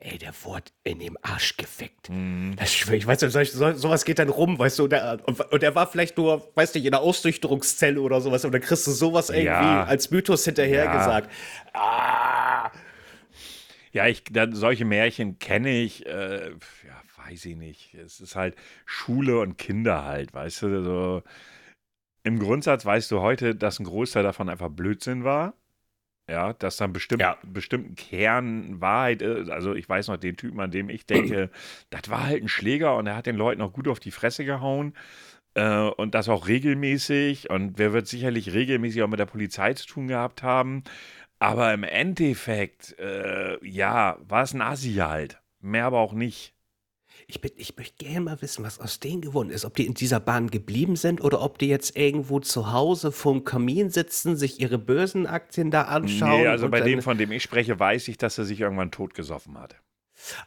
Ey, 0.03 0.17
der 0.17 0.33
wurde 0.45 0.71
in 0.83 0.99
dem 0.99 1.19
Arsch 1.21 1.59
gefickt. 1.59 2.09
Mhm. 2.09 2.55
Das 2.57 2.73
schwör 2.75 2.95
ich, 2.95 3.07
weißt 3.07 3.21
du, 3.21 3.29
so, 3.31 3.73
sowas 3.75 4.07
geht 4.07 4.19
dann 4.19 4.31
rum, 4.31 4.59
weißt 4.59 4.79
du, 4.79 4.85
und 4.85 4.91
der, 4.91 5.19
und, 5.27 5.39
und 5.39 5.63
der 5.63 5.75
war 5.75 5.87
vielleicht 5.87 6.17
nur, 6.17 6.51
weißt 6.55 6.75
du, 6.75 6.79
in 6.79 6.87
einer 6.87 7.01
Ausnüchterungszelle 7.01 8.01
oder 8.01 8.23
sowas, 8.23 8.45
und 8.47 8.53
dann 8.53 8.63
kriegst 8.63 8.87
du 8.87 8.93
sowas 8.93 9.29
irgendwie 9.29 9.47
Ja. 9.47 9.85
als 9.85 10.11
Mythos 10.11 10.45
hinterher 10.47 10.85
Ja. 10.85 11.23
Ah, 11.75 12.71
Ja, 13.93 14.07
ich, 14.07 14.25
dann, 14.25 14.55
solche 14.55 14.87
Märchen 14.87 15.39
kenne 15.39 15.71
ich, 15.71 16.07
äh, 16.07 16.49
ja, 16.51 17.03
weiß 17.29 17.45
ich 17.45 17.57
nicht. 17.57 17.93
Es 17.95 18.21
ist 18.21 18.37
halt 18.37 18.57
Schule 18.87 19.39
und 19.41 19.59
Kinder 19.59 20.05
halt, 20.05 20.33
weißt 20.33 20.63
du, 20.63 20.83
so. 20.83 21.23
Im 22.23 22.39
Grundsatz 22.39 22.87
weißt 22.87 23.11
du 23.11 23.21
heute, 23.21 23.55
dass 23.55 23.79
ein 23.81 23.85
Großteil 23.85 24.23
davon 24.23 24.49
einfach 24.49 24.69
Blödsinn 24.71 25.25
war. 25.25 25.55
Ja, 26.31 26.53
dass 26.53 26.77
dann 26.77 26.93
bestimmt, 26.93 27.23
Ja. 27.23 27.37
bestimmten 27.43 27.97
Kern 27.97 28.81
Wahrheit 28.81 29.21
ist. 29.21 29.51
Also 29.51 29.75
ich 29.75 29.89
weiß 29.89 30.07
noch 30.09 30.17
den 30.17 30.37
Typen, 30.37 30.61
an 30.61 30.71
dem 30.71 30.89
ich 30.89 31.05
denke, 31.05 31.51
das 31.91 32.09
war 32.09 32.27
halt 32.27 32.43
ein 32.43 32.49
Schläger 32.49 32.97
und 32.97 33.07
er 33.09 33.17
hat 33.17 33.27
den 33.27 33.37
Leuten 33.37 33.61
auch 33.63 33.73
gut 33.73 33.89
auf 33.89 33.99
die 33.99 34.13
Fresse 34.13 34.45
gehauen. 34.45 34.95
Äh, 35.55 35.89
und 35.89 36.15
das 36.15 36.29
auch 36.29 36.47
regelmäßig. 36.47 37.51
Und 37.51 37.79
wer 37.79 37.93
wird 37.93 38.07
sicherlich 38.07 38.53
regelmäßig 38.53 39.03
auch 39.03 39.09
mit 39.09 39.19
der 39.19 39.27
Polizei 39.27 39.75
zu 39.75 39.87
tun 39.89 40.07
gehabt 40.07 40.43
haben. 40.45 40.85
Aber 41.41 41.73
im 41.75 41.83
Endeffekt, 41.83 42.97
äh, 42.99 43.59
ja, 43.67 44.17
war 44.21 44.43
es 44.45 44.55
ein 44.55 44.63
Assi 44.63 44.95
halt. 44.95 45.41
Mehr 45.61 45.87
aber 45.87 45.99
auch 45.99 46.13
nicht. 46.13 46.55
Ich, 47.31 47.41
bin, 47.41 47.53
ich 47.57 47.77
möchte 47.77 48.05
gerne 48.05 48.21
mal 48.23 48.43
wissen, 48.43 48.65
was 48.65 48.81
aus 48.81 48.99
denen 48.99 49.21
geworden 49.21 49.51
ist. 49.51 49.65
Ob 49.65 49.77
die 49.77 49.87
in 49.87 49.95
dieser 49.95 50.19
Bahn 50.19 50.51
geblieben 50.51 50.97
sind 50.97 51.21
oder 51.21 51.41
ob 51.41 51.59
die 51.59 51.69
jetzt 51.69 51.97
irgendwo 51.97 52.41
zu 52.41 52.73
Hause 52.73 53.13
vorm 53.13 53.45
Kamin 53.45 53.91
sitzen, 53.91 54.37
sich 54.37 54.61
ihre 54.61 54.79
Börsenaktien 54.79 55.71
da 55.71 55.83
anschauen. 55.83 56.43
Nee, 56.43 56.47
also 56.49 56.69
bei 56.69 56.81
dem, 56.81 57.03
von 57.03 57.19
dem 57.19 57.31
ich 57.31 57.43
spreche, 57.43 57.79
weiß 57.79 58.09
ich, 58.09 58.19
dass 58.19 58.37
er 58.37 58.45
sich 58.45 58.61
irgendwann 58.61 58.91
totgesoffen 58.91 59.59
hat. 59.59 59.77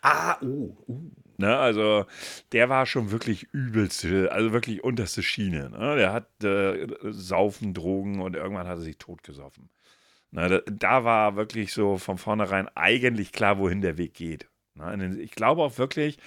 Ah, 0.02 0.38
uh, 0.42 0.76
uh. 0.88 1.12
Ne, 1.38 1.58
also 1.58 2.06
der 2.52 2.70
war 2.70 2.86
schon 2.86 3.12
wirklich 3.12 3.48
übelste, 3.54 4.32
also 4.32 4.52
wirklich 4.52 4.84
unterste 4.84 5.24
Schiene. 5.24 5.70
Ne? 5.72 5.96
Der 5.96 6.14
hat 6.14 6.44
äh, 6.44 6.88
Saufen, 7.10 7.74
Drogen 7.74 8.22
und 8.22 8.36
irgendwann 8.36 8.68
hat 8.68 8.78
er 8.78 8.84
sich 8.84 8.98
totgesoffen. 8.98 9.70
Ne, 10.32 10.50
da, 10.50 10.60
da 10.70 11.04
war 11.04 11.36
wirklich 11.36 11.74
so 11.74 11.98
von 11.98 12.18
vornherein 12.18 12.68
eigentlich 12.76 13.32
klar, 13.32 13.58
wohin 13.58 13.82
der 13.82 13.98
Weg 13.98 14.14
geht. 14.14 14.48
Ne? 14.76 15.18
Ich 15.22 15.32
glaube 15.32 15.64
auch 15.64 15.78
wirklich, 15.78 16.18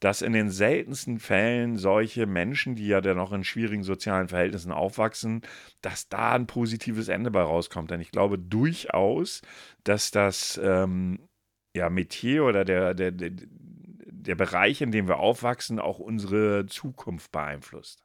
dass 0.00 0.22
in 0.22 0.32
den 0.32 0.50
seltensten 0.50 1.18
Fällen 1.18 1.76
solche 1.76 2.26
Menschen, 2.26 2.74
die 2.74 2.88
ja 2.88 3.00
dann 3.00 3.18
noch 3.18 3.32
in 3.32 3.44
schwierigen 3.44 3.82
sozialen 3.82 4.28
Verhältnissen 4.28 4.72
aufwachsen, 4.72 5.42
dass 5.82 6.08
da 6.08 6.32
ein 6.32 6.46
positives 6.46 7.08
Ende 7.08 7.30
bei 7.30 7.42
rauskommt. 7.42 7.90
Denn 7.90 8.00
ich 8.00 8.10
glaube 8.10 8.38
durchaus, 8.38 9.42
dass 9.84 10.10
das 10.10 10.58
ähm, 10.62 11.28
ja, 11.74 11.90
Metier 11.90 12.44
oder 12.44 12.64
der, 12.64 12.94
der, 12.94 13.12
der, 13.12 13.30
der 13.30 14.34
Bereich, 14.34 14.80
in 14.80 14.90
dem 14.90 15.06
wir 15.06 15.18
aufwachsen, 15.18 15.78
auch 15.78 15.98
unsere 15.98 16.66
Zukunft 16.66 17.30
beeinflusst. 17.30 18.02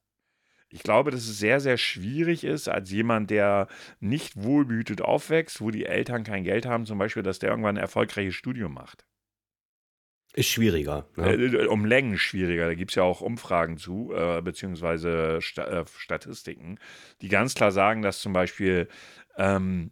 Ich 0.70 0.84
glaube, 0.84 1.12
dass 1.12 1.22
es 1.22 1.40
sehr, 1.40 1.62
sehr 1.62 1.78
schwierig 1.78 2.44
ist, 2.44 2.68
als 2.68 2.92
jemand, 2.92 3.30
der 3.30 3.68
nicht 4.02 4.44
wohlbehütet 4.44 5.02
aufwächst, 5.02 5.62
wo 5.62 5.72
die 5.72 5.86
Eltern 5.86 6.24
kein 6.24 6.44
Geld 6.44 6.66
haben, 6.66 6.86
zum 6.86 6.98
Beispiel, 6.98 7.24
dass 7.24 7.40
der 7.40 7.52
irgendwann 7.52 7.78
ein 7.78 7.82
erfolgreiches 7.82 8.36
Studium 8.36 8.74
macht. 8.74 9.06
Ist 10.36 10.50
schwieriger. 10.50 11.08
Ne? 11.16 11.32
Äh, 11.32 11.68
um 11.68 11.86
Längen 11.86 12.18
schwieriger. 12.18 12.68
Da 12.68 12.74
gibt 12.74 12.92
es 12.92 12.96
ja 12.96 13.04
auch 13.04 13.22
Umfragen 13.22 13.78
zu, 13.78 14.12
äh, 14.14 14.42
beziehungsweise 14.42 15.42
Sta 15.42 15.64
äh, 15.64 15.86
Statistiken, 15.98 16.78
die 17.22 17.30
ganz 17.30 17.56
klar 17.56 17.72
sagen, 17.72 18.02
dass 18.02 18.20
zum 18.20 18.34
Beispiel 18.34 18.90
ähm, 19.38 19.92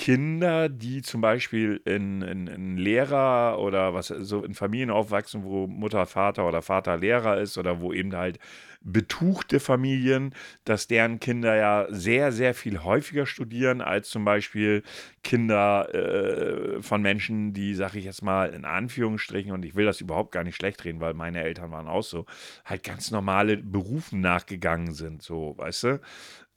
Kinder, 0.00 0.70
die 0.70 1.02
zum 1.02 1.20
Beispiel 1.20 1.82
in, 1.84 2.22
in, 2.22 2.46
in 2.46 2.78
Lehrer 2.78 3.58
oder 3.58 3.92
was 3.92 4.06
so 4.08 4.42
in 4.42 4.54
Familien 4.54 4.88
aufwachsen, 4.88 5.44
wo 5.44 5.66
Mutter, 5.66 6.06
Vater 6.06 6.48
oder 6.48 6.62
Vater 6.62 6.96
Lehrer 6.96 7.38
ist 7.38 7.58
oder 7.58 7.82
wo 7.82 7.92
eben 7.92 8.16
halt 8.16 8.38
betuchte 8.80 9.60
Familien, 9.60 10.34
dass 10.64 10.86
deren 10.86 11.20
Kinder 11.20 11.54
ja 11.54 11.86
sehr, 11.90 12.32
sehr 12.32 12.54
viel 12.54 12.82
häufiger 12.82 13.26
studieren 13.26 13.82
als 13.82 14.08
zum 14.08 14.24
Beispiel 14.24 14.84
Kinder 15.22 15.94
äh, 15.94 16.80
von 16.80 17.02
Menschen, 17.02 17.52
die, 17.52 17.74
sag 17.74 17.94
ich 17.94 18.06
jetzt 18.06 18.22
mal, 18.22 18.54
in 18.54 18.64
Anführungsstrichen, 18.64 19.52
und 19.52 19.66
ich 19.66 19.74
will 19.74 19.84
das 19.84 20.00
überhaupt 20.00 20.32
gar 20.32 20.44
nicht 20.44 20.56
schlecht 20.56 20.82
reden, 20.86 21.00
weil 21.00 21.12
meine 21.12 21.42
Eltern 21.42 21.72
waren 21.72 21.88
auch 21.88 22.02
so, 22.02 22.24
halt 22.64 22.84
ganz 22.84 23.10
normale 23.10 23.58
Berufen 23.58 24.22
nachgegangen 24.22 24.94
sind, 24.94 25.20
so, 25.20 25.58
weißt 25.58 25.82
du? 25.84 26.00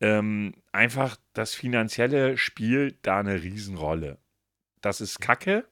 Ähm, 0.03 0.53
einfach 0.73 1.15
das 1.31 1.55
Finanzielle 1.55 2.37
spielt 2.37 3.07
da 3.07 3.21
eine 3.21 3.41
Riesenrolle. 3.41 4.19
Das 4.81 4.99
ist 4.99 5.21
Kacke, 5.21 5.65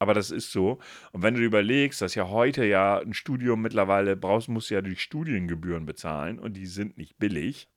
aber 0.00 0.12
das 0.12 0.32
ist 0.32 0.50
so. 0.50 0.80
Und 1.12 1.22
wenn 1.22 1.34
du 1.34 1.40
dir 1.40 1.46
überlegst, 1.46 2.02
dass 2.02 2.16
ja 2.16 2.28
heute 2.28 2.64
ja 2.64 2.98
ein 2.98 3.14
Studium 3.14 3.62
mittlerweile 3.62 4.16
brauchst, 4.16 4.48
musst 4.48 4.70
du 4.70 4.74
ja 4.74 4.82
durch 4.82 5.00
Studiengebühren 5.00 5.86
bezahlen 5.86 6.40
und 6.40 6.54
die 6.54 6.66
sind 6.66 6.98
nicht 6.98 7.16
billig. 7.18 7.68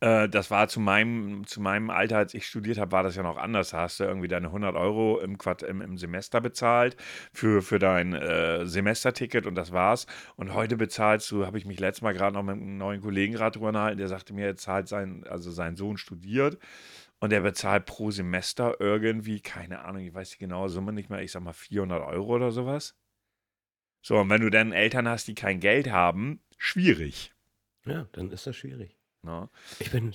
Äh, 0.00 0.28
das 0.28 0.50
war 0.50 0.68
zu 0.68 0.80
meinem, 0.80 1.46
zu 1.46 1.60
meinem 1.60 1.90
Alter, 1.90 2.18
als 2.18 2.34
ich 2.34 2.46
studiert 2.46 2.78
habe, 2.78 2.92
war 2.92 3.02
das 3.02 3.16
ja 3.16 3.22
noch 3.22 3.36
anders. 3.38 3.70
Da 3.70 3.82
hast 3.82 4.00
du 4.00 4.04
irgendwie 4.04 4.28
deine 4.28 4.48
100 4.48 4.76
Euro 4.76 5.20
im, 5.20 5.38
Quart 5.38 5.62
im, 5.62 5.80
im 5.80 5.96
Semester 5.96 6.40
bezahlt 6.40 6.96
für, 7.32 7.62
für 7.62 7.78
dein 7.78 8.12
äh, 8.12 8.66
Semesterticket 8.66 9.46
und 9.46 9.54
das 9.54 9.72
war's. 9.72 10.06
Und 10.36 10.54
heute 10.54 10.76
bezahlst 10.76 11.30
du, 11.30 11.46
habe 11.46 11.58
ich 11.58 11.64
mich 11.64 11.80
letztes 11.80 12.02
Mal 12.02 12.12
gerade 12.12 12.34
noch 12.34 12.42
mit 12.42 12.56
einem 12.56 12.76
neuen 12.76 13.00
Kollegen 13.00 13.34
gerade 13.34 13.52
drüber 13.52 13.68
unterhalten, 13.68 13.98
der 13.98 14.08
sagte 14.08 14.34
mir, 14.34 14.46
er 14.46 14.56
zahlt 14.56 14.88
sein, 14.88 15.24
also 15.28 15.50
sein 15.50 15.76
Sohn 15.76 15.96
studiert 15.96 16.58
und 17.20 17.32
er 17.32 17.40
bezahlt 17.40 17.86
pro 17.86 18.10
Semester 18.10 18.76
irgendwie, 18.80 19.40
keine 19.40 19.84
Ahnung, 19.84 20.02
ich 20.02 20.12
weiß 20.12 20.30
die 20.30 20.38
genaue 20.38 20.68
Summe 20.68 20.92
nicht 20.92 21.08
mehr, 21.08 21.22
ich 21.22 21.32
sag 21.32 21.42
mal 21.42 21.52
400 21.54 22.02
Euro 22.02 22.34
oder 22.34 22.50
sowas. 22.50 22.94
So, 24.02 24.18
und 24.18 24.30
wenn 24.30 24.42
du 24.42 24.50
dann 24.50 24.72
Eltern 24.72 25.08
hast, 25.08 25.26
die 25.26 25.34
kein 25.34 25.58
Geld 25.58 25.90
haben, 25.90 26.40
schwierig. 26.58 27.32
Ja, 27.86 28.08
dann 28.12 28.30
ist 28.30 28.46
das 28.46 28.56
schwierig. 28.56 28.95
Ne? 29.26 29.50
Ich 29.78 29.90
bin, 29.90 30.14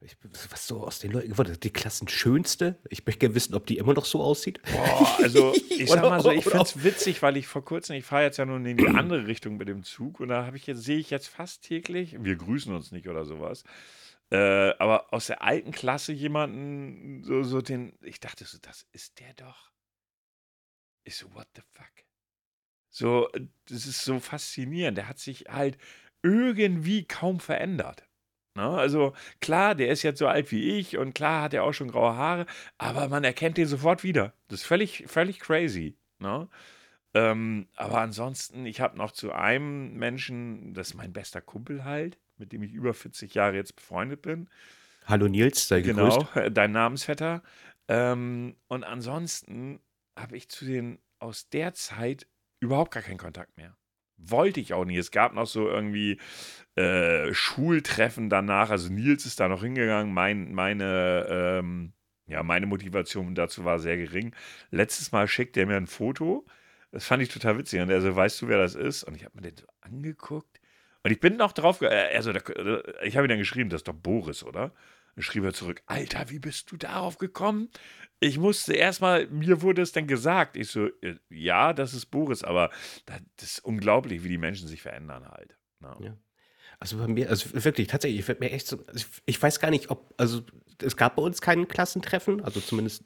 ich, 0.00 0.16
was 0.50 0.68
so 0.68 0.86
aus 0.86 1.00
den 1.00 1.10
Leuten 1.10 1.30
geworden 1.30 1.50
ist, 1.50 1.64
die 1.64 1.72
Klassenschönste. 1.72 2.78
Ich 2.88 3.04
möchte 3.04 3.18
gerne 3.18 3.34
wissen, 3.34 3.54
ob 3.54 3.66
die 3.66 3.78
immer 3.78 3.94
noch 3.94 4.04
so 4.04 4.22
aussieht. 4.22 4.60
Boah, 4.70 5.18
also 5.20 5.52
ich 5.70 5.90
sag 5.90 6.02
mal 6.02 6.20
so, 6.20 6.30
ich 6.30 6.44
finde 6.44 6.62
es 6.62 6.84
witzig, 6.84 7.20
weil 7.22 7.36
ich 7.36 7.48
vor 7.48 7.64
kurzem, 7.64 7.96
ich 7.96 8.04
fahre 8.04 8.22
jetzt 8.22 8.36
ja 8.36 8.44
nun 8.44 8.64
in 8.64 8.76
die 8.76 8.86
andere 8.86 9.26
Richtung 9.26 9.56
mit 9.56 9.66
dem 9.66 9.82
Zug 9.82 10.20
und 10.20 10.28
da 10.28 10.46
habe 10.46 10.56
ich 10.56 10.66
jetzt, 10.68 10.84
sehe 10.84 10.98
ich 10.98 11.10
jetzt 11.10 11.26
fast 11.26 11.62
täglich, 11.64 12.16
wir 12.22 12.36
grüßen 12.36 12.72
uns 12.72 12.92
nicht 12.92 13.08
oder 13.08 13.24
sowas, 13.24 13.64
äh, 14.30 14.70
aber 14.78 15.12
aus 15.12 15.26
der 15.26 15.42
alten 15.42 15.72
Klasse 15.72 16.12
jemanden, 16.12 17.24
so, 17.24 17.42
so 17.42 17.60
den, 17.60 17.98
ich 18.02 18.20
dachte 18.20 18.44
so, 18.44 18.58
das 18.60 18.86
ist 18.92 19.18
der 19.18 19.34
doch. 19.34 19.72
Ich 21.02 21.16
so, 21.16 21.34
what 21.34 21.48
the 21.56 21.62
fuck? 21.72 22.04
So, 22.90 23.28
das 23.66 23.86
ist 23.86 24.04
so 24.04 24.20
faszinierend. 24.20 24.98
Der 24.98 25.08
hat 25.08 25.18
sich 25.18 25.46
halt 25.48 25.78
irgendwie 26.22 27.04
kaum 27.04 27.40
verändert. 27.40 28.07
Ne? 28.58 28.68
Also 28.68 29.12
klar, 29.40 29.76
der 29.76 29.88
ist 29.88 30.02
jetzt 30.02 30.18
so 30.18 30.26
alt 30.26 30.50
wie 30.50 30.78
ich 30.78 30.98
und 30.98 31.14
klar 31.14 31.42
hat 31.42 31.54
er 31.54 31.62
auch 31.62 31.72
schon 31.72 31.92
graue 31.92 32.16
Haare, 32.16 32.44
aber 32.76 33.08
man 33.08 33.22
erkennt 33.22 33.56
den 33.56 33.68
sofort 33.68 34.02
wieder. 34.02 34.34
Das 34.48 34.62
ist 34.62 34.66
völlig, 34.66 35.04
völlig 35.06 35.38
crazy. 35.38 35.96
Ne? 36.18 36.48
Ähm, 37.14 37.68
aber 37.76 38.00
ansonsten, 38.00 38.66
ich 38.66 38.80
habe 38.80 38.98
noch 38.98 39.12
zu 39.12 39.30
einem 39.30 39.94
Menschen, 39.94 40.74
das 40.74 40.88
ist 40.88 40.94
mein 40.94 41.12
bester 41.12 41.40
Kumpel 41.40 41.84
halt, 41.84 42.18
mit 42.36 42.50
dem 42.50 42.64
ich 42.64 42.72
über 42.72 42.94
40 42.94 43.32
Jahre 43.32 43.54
jetzt 43.54 43.76
befreundet 43.76 44.22
bin. 44.22 44.48
Hallo 45.06 45.28
Nils, 45.28 45.68
sei 45.68 45.80
gegrüßt. 45.80 46.34
Genau, 46.34 46.48
dein 46.50 46.72
Namensvetter. 46.72 47.44
Ähm, 47.86 48.56
und 48.66 48.82
ansonsten 48.82 49.78
habe 50.16 50.36
ich 50.36 50.48
zu 50.48 50.64
den 50.64 50.98
aus 51.20 51.48
der 51.48 51.74
Zeit 51.74 52.26
überhaupt 52.58 52.90
gar 52.90 53.04
keinen 53.04 53.18
Kontakt 53.18 53.56
mehr. 53.56 53.76
Wollte 54.18 54.60
ich 54.60 54.74
auch 54.74 54.84
nie. 54.84 54.98
Es 54.98 55.10
gab 55.10 55.34
noch 55.34 55.46
so 55.46 55.68
irgendwie 55.68 56.20
äh, 56.76 57.32
Schultreffen 57.32 58.28
danach. 58.30 58.70
Also 58.70 58.92
Nils 58.92 59.26
ist 59.26 59.40
da 59.40 59.48
noch 59.48 59.62
hingegangen. 59.62 60.12
Mein, 60.12 60.52
meine, 60.52 61.26
ähm, 61.30 61.92
Ja, 62.26 62.42
meine 62.42 62.66
Motivation 62.66 63.34
dazu 63.34 63.64
war 63.64 63.78
sehr 63.78 63.96
gering. 63.96 64.34
Letztes 64.70 65.12
Mal 65.12 65.28
schickte 65.28 65.60
er 65.60 65.66
mir 65.66 65.76
ein 65.76 65.86
Foto. 65.86 66.44
Das 66.92 67.06
fand 67.06 67.22
ich 67.22 67.30
total 67.30 67.58
witzig. 67.58 67.80
Und 67.80 67.90
er 67.90 68.00
so, 68.02 68.14
weißt 68.14 68.42
du, 68.42 68.48
wer 68.48 68.58
das 68.58 68.74
ist? 68.74 69.04
Und 69.04 69.14
ich 69.16 69.24
habe 69.24 69.34
mir 69.36 69.42
den 69.42 69.56
so 69.56 69.66
angeguckt. 69.80 70.60
Und 71.04 71.10
ich 71.12 71.20
bin 71.20 71.36
noch 71.36 71.52
drauf, 71.52 71.80
äh, 71.82 71.86
also 72.14 72.32
da, 72.32 72.40
ich 73.04 73.16
habe 73.16 73.26
ihm 73.26 73.30
dann 73.30 73.38
geschrieben, 73.38 73.70
das 73.70 73.80
ist 73.80 73.88
doch 73.88 73.94
Boris, 73.94 74.42
oder? 74.44 74.72
Dann 75.18 75.24
schrieb 75.24 75.42
er 75.42 75.52
zurück, 75.52 75.82
Alter, 75.86 76.30
wie 76.30 76.38
bist 76.38 76.70
du 76.70 76.76
darauf 76.76 77.18
gekommen? 77.18 77.70
Ich 78.20 78.38
musste 78.38 78.74
erstmal, 78.74 79.26
mir 79.26 79.62
wurde 79.62 79.82
es 79.82 79.90
dann 79.90 80.06
gesagt. 80.06 80.56
Ich 80.56 80.70
so, 80.70 80.86
äh, 81.02 81.16
ja, 81.28 81.72
das 81.72 81.92
ist 81.92 82.06
Boris, 82.06 82.44
aber 82.44 82.70
das 83.04 83.24
ist 83.54 83.64
unglaublich, 83.64 84.22
wie 84.22 84.28
die 84.28 84.38
Menschen 84.38 84.68
sich 84.68 84.80
verändern 84.80 85.26
halt. 85.26 85.56
ne? 85.80 85.96
Ja. 85.98 86.16
Also 86.78 86.98
bei 86.98 87.08
mir, 87.08 87.30
also 87.30 87.50
wirklich, 87.64 87.88
tatsächlich, 87.88 88.28
ich 88.28 88.38
mir 88.38 88.52
echt 88.52 88.68
so, 88.68 88.78
also 88.86 89.06
ich 89.26 89.42
weiß 89.42 89.58
gar 89.58 89.70
nicht, 89.70 89.90
ob, 89.90 90.14
also 90.18 90.42
es 90.80 90.96
gab 90.96 91.16
bei 91.16 91.22
uns 91.22 91.40
kein 91.40 91.66
Klassentreffen, 91.66 92.44
also 92.44 92.60
zumindest, 92.60 93.02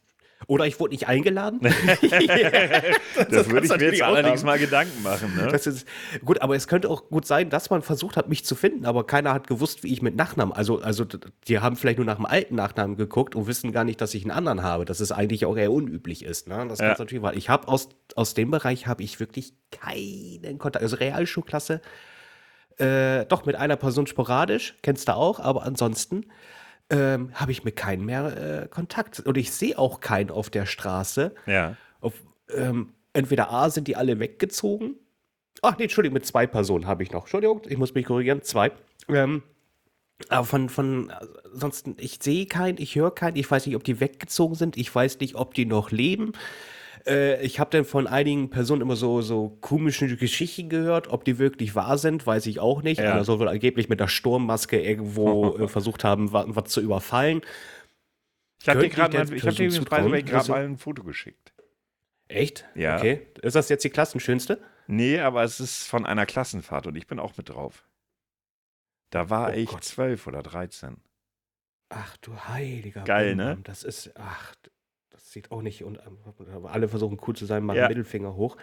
oder 0.46 0.66
ich 0.66 0.78
wurde 0.80 0.92
nicht 0.92 1.08
eingeladen. 1.08 1.60
Das, 3.30 3.48
würde 3.48 3.68
kann's 3.68 3.70
ich 3.70 3.78
mir 3.80 3.86
jetzt 3.92 4.02
allerdings 4.02 4.40
haben. 4.40 4.46
mal 4.46 4.58
Gedanken 4.58 5.02
machen. 5.02 5.36
Ne? 5.36 5.48
Das 5.48 5.66
ist 5.66 5.86
gut, 6.24 6.40
aber 6.42 6.56
es 6.56 6.66
könnte 6.66 6.88
auch 6.88 7.08
gut 7.08 7.26
sein, 7.26 7.50
dass 7.50 7.70
man 7.70 7.82
versucht 7.82 8.16
hat, 8.16 8.28
mich 8.28 8.44
zu 8.44 8.54
finden, 8.54 8.86
aber 8.86 9.06
keiner 9.06 9.32
hat 9.34 9.46
gewusst, 9.46 9.82
wie 9.82 9.92
ich 9.92 10.02
mit 10.02 10.16
Nachnamen. 10.16 10.52
Also, 10.52 10.80
also 10.80 11.04
die 11.48 11.58
haben 11.60 11.76
vielleicht 11.76 11.98
nur 11.98 12.06
nach 12.06 12.16
dem 12.16 12.26
alten 12.26 12.54
Nachnamen 12.54 12.96
geguckt 12.96 13.34
und 13.34 13.46
wissen 13.46 13.72
gar 13.72 13.84
nicht, 13.84 14.00
dass 14.00 14.14
ich 14.14 14.22
einen 14.22 14.30
anderen 14.30 14.62
habe. 14.62 14.84
Dass 14.84 15.00
es 15.00 15.12
eigentlich 15.12 15.44
auch 15.46 15.56
eher 15.56 15.70
unüblich 15.72 16.24
ist. 16.24 16.48
Ne? 16.48 16.66
Das 16.68 16.78
Ja. 16.78 16.88
kann's 16.88 16.98
natürlich, 16.98 17.22
weil 17.22 17.36
ich 17.36 17.48
habe 17.48 17.68
aus, 17.68 17.88
aus 18.16 18.34
dem 18.34 18.50
Bereich 18.50 18.86
habe 18.86 19.02
ich 19.02 19.20
wirklich 19.20 19.52
keinen 19.70 20.58
Kontakt. 20.58 20.82
Also 20.82 20.96
Realschulklasse, 20.96 21.80
äh, 22.78 23.26
doch 23.26 23.44
mit 23.44 23.56
einer 23.56 23.76
Person 23.76 24.06
sporadisch, 24.06 24.74
kennst 24.82 25.08
du 25.08 25.14
auch, 25.14 25.38
aber 25.40 25.62
ansonsten 25.64 26.24
ähm, 26.92 27.30
habe 27.34 27.50
ich 27.50 27.64
mit 27.64 27.74
keinem 27.74 28.04
mehr 28.04 28.62
äh, 28.64 28.68
Kontakt. 28.68 29.20
Und 29.20 29.36
ich 29.36 29.50
sehe 29.50 29.78
auch 29.78 30.00
keinen 30.00 30.30
auf 30.30 30.50
der 30.50 30.66
Straße. 30.66 31.34
ja. 31.46 31.76
Auf, 32.00 32.14
ähm, 32.54 32.92
entweder 33.12 33.50
A, 33.50 33.70
sind 33.70 33.88
die 33.88 33.96
alle 33.96 34.18
weggezogen. 34.18 34.96
Ach 35.62 35.76
nee, 35.78 35.84
Entschuldigung, 35.84 36.14
mit 36.14 36.26
zwei 36.26 36.46
Personen 36.46 36.86
habe 36.86 37.02
ich 37.02 37.12
noch. 37.12 37.22
Entschuldigung, 37.22 37.62
ich 37.68 37.78
muss 37.78 37.94
mich 37.94 38.06
korrigieren. 38.06 38.42
Zwei. 38.42 38.72
Ähm, 39.08 39.42
aber 40.28 40.44
von, 40.44 40.68
von, 40.68 41.12
ansonsten, 41.52 41.96
ich 41.98 42.18
sehe 42.20 42.46
keinen, 42.46 42.78
ich 42.78 42.94
höre 42.94 43.14
keinen, 43.14 43.36
ich 43.36 43.50
weiß 43.50 43.66
nicht, 43.66 43.76
ob 43.76 43.84
die 43.84 44.00
weggezogen 44.00 44.54
sind, 44.54 44.76
ich 44.76 44.94
weiß 44.94 45.20
nicht, 45.20 45.34
ob 45.36 45.54
die 45.54 45.64
noch 45.64 45.90
leben. 45.90 46.32
Äh, 47.06 47.42
ich 47.44 47.58
habe 47.60 47.70
dann 47.70 47.84
von 47.84 48.06
einigen 48.06 48.50
Personen 48.50 48.80
immer 48.82 48.96
so, 48.96 49.22
so 49.22 49.56
komische 49.60 50.16
Geschichten 50.16 50.68
gehört, 50.68 51.08
ob 51.08 51.24
die 51.24 51.38
wirklich 51.38 51.74
wahr 51.74 51.98
sind, 51.98 52.26
weiß 52.26 52.46
ich 52.46 52.60
auch 52.60 52.82
nicht. 52.82 53.00
Ja. 53.00 53.12
Einer 53.12 53.24
soll 53.24 53.38
wohl 53.38 53.48
angeblich 53.48 53.88
mit 53.88 54.00
der 54.00 54.08
Sturmmaske 54.08 54.80
irgendwo 54.80 55.56
äh, 55.58 55.68
versucht 55.68 56.04
haben, 56.04 56.32
wa- 56.32 56.44
was 56.48 56.70
zu 56.70 56.80
überfallen. 56.80 57.42
Ich 58.60 58.68
habe 58.68 58.80
dir 58.80 58.88
gerade 58.90 59.16
mal, 59.18 59.32
ich 59.32 59.44
hab 59.46 59.54
dir 59.56 59.68
gerade 60.22 60.50
mal 60.50 60.64
ein 60.64 60.78
Foto 60.78 61.02
geschickt. 61.02 61.52
Echt? 62.28 62.64
Ja. 62.74 62.96
Okay. 62.98 63.26
Ist 63.42 63.56
das 63.56 63.68
jetzt 63.68 63.82
die 63.84 63.90
Klassenschönste? 63.90 64.60
Nee, 64.86 65.18
aber 65.20 65.42
es 65.42 65.60
ist 65.60 65.86
von 65.88 66.06
einer 66.06 66.26
Klassenfahrt 66.26 66.86
und 66.86 66.96
ich 66.96 67.06
bin 67.06 67.18
auch 67.18 67.36
mit 67.36 67.48
drauf. 67.48 67.84
Da 69.10 69.28
war 69.28 69.50
Oh 69.50 69.54
ich 69.54 69.70
zwölf 69.80 70.26
oder 70.26 70.42
13. 70.42 70.96
Ach 71.90 72.16
du 72.18 72.34
heiliger 72.36 73.02
Geil, 73.04 73.30
Bimbam, 73.36 73.56
ne? 73.56 73.60
Das 73.64 73.82
ist, 73.82 74.12
ach, 74.16 74.54
das 75.32 75.34
sieht 75.34 75.50
auch 75.50 75.62
nicht, 75.62 75.82
und 75.82 75.98
aber 75.98 76.72
alle 76.72 76.88
versuchen 76.88 77.18
cool 77.26 77.34
zu 77.34 77.46
sein, 77.46 77.64
machen 77.64 77.78
Ja. 77.78 77.88
Mittelfinger 77.88 78.34
hoch. 78.34 78.58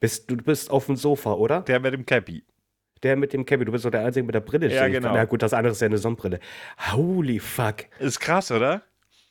Bist, 0.00 0.30
du 0.30 0.36
bist 0.38 0.70
auf 0.70 0.86
dem 0.86 0.96
Sofa, 0.96 1.34
oder? 1.34 1.60
Der 1.60 1.78
mit 1.78 1.92
dem 1.92 2.06
Cappy. 2.06 2.42
Der 3.02 3.16
mit 3.16 3.34
dem 3.34 3.44
Cappy, 3.44 3.66
du 3.66 3.72
bist 3.72 3.84
doch 3.84 3.90
der 3.90 4.06
Einzige 4.06 4.24
mit 4.24 4.34
der 4.34 4.40
Brille. 4.40 4.72
Ja, 4.72 4.88
genau. 4.88 5.12
Na 5.12 5.26
gut, 5.26 5.42
das 5.42 5.52
andere 5.52 5.72
ist 5.72 5.80
ja 5.82 5.86
eine 5.86 5.98
Sonnenbrille. 5.98 6.40
Holy 6.92 7.38
fuck. 7.38 7.84
Ist 7.98 8.18
krass, 8.18 8.50
oder? 8.50 8.82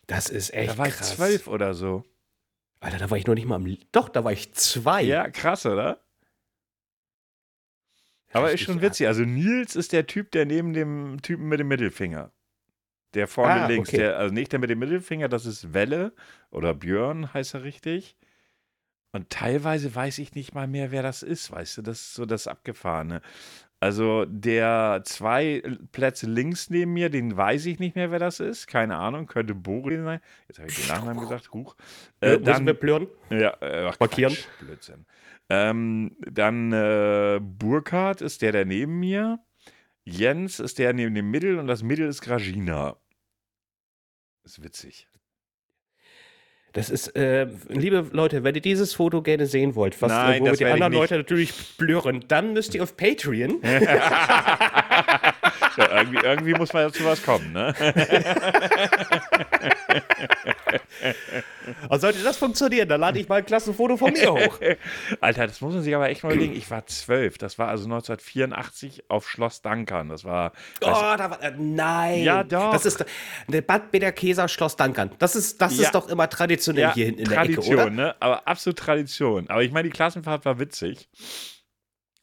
Das 0.06 0.30
ist 0.30 0.54
echt 0.54 0.74
da 0.74 0.78
war 0.78 0.89
krass. 0.89 1.10
ich 1.10 1.15
zwölf 1.15 1.48
oder 1.48 1.74
so. 1.74 2.04
Alter, 2.80 3.00
da 3.00 3.10
war 3.10 3.17
ich 3.17 3.26
noch 3.26 3.34
nicht 3.34 3.48
mal 3.48 3.56
am. 3.56 3.78
Doch, 3.91 4.10
da 4.10 4.24
war 4.24 4.32
ich 4.32 4.54
zwei. 4.54 5.02
Ja, 5.02 5.28
krass, 5.28 5.65
oder? 5.65 6.00
Aber 8.32 8.52
ist 8.52 8.62
schon 8.62 8.82
witzig. 8.82 9.08
Also 9.08 9.24
Nils 9.24 9.76
ist 9.76 9.91
der 9.91 10.06
Typ, 10.06 10.32
der 10.32 10.46
neben 10.46 10.74
dem 10.74 11.20
Typen 11.24 11.48
mit 11.48 11.60
dem 11.60 11.67
Mittelfinger. 11.67 12.32
Der 13.13 13.28
vorne 13.28 13.63
Ah, 13.63 13.67
links. 13.67 13.89
okay. 13.89 13.98
Der, 13.98 14.17
also 14.17 14.34
nicht 14.34 14.52
der 14.52 14.60
mit 14.60 14.70
dem 14.70 14.80
Mittelfinger, 14.80 15.30
das 15.30 15.46
ist 15.46 15.74
Welle 15.74 16.13
oder 16.52 16.74
Björn 16.74 17.34
heißt 17.34 17.54
er 17.56 17.63
richtig. 17.63 18.17
Und 19.13 19.30
teilweise 19.30 19.93
weiß 19.96 20.20
ich 20.20 20.36
nicht 20.36 20.54
mal 20.54 20.67
mehr, 20.67 20.91
wer 20.91 21.02
das 21.02 21.24
ist, 21.24 21.52
weißt 21.52 21.78
du, 21.78 21.82
das 21.82 22.00
ist 22.02 22.13
so 22.13 22.26
das 22.26 22.46
Abgefahrene. 22.48 23.22
Also 23.80 24.26
der 24.26 25.02
zwei 25.06 25.62
Plätze 25.91 26.26
links 26.28 26.70
neben 26.72 26.93
mir, 26.93 27.10
den 27.10 27.38
weiß 27.38 27.67
ich 27.67 27.80
nicht 27.80 27.96
mehr, 27.96 28.12
wer 28.12 28.17
das 28.20 28.39
ist. 28.39 28.65
Keine 28.67 28.98
Ahnung, 28.98 29.28
könnte 29.28 29.54
Boris 29.54 30.04
sein. 30.04 30.20
Jetzt 30.48 30.60
habe 30.60 30.70
ich 30.70 30.76
den 30.76 30.88
Nachnamen 30.88 31.20
gesagt. 31.22 31.52
Huch. 31.54 31.76
Äh, 32.20 32.38
müssen 32.39 32.43
dann, 32.43 32.65
wir 32.65 33.08
ja, 33.30 33.56
äh, 33.62 33.88
ach, 33.88 34.00
Markieren? 34.00 34.34
Quatsch, 34.34 34.48
Blödsinn. 34.60 35.06
Ähm, 35.50 36.17
dann 36.20 36.74
äh, 36.74 37.39
Burkhard 37.41 38.22
ist 38.22 38.41
der, 38.41 38.52
der 38.52 38.65
neben 38.65 39.00
mir. 39.00 39.39
Jens 40.10 40.62
ist 40.62 40.80
der 40.80 40.93
neben 40.93 41.13
dem 41.15 41.30
Mittel 41.30 41.60
und 41.60 41.67
das 41.67 41.84
Mittel 41.84 42.08
ist 42.08 42.22
Gragina. 42.22 42.96
Ist 44.46 44.63
witzig. 44.63 45.10
Das 46.72 46.89
ist, 46.89 47.10
äh, 47.17 47.48
liebe 47.67 48.08
Leute, 48.13 48.46
wenn 48.46 48.56
ihr 48.56 48.62
dieses 48.62 48.93
Foto 48.93 49.22
gerne 49.22 49.48
sehen 49.48 49.76
wollt, 49.76 50.02
was 50.02 50.10
Nein, 50.10 50.36
äh, 50.36 50.39
wo 50.39 50.46
wir 50.46 50.52
das 50.52 50.60
die 50.60 50.65
anderen. 50.65 50.93
Leute 50.93 51.17
natürlich 51.17 51.54
blören, 51.78 52.24
dann 52.30 52.54
müsst 52.54 52.74
ihr 52.74 52.84
auf 52.84 52.96
Patreon. 52.96 53.62
Ja, 55.78 56.00
irgendwie, 56.00 56.17
irgendwie 56.24 56.54
muss 56.56 56.74
man 56.74 56.88
dazu 56.88 57.06
was 57.06 57.22
kommen, 57.22 57.54
ne? 57.54 57.72
Und 61.89 62.00
sollte 62.02 62.23
das 62.23 62.38
funktionieren, 62.38 62.88
dann 62.89 63.02
lade 63.02 63.19
ich 63.19 63.28
mal 63.28 63.38
ein 63.39 63.45
Klassenfoto 63.45 63.97
von 63.97 64.13
mir 64.13 64.32
hoch. 64.34 64.60
Alter, 65.21 65.47
das 65.47 65.62
muss 65.62 65.73
man 65.73 65.84
sich 65.84 65.93
aber 65.95 66.10
echt 66.10 66.23
mal 66.23 66.32
überlegen. 66.34 66.56
Ich 66.56 66.69
war 66.71 66.86
zwölf. 66.88 67.38
Das 67.38 67.58
war 67.60 67.67
also 67.69 67.86
1984 67.86 69.10
auf 69.10 69.30
Schloss 69.30 69.62
Dankern. 69.62 70.10
Das 70.10 70.23
war. 70.23 70.54
Oh, 70.82 70.86
da 71.17 71.30
war, 71.32 71.41
äh, 71.43 71.54
nein. 71.58 72.23
Ja, 72.23 72.43
doch. 72.43 72.71
Das 72.71 72.86
ist 72.86 73.06
der 73.47 73.62
Bad 73.62 73.91
Bederkäser 73.91 74.47
Schloss 74.47 74.76
Dankern. 74.76 75.12
Das 75.19 75.36
ist, 75.36 75.62
das 75.62 75.78
Ja. 75.78 75.84
ist 75.84 75.91
doch 75.95 76.08
immer 76.10 76.30
traditionell 76.30 76.91
hier 76.93 77.06
hinten 77.06 77.21
in 77.21 77.30
der 77.30 77.38
Ecke, 77.39 77.54
Tradition, 77.56 77.76
oder? 77.80 77.89
ne? 77.89 78.15
Aber 78.19 78.47
absolut 78.47 78.80
Tradition. 78.80 79.50
Aber 79.50 79.63
ich 79.63 79.71
meine, 79.71 79.88
die 79.89 79.93
Klassenfahrt 79.93 80.45
war 80.45 80.60
witzig. 80.60 81.10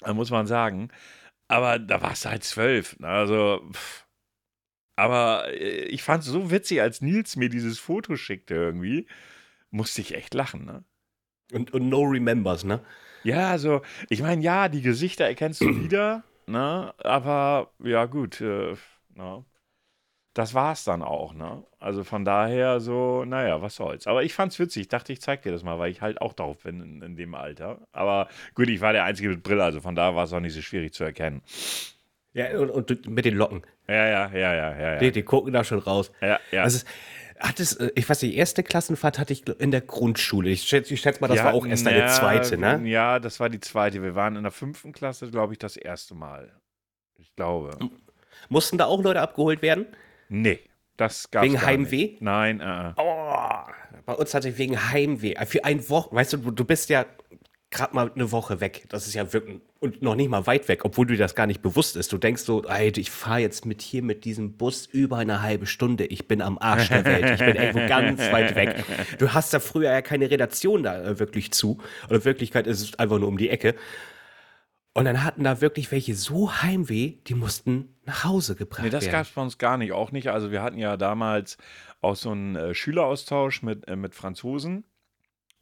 Da 0.00 0.12
muss 0.14 0.31
man 0.31 0.46
sagen. 0.46 0.88
Aber 1.48 1.79
da 1.79 2.00
warst 2.03 2.24
du 2.24 2.31
halt 2.31 2.44
zwölf. 2.44 2.98
ne? 2.98 3.09
Also. 3.09 3.61
Pff. 3.72 4.04
Aber 4.97 5.53
äh, 5.53 5.85
ich 5.85 6.03
fand 6.03 6.23
es 6.23 6.29
so 6.31 6.51
witzig, 6.51 6.81
als 6.81 7.01
Nils 7.01 7.37
mir 7.37 7.49
dieses 7.49 7.79
Foto 7.79 8.17
schickte 8.17 8.55
irgendwie. 8.55 9.07
Musste 9.71 10.01
ich 10.01 10.15
echt 10.15 10.35
lachen, 10.35 10.65
ne? 10.65 10.85
Und, 11.53 11.73
und 11.73 11.89
no 11.89 12.03
remembers, 12.03 12.65
ne? 12.65 12.81
Ja, 13.25 13.51
also, 13.51 13.83
ich 14.09 14.23
meine, 14.23 14.43
ja, 14.43 14.69
die 14.69 14.83
Gesichter 14.83 15.25
erkennst 15.25 15.61
du 15.61 15.67
wieder, 15.83 16.25
ne? 16.47 16.95
Aber 16.99 17.73
ja, 17.83 18.07
gut, 18.07 18.41
äh, 18.41 18.75
ne? 19.15 19.45
Das 20.35 20.53
war's 20.53 20.83
dann 20.83 21.03
auch, 21.03 21.33
ne? 21.33 21.65
Also 21.79 22.03
von 22.03 22.25
daher 22.25 22.81
so, 22.81 23.25
naja, 23.25 23.63
was 23.63 23.77
soll's. 23.77 24.09
Aber 24.09 24.25
ich 24.25 24.35
fand's 24.35 24.59
witzig. 24.59 24.83
Ich 24.83 24.89
dachte, 24.89 25.13
ich 25.13 25.21
zeig 25.21 25.43
dir 25.43 25.53
das 25.53 25.63
mal, 25.63 25.79
weil 25.79 25.93
ich 25.93 26.01
halt 26.01 26.21
auch 26.21 26.33
drauf 26.33 26.65
bin 26.65 26.81
in, 26.81 27.03
in 27.03 27.17
dem 27.17 27.37
Alter. 27.37 27.87
Aber 27.93 28.29
gut, 28.55 28.69
ich 28.69 28.81
war 28.81 28.93
der 28.93 29.05
Einzige 29.05 29.29
mit 29.29 29.45
Brille, 29.45 29.63
also 29.63 29.81
von 29.81 29.95
daher 29.95 30.17
war 30.17 30.25
es 30.25 30.33
auch 30.33 30.41
nicht 30.41 30.55
so 30.55 30.63
schwierig 30.63 30.93
zu 30.93 31.05
erkennen. 31.05 31.43
Ja, 32.35 32.59
und, 32.59 32.70
und 32.70 33.09
mit 33.09 33.25
den 33.25 33.35
Locken. 33.35 33.62
Ja, 33.88 33.94
ja, 34.07 34.31
ja, 34.33 34.55
ja, 34.55 34.79
ja, 34.79 34.99
Die, 34.99 35.05
ja. 35.07 35.11
die 35.11 35.23
gucken 35.23 35.53
da 35.53 35.64
schon 35.64 35.79
raus. 35.79 36.11
Ja, 36.20 36.38
ja. 36.51 36.62
Also, 36.64 36.85
hat 37.38 37.61
es, 37.61 37.75
äh, 37.77 37.90
ich 37.94 38.09
weiß 38.09 38.23
nicht, 38.23 38.35
die 38.35 38.38
erste 38.38 38.62
Klassenfahrt 38.62 39.18
hatte 39.18 39.33
ich 39.33 39.47
in 39.61 39.70
der 39.70 39.81
Grundschule. 39.81 40.51
Ich 40.51 40.62
schätze, 40.62 40.94
ich 40.94 41.01
schätze 41.01 41.20
mal, 41.20 41.29
das 41.29 41.38
Wir 41.38 41.44
war 41.44 41.55
auch 41.55 41.66
erst 41.66 41.87
eine 41.87 41.99
ja, 41.99 42.09
zweite, 42.09 42.59
ne? 42.59 42.81
Ja, 42.85 43.18
das 43.18 43.38
war 43.40 43.49
die 43.49 43.61
zweite. 43.61 44.03
Wir 44.03 44.14
waren 44.14 44.37
in 44.37 44.42
der 44.42 44.53
fünften 44.53 44.92
Klasse, 44.92 45.31
glaube 45.31 45.53
ich, 45.53 45.59
das 45.59 45.77
erste 45.77 46.14
Mal. 46.14 46.53
Ich 47.18 47.35
glaube. 47.37 47.79
Mussten 48.49 48.79
da 48.79 48.87
auch 48.87 49.03
Leute 49.03 49.20
abgeholt 49.20 49.62
werden? 49.62 49.87
Nee, 50.29 50.61
das 50.97 51.31
gab's 51.31 51.44
Wegen 51.47 51.62
Heimweh? 51.62 51.97
Nicht. 52.07 52.23
Nein, 52.23 52.61
äh, 52.61 52.88
äh. 52.88 52.92
Oh, 52.97 53.37
bei 54.07 54.14
uns 54.14 54.31
tatsächlich 54.31 54.59
wegen 54.59 54.90
Heimweh. 54.90 55.35
Für 55.47 55.64
ein 55.64 55.88
Woche, 55.88 56.14
weißt 56.14 56.33
du- 56.35 56.51
du 56.51 56.64
bist 56.64 56.88
ja 56.88 57.05
gerade 57.75 57.95
mal 57.95 58.11
eine 58.15 58.33
Woche 58.33 58.61
weg. 58.61 58.87
Das 58.89 59.07
ist 59.07 59.15
ja 59.15 59.33
wirklich, 59.33 59.61
und 59.81 60.01
noch 60.01 60.15
nicht 60.15 60.31
mal 60.31 60.47
weit 60.47 60.69
weg, 60.69 60.85
obwohl 60.85 61.07
du 61.07 61.13
dir 61.13 61.19
das 61.19 61.35
gar 61.35 61.47
nicht 61.47 61.61
bewusst 61.61 61.97
ist. 61.97 62.13
Du 62.13 62.19
denkst 62.19 62.43
so, 62.43 62.65
ey, 62.65 62.91
ich 62.97 63.11
fahre 63.11 63.41
jetzt 63.41 63.67
mit 63.67 63.83
hier 63.83 64.03
mit 64.03 64.25
diesem 64.25 64.57
Bus 64.57 64.87
über 64.87 65.19
eine 65.19 65.43
halbe 65.43 65.67
Stunde. 65.67 66.07
Ich 66.07 66.27
bin 66.27 66.41
am 66.41 66.59
Arsch 66.59 66.89
der 66.89 67.05
Welt. 67.05 67.41
Ich 67.41 67.45
bin 67.47 67.57
irgendwo 67.57 67.87
ganz 67.87 68.21
weit 68.33 68.55
weg. 68.55 68.85
Du 69.19 69.35
hast 69.35 69.53
da 69.53 69.61
früher 69.61 69.91
ja 69.93 70.01
keine 70.01 70.31
Relation 70.31 70.83
da 70.83 71.03
äh, 71.03 71.19
wirklich 71.19 71.53
zu. 71.53 71.79
Und 72.09 72.17
in 72.17 72.25
Wirklichkeit 72.25 72.67
ist 72.67 72.81
es 72.81 72.99
einfach 72.99 73.19
nur 73.19 73.29
um 73.29 73.37
die 73.37 73.51
Ecke. 73.51 73.75
Und 74.95 75.07
dann 75.07 75.25
hatten 75.25 75.43
da 75.43 75.61
wirklich 75.61 75.91
welche 75.91 76.15
so 76.15 76.63
Heimweh, 76.63 77.19
die 77.27 77.35
mussten 77.35 77.97
nach 78.05 78.23
Hause 78.23 78.55
gebracht 78.55 78.85
Nee, 78.85 78.91
das 78.91 79.05
werden. 79.05 79.13
gab 79.13 79.27
es 79.27 79.33
bei 79.33 79.43
uns 79.43 79.59
gar 79.59 79.77
nicht, 79.77 79.93
auch 79.93 80.13
nicht. 80.13 80.29
Also 80.29 80.53
wir 80.53 80.63
hatten 80.63 80.79
ja 80.79 80.97
damals 80.97 81.59
auch 82.01 82.15
so 82.15 82.31
einen 82.31 82.55
äh, 82.55 82.75
Schüleraustausch 82.75 83.63
mit, 83.63 83.89
äh, 83.89 83.97
mit 83.97 84.15
Franzosen 84.15 84.85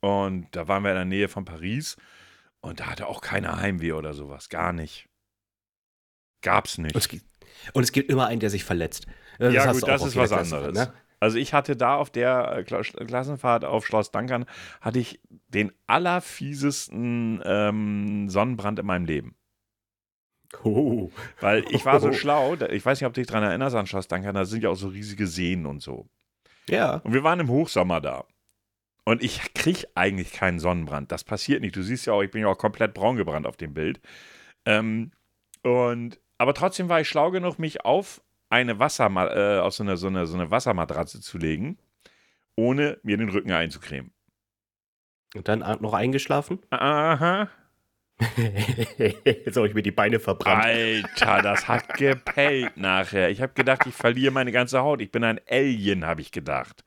und 0.03 0.49
da 0.51 0.67
waren 0.69 0.83
wir 0.83 0.91
in 0.91 0.97
der 0.97 1.05
Nähe 1.05 1.29
von 1.29 1.45
Paris 1.45 1.97
und 2.61 2.81
da 2.81 2.87
hatte 2.87 3.07
auch 3.07 3.21
keiner 3.21 3.61
Heimweh 3.61 3.93
oder 3.93 4.15
sowas, 4.15 4.49
gar 4.49 4.73
nicht. 4.73 5.09
Gab's 6.43 6.77
Und 6.77 6.87
es, 6.87 6.95
nicht. 6.95 7.09
gibt, 7.09 7.25
und 7.73 7.85
es 7.85 7.93
gibt 7.93 8.11
immer 8.11 8.27
einen, 8.27 8.41
der 8.41 8.51
sich 8.51 8.65
verletzt. 8.65 9.07
Das 9.39 9.55
Ja, 9.55 9.73
gut, 9.73 9.87
das 9.87 10.05
ist 10.05 10.17
was 10.17 10.33
anderes. 10.33 10.75
ne? 10.75 10.93
Also 11.21 11.39
ich 11.39 11.55
hatte 11.55 11.77
da 11.77 11.95
auf 11.95 12.11
der 12.11 12.53
äh, 12.59 12.65
Klassenfahrt 12.65 13.65
auf 13.65 13.87
Schloss 13.87 14.11
Dankern, 14.11 14.45
hatte 14.81 14.99
ich 14.99 15.21
den 15.47 15.71
allerfiesesten 15.87 17.41
ähm, 17.45 18.29
Sonnenbrand 18.29 18.81
in 18.81 18.87
meinem 18.87 19.05
Leben. 19.05 19.37
Oh. 20.65 21.13
Weil 21.41 21.65
ich 21.71 21.85
war 21.85 22.01
so 22.01 22.09
oh. 22.09 22.13
schlau, 22.13 22.55
ich 22.55 22.85
weiß 22.85 23.01
nicht, 23.01 23.07
ob 23.07 23.15
du 23.15 23.21
dich 23.21 23.29
daran 23.29 23.45
erinnerst 23.45 23.77
an 23.77 23.87
Schloss 23.87 24.09
Dankern, 24.09 24.35
da 24.35 24.45
sind 24.45 24.65
ja 24.65 24.71
auch 24.71 24.77
so 24.77 24.89
riesige 24.89 25.29
Seen 25.29 25.65
und 25.65 25.81
so. 25.81 26.09
Ja. 26.69 26.97
Und 27.05 27.13
wir 27.13 27.23
waren 27.23 27.39
im 27.39 27.49
Hochsommer 27.49 28.01
da. 28.01 28.25
Und 29.05 29.23
ich 29.23 29.55
kriege 29.55 29.89
eigentlich 29.95 30.33
keinen 30.33 30.61
Sonnenbrand. 30.61 31.11
Das 31.11 31.25
passiert 31.25 31.61
nicht. 31.61 31.75
Du 31.75 31.83
siehst 31.83 32.07
ja 32.07 32.13
auch, 32.13 32.23
ich 32.23 32.31
bin 32.31 32.43
ja 32.43 32.49
auch 32.49 32.59
komplett 32.59 32.95
braun 32.95 33.17
gebrannt 33.17 33.47
auf 33.47 33.57
dem 33.57 33.75
Bild. 33.75 34.01
Ähm, 34.65 35.11
und, 35.63 36.21
aber 36.39 36.55
trotzdem 36.55 36.89
war 36.89 37.01
ich 37.01 37.09
schlau 37.09 37.31
genug, 37.31 37.59
mich 37.59 37.85
auf 37.85 38.23
eine 38.49 38.79
Wasser, 38.79 39.07
äh, 39.07 39.61
auf 39.61 39.75
so 39.75 39.83
eine, 39.83 39.97
so, 39.97 40.07
eine, 40.07 40.27
so 40.27 40.37
eine 40.37 40.51
Wassermatratze 40.51 41.21
zu 41.21 41.39
legen, 41.39 41.79
ohne 42.55 42.99
mir 43.03 43.17
den 43.17 43.31
Rücken 43.31 43.51
einzucremen. 43.51 44.13
Und 45.35 45.49
dann 45.49 45.61
noch 45.81 45.95
eingeschlafen? 45.95 46.61
Aha. 46.71 47.49
Jetzt 49.25 49.57
habe 49.57 49.67
ich 49.67 49.75
mir 49.75 49.83
die 49.83 49.91
Beine 49.91 50.21
verbrannt. 50.21 50.65
Alter, 50.65 51.43
das 51.43 51.67
hat 51.67 51.95
gepellt 51.95 52.77
nachher. 52.77 53.31
Ich 53.31 53.41
habe 53.41 53.55
gedacht, 53.55 53.87
ich 53.87 53.95
verliere 53.95 54.33
meine 54.33 54.53
ganze 54.53 54.83
Haut. 54.83 55.01
Ich 55.01 55.11
bin 55.11 55.25
ein 55.25 55.41
Alien, 55.49 56.05
habe 56.07 56.21
ich 56.21 56.31
gedacht. 56.31 56.85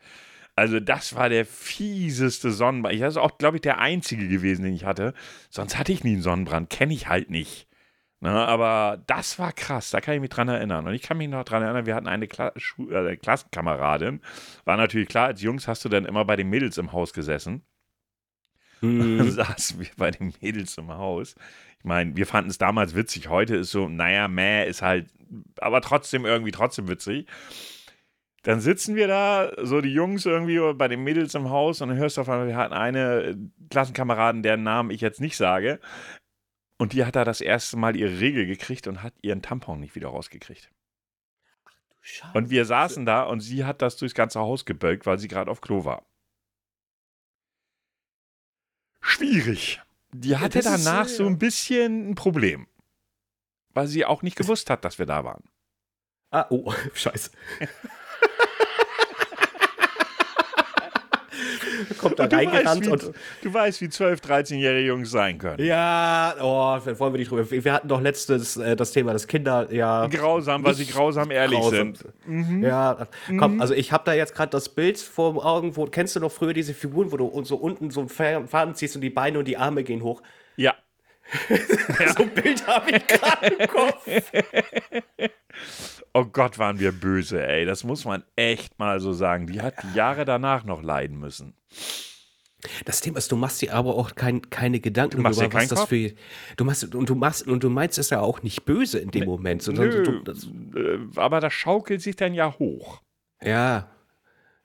Also 0.56 0.80
das 0.80 1.16
war 1.16 1.30
der 1.30 1.46
fieseste 1.46 2.52
Sonnenbrand. 2.52 2.96
Ich 2.96 3.02
das 3.02 3.16
ist 3.16 3.22
auch, 3.22 3.38
glaube 3.38 3.58
ich, 3.58 3.62
der 3.62 3.80
einzige 3.80 4.28
gewesen, 4.28 4.64
den 4.64 4.74
ich 4.74 4.86
hatte. 4.86 5.14
Sonst 5.50 5.78
hatte 5.78 5.92
ich 5.92 6.04
nie 6.04 6.14
einen 6.14 6.22
Sonnenbrand. 6.22 6.70
Kenne 6.70 6.94
ich 6.94 7.08
halt 7.08 7.30
nicht. 7.30 7.68
Na, 8.22 8.46
aber 8.46 9.04
das 9.08 9.38
war 9.38 9.52
krass, 9.52 9.92
da 9.92 10.02
kann 10.02 10.16
ich 10.16 10.22
mich 10.22 10.30
dran 10.30 10.48
erinnern. 10.48 10.88
Und 10.88 10.94
ich 10.94 11.02
kann 11.02 11.18
mich 11.18 11.28
noch 11.28 11.44
dran 11.44 11.62
erinnern, 11.62 11.86
wir 11.86 11.96
hatten 11.96 12.08
eine 12.08 12.28
Kla 12.28 12.54
äh, 12.90 13.18
Klassenkameradin. 13.18 14.22
War 14.64 14.78
natürlich 14.78 15.10
klar, 15.10 15.28
als 15.28 15.42
Jungs 15.42 15.68
hast 15.68 15.84
du 15.86 15.90
dann 15.90 16.06
immer 16.06 16.26
bei 16.26 16.36
den 16.36 16.50
Mädels 16.50 16.78
im 16.78 16.92
Haus 16.94 17.14
gesessen. 17.14 17.64
Dann 18.82 19.30
saßen 19.32 19.80
wir 19.80 19.90
bei 19.98 20.12
den 20.12 20.34
Mädels 20.42 20.78
im 20.78 20.90
Haus. 20.92 21.36
Ich 21.78 21.86
meine, 21.86 22.16
wir 22.16 22.26
fanden 22.26 22.50
es 22.50 22.58
damals 22.58 22.96
witzig. 22.96 23.30
Heute 23.30 23.58
ist 23.58 23.72
so, 23.72 23.90
naja, 23.90 24.28
meh, 24.28 24.66
ist 24.66 24.82
halt, 24.82 25.08
aber 25.60 25.82
trotzdem 25.82 26.26
irgendwie 26.26 26.52
trotzdem 26.52 26.88
witzig. 26.88 27.28
Dann 28.46 28.62
sitzen 28.62 28.96
wir 28.96 29.08
da, 29.08 29.52
so 29.64 29.82
die 29.82 29.94
Jungs 29.94 30.26
irgendwie 30.26 30.60
bei 30.74 30.88
den 30.88 31.04
Mädels 31.04 31.34
im 31.36 31.50
Haus 31.50 31.82
und 31.82 31.90
dann 31.90 31.98
hörst 31.98 32.18
du 32.18 32.22
auf 32.22 32.30
einmal, 32.30 32.48
wir 32.48 32.56
hatten 32.56 32.74
eine 32.74 33.38
Klassenkameradin, 33.70 34.44
deren 34.44 34.64
Namen 34.64 34.92
ich 34.92 35.02
jetzt 35.02 35.20
nicht 35.20 35.36
sage. 35.36 35.80
Und 36.78 36.94
die 36.94 37.06
hat 37.06 37.16
da 37.16 37.24
das 37.24 37.42
erste 37.42 37.78
Mal 37.78 37.96
ihre 37.96 38.20
Regel 38.20 38.46
gekriegt 38.46 38.88
und 38.88 39.02
hat 39.02 39.14
ihren 39.22 39.42
Tampon 39.42 39.80
nicht 39.80 39.96
wieder 39.96 40.10
rausgekriegt. 40.10 40.72
Ach 41.66 41.72
du 41.72 41.96
Scheiße. 42.02 42.38
Und 42.38 42.50
wir 42.50 42.66
saßen 42.66 43.06
da 43.06 43.24
und 43.24 43.40
sie 43.40 43.66
hat 43.66 43.82
das 43.82 43.98
durchs 43.98 44.14
ganze 44.14 44.40
Haus 44.40 44.66
gebölkt, 44.66 45.06
weil 45.06 45.18
sie 45.18 45.28
gerade 45.28 45.50
auf 45.50 45.62
Klo 45.62 45.86
war 45.86 46.06
schwierig. 49.06 49.82
Die 50.12 50.38
hatte 50.38 50.60
ja, 50.60 50.78
danach 50.78 51.06
ist, 51.06 51.18
so 51.18 51.26
ein 51.26 51.38
bisschen 51.38 52.12
ein 52.12 52.16
Problem. 52.16 52.68
Weil 53.74 53.88
sie 53.88 54.06
auch 54.06 54.22
nicht 54.22 54.38
gewusst 54.38 54.70
hat, 54.70 54.86
dass 54.86 55.00
wir 55.00 55.06
da 55.06 55.24
waren. 55.24 55.44
Ah, 56.32 56.46
oh, 56.50 56.74
scheiße. 56.94 57.32
kommt 61.98 62.20
da 62.20 62.26
reingerannt. 62.26 62.88
Und, 62.88 63.12
du 63.42 63.54
weißt, 63.54 63.82
wie 63.82 63.88
12-, 63.88 64.24
13-jährige 64.24 64.88
Jungs 64.88 65.12
sein 65.12 65.38
können. 65.38 65.64
Ja, 65.64 66.36
oh, 66.42 66.80
wollen 67.00 67.14
wir 67.14 67.20
nicht 67.20 67.32
drüber. 67.32 67.50
Wir 67.50 67.74
hatten 67.74 67.88
doch 67.88 68.02
letztes 68.02 68.58
äh, 68.58 68.76
das 68.76 68.92
Thema, 68.92 69.14
dass 69.14 69.28
Kinder 69.28 69.72
ja. 69.72 70.08
Grausam, 70.08 70.64
weil 70.64 70.74
sie 70.74 70.86
grausam 70.86 71.32
ehrlich 71.32 71.60
grausam. 71.60 71.96
sind. 71.96 72.06
Mhm. 72.26 72.64
Ja, 72.64 73.08
komm, 73.38 73.56
mhm. 73.56 73.62
also 73.62 73.74
ich 73.74 73.92
habe 73.92 74.04
da 74.06 74.14
jetzt 74.14 74.36
gerade 74.36 74.50
das 74.50 74.70
Bild 74.70 74.98
vor 75.00 75.46
Augen, 75.46 75.76
wo, 75.76 75.86
kennst 75.86 76.16
du 76.16 76.20
noch 76.20 76.32
früher 76.32 76.54
diese 76.54 76.74
Figuren, 76.74 77.12
wo 77.12 77.18
du 77.18 77.44
so 77.44 77.56
unten 77.56 77.92
so 77.92 78.02
einen 78.02 78.48
Faden 78.48 78.76
ziehst 78.76 78.96
und 78.96 79.02
die 79.02 79.10
Beine 79.10 79.40
und 79.40 79.48
die 79.48 79.58
Arme 79.58 79.84
gehen 79.84 80.04
hoch? 80.04 80.22
Ja. 80.56 80.76
so 82.16 82.24
ein 82.24 82.30
Bild 82.30 82.66
habe 82.68 82.92
ich 82.92 83.08
gerade 83.08 83.48
im 83.48 83.68
Kopf. 83.68 84.08
Oh 86.18 86.24
Gott, 86.24 86.58
waren 86.58 86.80
wir 86.80 86.94
böse, 86.94 87.46
ey. 87.46 87.66
Das 87.66 87.84
muss 87.84 88.06
man 88.06 88.24
echt 88.38 88.80
mal 88.80 89.02
so 89.02 89.12
sagen. 89.12 89.48
Die 89.48 89.62
hat 89.62 89.76
die 89.84 89.98
Jahre 89.98 90.24
danach 90.24 90.64
noch 90.64 90.82
leiden 90.82 91.20
müssen. 91.20 91.58
Das 92.86 93.02
Thema 93.02 93.18
ist, 93.18 93.34
du 93.34 93.36
machst 93.36 93.62
dir 93.62 93.74
aber 93.74 93.96
auch 93.96 94.16
kein, 94.16 94.50
keine 94.50 94.80
Gedanken 94.80 95.22
darüber, 95.22 95.52
was 95.54 95.68
das 95.68 95.80
Kopf? 95.80 95.90
für. 95.90 96.14
Du 96.56 96.64
machst 96.64 96.96
und 96.96 97.10
du 97.10 97.16
machst 97.16 97.46
und 97.46 97.62
du 97.62 97.70
meinst 97.70 97.98
es 97.98 98.12
ja 98.12 98.22
auch 98.22 98.44
nicht 98.44 98.64
böse 98.64 99.00
in 99.00 99.12
dem 99.12 99.26
Moment, 99.26 99.62
sondern 99.62 99.90
nö, 99.90 100.04
du, 100.04 100.24
das, 100.24 100.48
äh, 100.74 101.00
aber 101.18 101.42
das 101.42 101.52
schaukelt 101.52 102.02
sich 102.02 102.16
dann 102.16 102.34
ja 102.34 102.58
hoch. 102.58 103.02
Ja, 103.42 103.90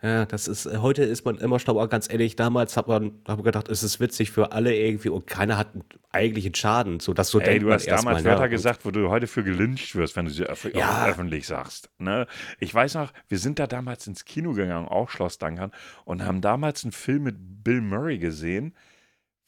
ja, 0.03 0.25
das 0.25 0.49
ist, 0.49 0.65
äh, 0.65 0.79
heute 0.79 1.05
ist 1.05 1.27
man 1.27 1.37
immer 1.39 1.59
schlauer, 1.59 1.89
ganz 1.89 2.11
ehrlich. 2.11 2.35
Damals 2.35 2.77
hat 2.77 2.89
man, 2.89 3.21
hab 3.29 3.45
gedacht, 3.45 3.69
es 3.69 3.83
ist 3.83 4.01
witzig 4.01 4.31
für 4.31 4.53
alle 4.53 4.75
irgendwie 4.75 5.11
und 5.11 5.27
keiner 5.27 5.59
hat 5.59 5.69
eigentlich 6.11 6.47
einen 6.47 6.55
Schaden. 6.55 7.01
So, 7.01 7.13
dass 7.13 7.29
so 7.29 7.39
Ey, 7.39 7.59
du 7.59 7.71
hast 7.71 7.87
damals 7.87 8.25
Wörter 8.25 8.43
ja, 8.43 8.47
gesagt, 8.47 8.87
wo 8.87 8.91
du 8.91 9.11
heute 9.11 9.27
für 9.27 9.45
gelyncht 9.45 9.95
wirst, 9.95 10.17
wenn 10.17 10.25
du 10.25 10.31
sie 10.31 10.45
öf 10.45 10.65
ja. 10.75 11.07
öffentlich 11.07 11.47
sagst. 11.47 11.91
Ne? 11.99 12.27
Ich 12.59 12.75
weiß 12.75 12.95
noch, 12.95 13.13
wir 13.29 13.39
sind 13.39 13.59
da 13.59 13.67
damals 13.67 14.07
ins 14.07 14.25
Kino 14.25 14.53
gegangen, 14.53 14.89
auch 14.89 15.11
Schloss 15.11 15.37
Dankern, 15.37 15.71
und 16.07 16.25
haben 16.25 16.41
damals 16.41 16.83
einen 16.85 16.93
Film 16.93 17.25
mit 17.25 17.37
Bill 17.63 17.83
Murray 17.83 18.19
gesehen. 18.19 18.75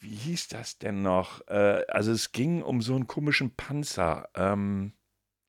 Wie 0.01 0.15
hieß 0.15 0.49
das 0.49 0.79
denn 0.79 1.01
noch? 1.01 1.47
Äh, 1.49 1.85
also 1.89 2.13
es 2.13 2.33
ging 2.33 2.61
um 2.61 2.83
so 2.83 2.95
einen 2.95 3.07
komischen 3.07 3.57
Panzer. 3.57 4.29
Ähm, 4.35 4.93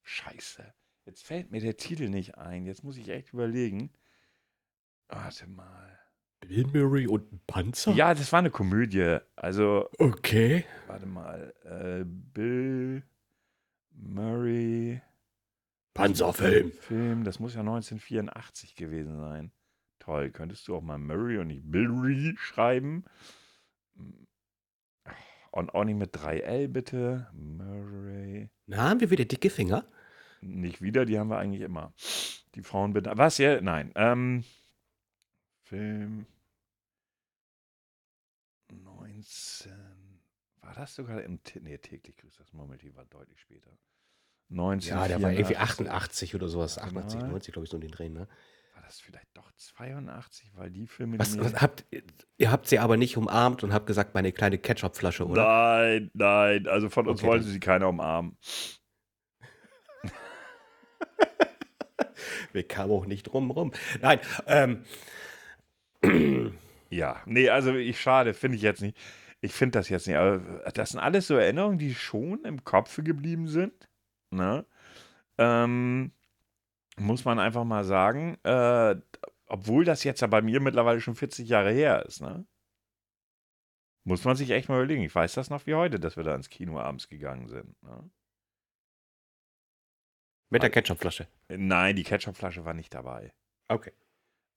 scheiße. 0.03 0.63
Jetzt 1.05 1.25
fällt 1.25 1.51
mir 1.51 1.59
der 1.59 1.75
Titel 1.75 2.07
nicht 2.07 2.37
ein. 2.37 2.65
Jetzt 2.65 2.85
muss 2.85 2.95
ich 2.95 3.09
echt 3.09 3.33
überlegen. 3.33 3.91
Warte 5.09 5.47
mal. 5.47 5.99
Bill 6.41 6.65
Murray 6.73 7.07
und 7.07 7.31
ein 7.31 7.41
Panzer? 7.47 7.93
Ja, 7.93 8.13
das 8.13 8.31
war 8.31 8.39
eine 8.39 8.51
Komödie. 8.51 9.17
Also. 9.35 9.89
Okay. 9.97 10.65
Warte 10.87 11.05
mal. 11.05 11.53
Äh, 11.63 12.03
Bill 12.05 13.03
Murray. 13.91 15.01
Panzerfilm. 15.93 16.71
Film, 16.71 17.23
das 17.23 17.39
muss 17.39 17.53
ja 17.53 17.61
1984 17.61 18.75
gewesen 18.75 19.19
sein. 19.19 19.51
Toll. 19.99 20.31
Könntest 20.31 20.67
du 20.67 20.75
auch 20.75 20.81
mal 20.81 20.97
Murray 20.97 21.37
und 21.37 21.47
nicht 21.47 21.69
Billry 21.71 22.35
schreiben? 22.37 23.05
Und 25.51 25.75
auch 25.75 25.83
nicht 25.83 25.97
mit 25.97 26.15
3L 26.15 26.67
bitte. 26.67 27.27
Murray. 27.31 28.49
Na, 28.65 28.89
haben 28.89 29.01
wir 29.01 29.11
wieder 29.11 29.25
dicke 29.25 29.51
Finger? 29.51 29.85
Nicht 30.41 30.81
wieder, 30.81 31.05
die 31.05 31.19
haben 31.19 31.29
wir 31.29 31.37
eigentlich 31.37 31.61
immer. 31.61 31.93
Die 32.55 32.63
Frauen 32.63 32.93
bitte. 32.93 33.11
Was? 33.15 33.37
Ja, 33.37 33.61
nein. 33.61 33.91
Ähm. 33.95 34.43
Film 35.73 36.27
19. 38.71 39.71
War 40.62 40.75
das 40.75 40.93
sogar 40.93 41.23
im 41.23 41.39
nee, 41.62 41.79
täglich 41.79 42.15
grüßt 42.17 42.39
das 42.39 42.53
Murmeltier 42.53 42.95
war 42.95 43.05
deutlich 43.05 43.41
später. 43.41 43.71
19. 44.49 44.91
Ja, 44.91 45.07
der 45.07 45.19
war 45.23 45.31
irgendwie 45.31 45.57
88 45.57 46.36
oder 46.36 46.47
sowas. 46.47 46.77
88, 46.77 47.21
90, 47.21 47.53
glaube 47.53 47.65
ich, 47.65 47.71
so 47.71 47.77
in 47.77 47.81
den 47.81 47.89
Drehen, 47.89 48.13
ne? 48.13 48.27
War 48.75 48.83
das 48.83 48.99
vielleicht 48.99 49.36
doch 49.36 49.51
82, 49.51 50.55
weil 50.55 50.69
die 50.69 50.86
Filme. 50.86 51.17
Was, 51.17 51.39
was 51.39 51.59
habt, 51.59 51.86
ihr 52.38 52.51
habt 52.51 52.67
sie 52.67 52.77
aber 52.77 52.95
nicht 52.95 53.17
umarmt 53.17 53.63
und 53.63 53.73
habt 53.73 53.88
gesagt, 53.88 54.13
meine 54.13 54.31
kleine 54.31 54.59
Ketchupflasche, 54.59 55.25
oder? 55.25 55.43
Nein, 55.43 56.12
nein. 56.13 56.67
Also 56.67 56.91
von 56.91 57.07
uns 57.07 57.21
okay, 57.21 57.29
wollte 57.29 57.45
sie 57.45 57.59
keiner 57.59 57.89
umarmen. 57.89 58.38
Wir 62.51 62.67
kamen 62.67 62.91
auch 62.91 63.07
nicht 63.07 63.23
drum 63.23 63.49
rum. 63.49 63.71
Nein, 64.01 64.19
ähm, 64.45 64.86
ja, 66.89 67.21
nee, 67.25 67.49
also 67.49 67.73
ich 67.75 67.99
schade, 67.99 68.33
finde 68.33 68.57
ich 68.57 68.63
jetzt 68.63 68.81
nicht. 68.81 68.97
Ich 69.41 69.53
finde 69.53 69.79
das 69.79 69.89
jetzt 69.89 70.07
nicht. 70.07 70.17
Aber 70.17 70.39
das 70.71 70.91
sind 70.91 70.99
alles 70.99 71.27
so 71.27 71.35
Erinnerungen, 71.35 71.77
die 71.77 71.93
schon 71.95 72.45
im 72.45 72.63
Kopf 72.63 72.95
geblieben 73.03 73.47
sind. 73.47 73.73
Ne? 74.31 74.65
Ähm, 75.37 76.11
muss 76.97 77.25
man 77.25 77.39
einfach 77.39 77.65
mal 77.65 77.83
sagen. 77.83 78.37
Äh, 78.43 78.95
obwohl 79.47 79.85
das 79.85 80.03
jetzt 80.03 80.21
ja 80.21 80.27
bei 80.27 80.41
mir 80.41 80.59
mittlerweile 80.61 81.01
schon 81.01 81.15
40 81.15 81.47
Jahre 81.47 81.71
her 81.71 82.05
ist. 82.05 82.21
Ne? 82.21 82.45
Muss 84.05 84.23
man 84.23 84.35
sich 84.35 84.49
echt 84.51 84.69
mal 84.69 84.77
überlegen. 84.77 85.03
Ich 85.03 85.13
weiß 85.13 85.33
das 85.33 85.49
noch 85.49 85.65
wie 85.67 85.75
heute, 85.75 85.99
dass 85.99 86.17
wir 86.17 86.23
da 86.23 86.35
ins 86.35 86.49
Kino 86.49 86.79
abends 86.79 87.07
gegangen 87.07 87.47
sind. 87.47 87.81
Ne? 87.83 88.09
Mit 90.49 90.63
der 90.63 90.69
Ketchupflasche? 90.69 91.27
Nein, 91.49 91.95
die 91.95 92.03
Ketchupflasche 92.03 92.63
war 92.63 92.73
nicht 92.73 92.93
dabei. 92.93 93.33
Okay. 93.67 93.91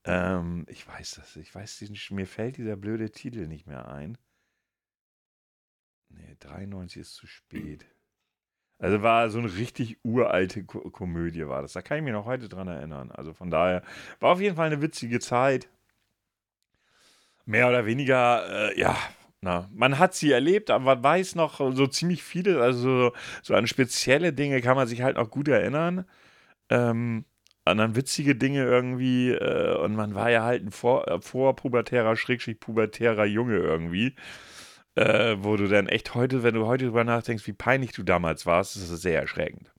Ähm, 0.06 0.64
ich 0.68 0.86
weiß 0.86 1.16
das. 1.16 1.36
Ich 1.36 1.54
weiß, 1.54 1.84
mir 2.10 2.26
fällt 2.26 2.56
dieser 2.56 2.76
blöde 2.76 3.10
Titel 3.10 3.46
nicht 3.46 3.66
mehr 3.66 3.88
ein. 3.88 4.16
Nee, 6.08 6.36
93 6.38 7.02
ist 7.02 7.14
zu 7.14 7.26
spät. 7.26 7.86
Also 8.78 9.02
war 9.02 9.30
so 9.30 9.38
eine 9.38 9.52
richtig 9.54 9.98
uralte 10.04 10.64
Ko 10.64 10.90
Komödie 10.90 11.46
war 11.48 11.62
das. 11.62 11.72
Da 11.72 11.82
kann 11.82 11.98
ich 11.98 12.04
mich 12.04 12.12
noch 12.12 12.26
heute 12.26 12.48
dran 12.48 12.68
erinnern. 12.68 13.10
Also 13.10 13.32
von 13.32 13.50
daher 13.50 13.82
war 14.20 14.32
auf 14.32 14.40
jeden 14.40 14.56
Fall 14.56 14.66
eine 14.66 14.82
witzige 14.82 15.18
Zeit. 15.18 15.68
Mehr 17.46 17.68
oder 17.68 17.86
weniger, 17.86 18.70
äh, 18.70 18.78
ja, 18.78 18.96
na, 19.40 19.68
man 19.72 19.98
hat 19.98 20.14
sie 20.14 20.32
erlebt, 20.32 20.70
aber 20.70 20.84
man 20.96 21.02
weiß 21.02 21.36
noch 21.36 21.58
so 21.74 21.86
ziemlich 21.86 22.22
viele, 22.22 22.60
also 22.60 23.12
so 23.42 23.54
an 23.54 23.66
spezielle 23.66 24.32
Dinge 24.32 24.60
kann 24.60 24.76
man 24.76 24.88
sich 24.88 25.02
halt 25.02 25.16
noch 25.16 25.30
gut 25.30 25.48
erinnern. 25.48 26.04
Ähm, 26.70 27.24
und 27.70 27.78
dann 27.78 27.96
witzige 27.96 28.36
Dinge 28.36 28.64
irgendwie. 28.64 29.30
Äh, 29.30 29.76
und 29.76 29.94
man 29.94 30.14
war 30.14 30.30
ja 30.30 30.44
halt 30.44 30.64
ein 30.64 30.70
vor, 30.70 31.08
äh, 31.08 31.20
vorpubertärer, 31.20 32.16
schrägstrich 32.16 32.60
pubertärer 32.60 33.24
Junge 33.24 33.56
irgendwie. 33.56 34.14
Äh, 34.94 35.36
wo 35.40 35.56
du 35.56 35.68
dann 35.68 35.88
echt 35.88 36.14
heute, 36.14 36.42
wenn 36.42 36.54
du 36.54 36.66
heute 36.66 36.86
drüber 36.86 37.04
nachdenkst, 37.04 37.46
wie 37.46 37.52
peinlich 37.52 37.92
du 37.92 38.02
damals 38.02 38.46
warst, 38.46 38.76
ist 38.76 38.88
es 38.88 39.02
sehr 39.02 39.20
erschreckend. 39.20 39.72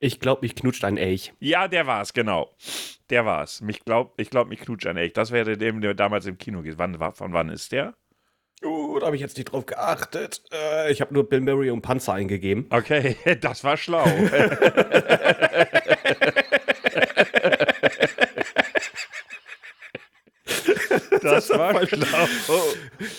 Ich 0.00 0.20
glaube, 0.20 0.42
mich 0.42 0.54
knutscht 0.54 0.84
ein 0.84 0.96
Elch. 0.96 1.32
Ja, 1.38 1.68
der 1.68 1.86
war's, 1.86 2.12
genau. 2.12 2.54
Der 3.10 3.24
war's. 3.24 3.60
Mich 3.60 3.84
glaub, 3.84 4.14
ich 4.18 4.30
glaube, 4.30 4.48
mich 4.48 4.60
knutscht 4.60 4.86
ein 4.86 4.96
Elch. 4.96 5.12
Das 5.12 5.30
wäre 5.30 5.56
der, 5.56 5.72
der 5.72 5.94
damals 5.94 6.26
im 6.26 6.38
Kino 6.38 6.62
geht. 6.62 6.78
Wann, 6.78 6.98
von 7.14 7.32
wann 7.32 7.48
ist 7.50 7.72
der? 7.72 7.94
Uh, 8.64 8.98
da 8.98 9.06
habe 9.06 9.16
ich 9.16 9.22
jetzt 9.22 9.36
nicht 9.36 9.52
drauf 9.52 9.66
geachtet. 9.66 10.42
Äh, 10.52 10.90
ich 10.90 11.00
habe 11.00 11.14
nur 11.14 11.28
Bill 11.28 11.40
Murray 11.40 11.70
und 11.70 11.82
Panzer 11.82 12.14
eingegeben. 12.14 12.66
Okay, 12.70 13.16
das 13.40 13.62
war 13.62 13.76
schlau. 13.76 14.04
das 21.30 21.50
war 21.50 21.86
schlau. 21.86 22.62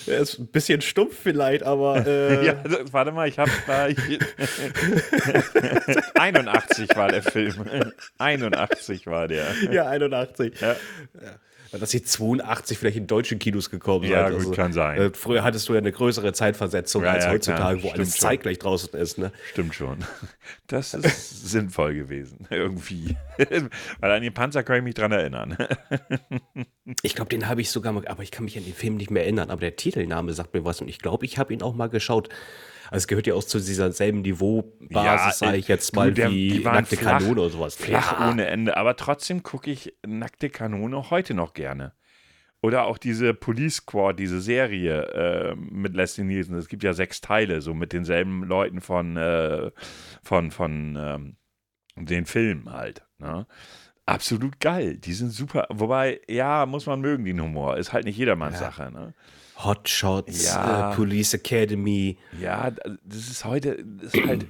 Er 0.08 0.19
ist 0.19 0.39
ein 0.39 0.48
bisschen 0.48 0.82
stumpf 0.82 1.17
vielleicht, 1.22 1.63
aber. 1.63 2.06
Äh 2.10 2.45
ja, 2.45 2.56
warte 2.91 3.12
mal, 3.12 3.28
ich 3.28 3.38
habe 3.38 3.52
da. 3.67 3.88
81 6.15 6.89
war 6.95 7.10
der 7.10 7.22
Film. 7.22 7.65
81 8.17 9.06
war 9.06 9.28
der. 9.28 9.45
Ja, 9.72 9.88
81. 9.88 10.60
Ja. 10.60 10.76
ja 11.22 11.32
dass 11.72 11.92
sie 11.92 12.02
82 12.02 12.78
vielleicht 12.78 12.98
in 12.98 13.08
deutschen 13.08 13.40
Kinos 13.40 13.70
gekommen 13.70 14.04
sind. 14.04 14.14
Ja, 14.14 14.30
gut, 14.30 14.40
also, 14.40 14.52
kann 14.52 14.74
sein. 14.74 15.00
Äh, 15.00 15.12
früher 15.14 15.44
hattest 15.44 15.70
du 15.70 15.74
ja 15.74 15.80
eine 15.80 15.92
größere 15.92 16.34
Zeitversetzung 16.34 17.04
ja, 17.04 17.12
als 17.12 17.26
ja, 17.26 17.32
heutzutage, 17.32 17.84
wo 17.84 17.90
alles 17.90 18.12
zeitgleich 18.18 18.60
draußen 18.60 18.94
ist. 19.00 19.18
Ne? 19.18 19.32
Stimmt 19.52 19.76
schon. 19.76 20.00
Das 20.68 20.94
ist 20.94 21.50
sinnvoll 21.50 21.96
gewesen, 21.96 22.48
irgendwie. 22.52 23.16
Weil 24.00 24.12
an 24.12 24.22
den 24.22 24.34
Panzer 24.34 24.64
kann 24.64 24.78
ich 24.78 24.84
mich 24.84 24.94
dran 24.94 25.12
erinnern. 25.12 25.58
ich 27.02 27.16
glaube, 27.16 27.30
den 27.30 27.48
habe 27.48 27.62
ich 27.62 27.72
sogar 27.72 27.92
mal, 27.92 28.08
aber 28.08 28.22
ich 28.22 28.30
kann 28.30 28.46
mich 28.46 28.58
an 28.58 28.64
den 28.64 28.74
Film 28.74 28.96
nicht 28.96 29.10
mehr 29.10 29.24
erinnern. 29.24 29.50
Aber 29.50 29.62
der 29.62 29.76
Titelname 29.76 30.34
sagt 30.34 30.54
mir 30.54 30.66
was 30.66 30.82
und 30.82 30.88
ich 30.88 31.00
glaube, 31.00 31.26
ich 31.26 31.40
habe 31.40 31.54
ihn 31.54 31.64
auch 31.64 31.74
mal 31.74 31.88
geschaut. 31.88 32.30
Also 32.91 33.04
es 33.04 33.08
gehört 33.08 33.28
ja 33.28 33.36
auch 33.36 33.43
zu 33.43 33.60
dieser 33.60 33.91
selben 33.91 34.21
Niveaubasis, 34.21 34.91
ja, 34.91 35.32
sage 35.32 35.58
ich 35.58 35.67
jetzt 35.67 35.95
mal, 35.95 36.12
der, 36.12 36.32
wie 36.32 36.49
die 36.49 36.63
nackte 36.63 36.97
flach, 36.97 37.19
Kanone 37.19 37.41
oder 37.41 37.49
sowas. 37.49 37.75
Flach 37.75 38.19
ja. 38.19 38.30
ohne 38.30 38.47
Ende. 38.47 38.78
Aber 38.78 38.95
trotzdem 38.95 39.43
gucke 39.43 39.69
ich 39.69 39.93
nackte 40.06 40.49
Kanone 40.49 41.10
heute 41.10 41.34
noch 41.34 41.54
gerne. 41.54 41.93
Oder 42.62 42.86
auch 42.86 42.97
diese 42.97 43.34
Police 43.34 43.75
Squad, 43.75 44.19
diese 44.19 44.41
Serie 44.41 45.04
äh, 45.13 45.56
mit 45.56 45.93
Leslie 45.93 46.25
Nielsen. 46.25 46.56
Es 46.58 46.67
gibt 46.67 46.84
ja 46.84 46.93
sechs 46.93 47.21
Teile, 47.21 47.62
so 47.62 47.73
mit 47.73 47.93
denselben 47.93 48.43
Leuten 48.43 48.82
von, 48.82 49.15
äh, 49.15 49.71
von, 50.23 50.52
von 50.52 50.97
ähm, 50.99 51.38
den 51.95 52.25
Filmen 52.25 52.69
halt. 52.71 53.06
Ne? 53.17 53.47
Absolut 54.06 54.60
geil. 54.60 54.97
Die 54.97 55.13
sind 55.13 55.32
super. 55.32 55.67
Wobei, 55.69 56.19
ja, 56.28 56.65
muss 56.65 56.86
man 56.86 56.99
mögen, 56.99 57.23
den 57.23 57.41
Humor. 57.41 57.78
Ist 57.78 57.93
halt 57.93 58.06
nicht 58.06 58.17
jedermanns 58.17 58.60
ja. 58.60 58.71
Sache. 58.71 58.91
Ne? 58.91 59.13
Hotshots, 59.63 60.45
ja. 60.45 60.91
äh, 60.91 60.95
Police 60.95 61.34
Academy. 61.34 62.17
Ja, 62.39 62.72
das 62.72 63.30
ist 63.30 63.45
heute, 63.45 63.84
das 63.84 64.13
ist 64.13 64.26
halt, 64.26 64.48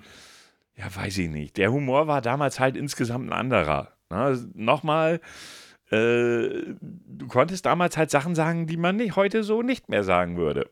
ja, 0.75 0.95
weiß 0.95 1.17
ich 1.17 1.29
nicht. 1.29 1.57
Der 1.57 1.71
Humor 1.71 2.07
war 2.07 2.21
damals 2.21 2.59
halt 2.59 2.77
insgesamt 2.77 3.27
ein 3.27 3.33
anderer. 3.33 3.93
Ne? 4.09 4.49
Nochmal, 4.53 5.19
äh, 5.91 6.75
du 6.79 7.27
konntest 7.27 7.65
damals 7.65 7.97
halt 7.97 8.11
Sachen 8.11 8.35
sagen, 8.35 8.67
die 8.67 8.77
man 8.77 8.95
nicht, 8.97 9.15
heute 9.15 9.43
so 9.43 9.61
nicht 9.61 9.89
mehr 9.89 10.03
sagen 10.03 10.37
würde. 10.37 10.69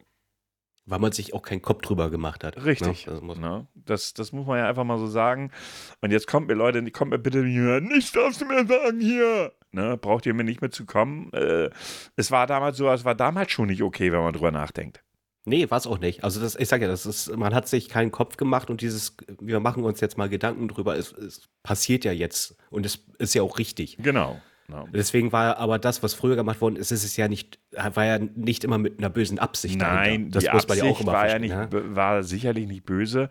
Weil 0.86 1.00
man 1.00 1.12
sich 1.12 1.34
auch 1.34 1.42
keinen 1.42 1.62
Kopf 1.62 1.82
drüber 1.82 2.10
gemacht 2.10 2.46
hat. 2.46 2.56
Ne? 2.56 2.66
Richtig. 2.66 3.08
Ne? 3.08 3.14
Das, 3.14 3.22
muss 3.22 3.38
ne? 3.38 3.68
das, 3.76 4.14
das, 4.14 4.32
muss 4.32 4.48
man 4.48 4.60
ja 4.60 4.70
einfach 4.70 4.86
mal 4.86 4.98
so 4.98 5.08
sagen. 5.08 5.52
Und 6.00 6.12
jetzt 6.12 6.28
kommt 6.28 6.48
mir, 6.48 6.54
Leute, 6.54 6.90
kommt 6.92 7.12
mir 7.12 7.20
bitte 7.20 7.44
hier, 7.44 7.82
nichts 7.82 8.14
darfst 8.14 8.40
du 8.40 8.46
mehr 8.46 8.66
sagen 8.66 9.02
hier. 9.02 9.52
Ne? 9.78 9.96
Braucht 9.96 10.26
ihr 10.26 10.34
mir 10.34 10.44
nicht 10.44 10.60
mehr 10.60 10.72
zu 10.72 10.86
kommen. 10.86 11.32
Äh, 11.34 11.70
es 12.16 12.32
war 12.32 12.48
damals 12.48 12.78
so, 12.78 12.90
es 12.90 13.06
war 13.06 13.14
damals 13.14 13.52
schon 13.52 13.68
nicht 13.68 13.84
okay, 13.84 14.12
wenn 14.12 14.22
man 14.22 14.34
drüber 14.34 14.52
nachdenkt. 14.52 15.04
Nee, 15.46 15.70
war 15.70 15.78
es 15.78 15.86
auch 15.86 16.00
nicht. 16.00 16.24
Also 16.24 16.42
das, 16.42 16.56
ich 16.56 16.68
sage 16.68 16.86
ja, 16.86 16.92
das 16.92 17.06
ist, 17.06 17.34
man 17.38 17.54
hat 17.54 17.68
sich 17.68 17.88
keinen 17.88 18.12
Kopf 18.12 18.36
gemacht 18.36 18.70
und 18.70 18.82
dieses, 18.82 19.16
wir 19.40 19.60
machen 19.60 19.84
uns 19.84 20.02
jetzt 20.02 20.18
mal 20.18 20.28
Gedanken 20.28 20.68
drüber, 20.68 20.98
es, 20.98 21.14
es 21.14 21.48
passiert 21.64 22.04
ja 22.04 22.12
jetzt 22.12 22.58
und 22.70 22.86
es 22.86 23.06
ist 23.20 23.36
ja 23.36 23.44
auch 23.44 23.58
richtig. 23.60 23.98
Genau. 23.98 24.42
Ja. 24.68 24.84
Deswegen 24.92 25.32
war 25.32 25.58
aber 25.58 25.80
das, 25.80 26.04
was 26.04 26.16
früher 26.16 26.36
gemacht 26.36 26.60
worden 26.60 26.76
ist, 26.76 26.92
ist 26.92 27.06
es 27.06 27.16
ja 27.16 27.28
nicht, 27.28 27.60
war 27.72 28.04
ja 28.04 28.18
nicht 28.20 28.64
immer 28.64 28.78
mit 28.78 28.98
einer 28.98 29.10
bösen 29.10 29.40
Absicht. 29.40 29.78
Nein, 29.78 30.32
das 30.32 30.44
die 30.44 30.50
muss 30.50 30.68
man 30.68 30.80
Absicht 30.80 30.86
ja 30.86 30.92
auch 30.92 31.02
immer 31.02 31.14
war 31.14 31.30
ja 31.30 31.40
nicht, 31.40 31.56
ne? 31.56 31.70
war 31.96 32.24
sicherlich 32.24 32.68
nicht 32.68 32.84
böse, 32.84 33.30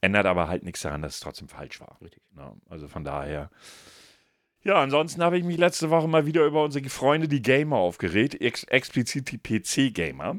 ändert 0.00 0.24
aber 0.24 0.48
halt 0.48 0.62
nichts 0.62 0.80
daran, 0.80 1.02
dass 1.02 1.14
es 1.14 1.20
trotzdem 1.20 1.48
falsch 1.48 1.80
war. 1.80 1.98
Richtig. 2.00 2.22
Ja, 2.38 2.54
also 2.70 2.88
von 2.88 3.04
daher. 3.04 3.50
Ja, 4.62 4.74
ansonsten 4.74 5.22
habe 5.22 5.38
ich 5.38 5.44
mich 5.44 5.56
letzte 5.56 5.90
Woche 5.90 6.06
mal 6.06 6.26
wieder 6.26 6.44
über 6.44 6.64
unsere 6.64 6.88
Freunde, 6.88 7.28
die 7.28 7.42
Gamer, 7.42 7.76
aufgeregt, 7.76 8.40
ex 8.40 8.64
explizit 8.64 9.30
die 9.30 9.38
PC-Gamer. 9.38 10.36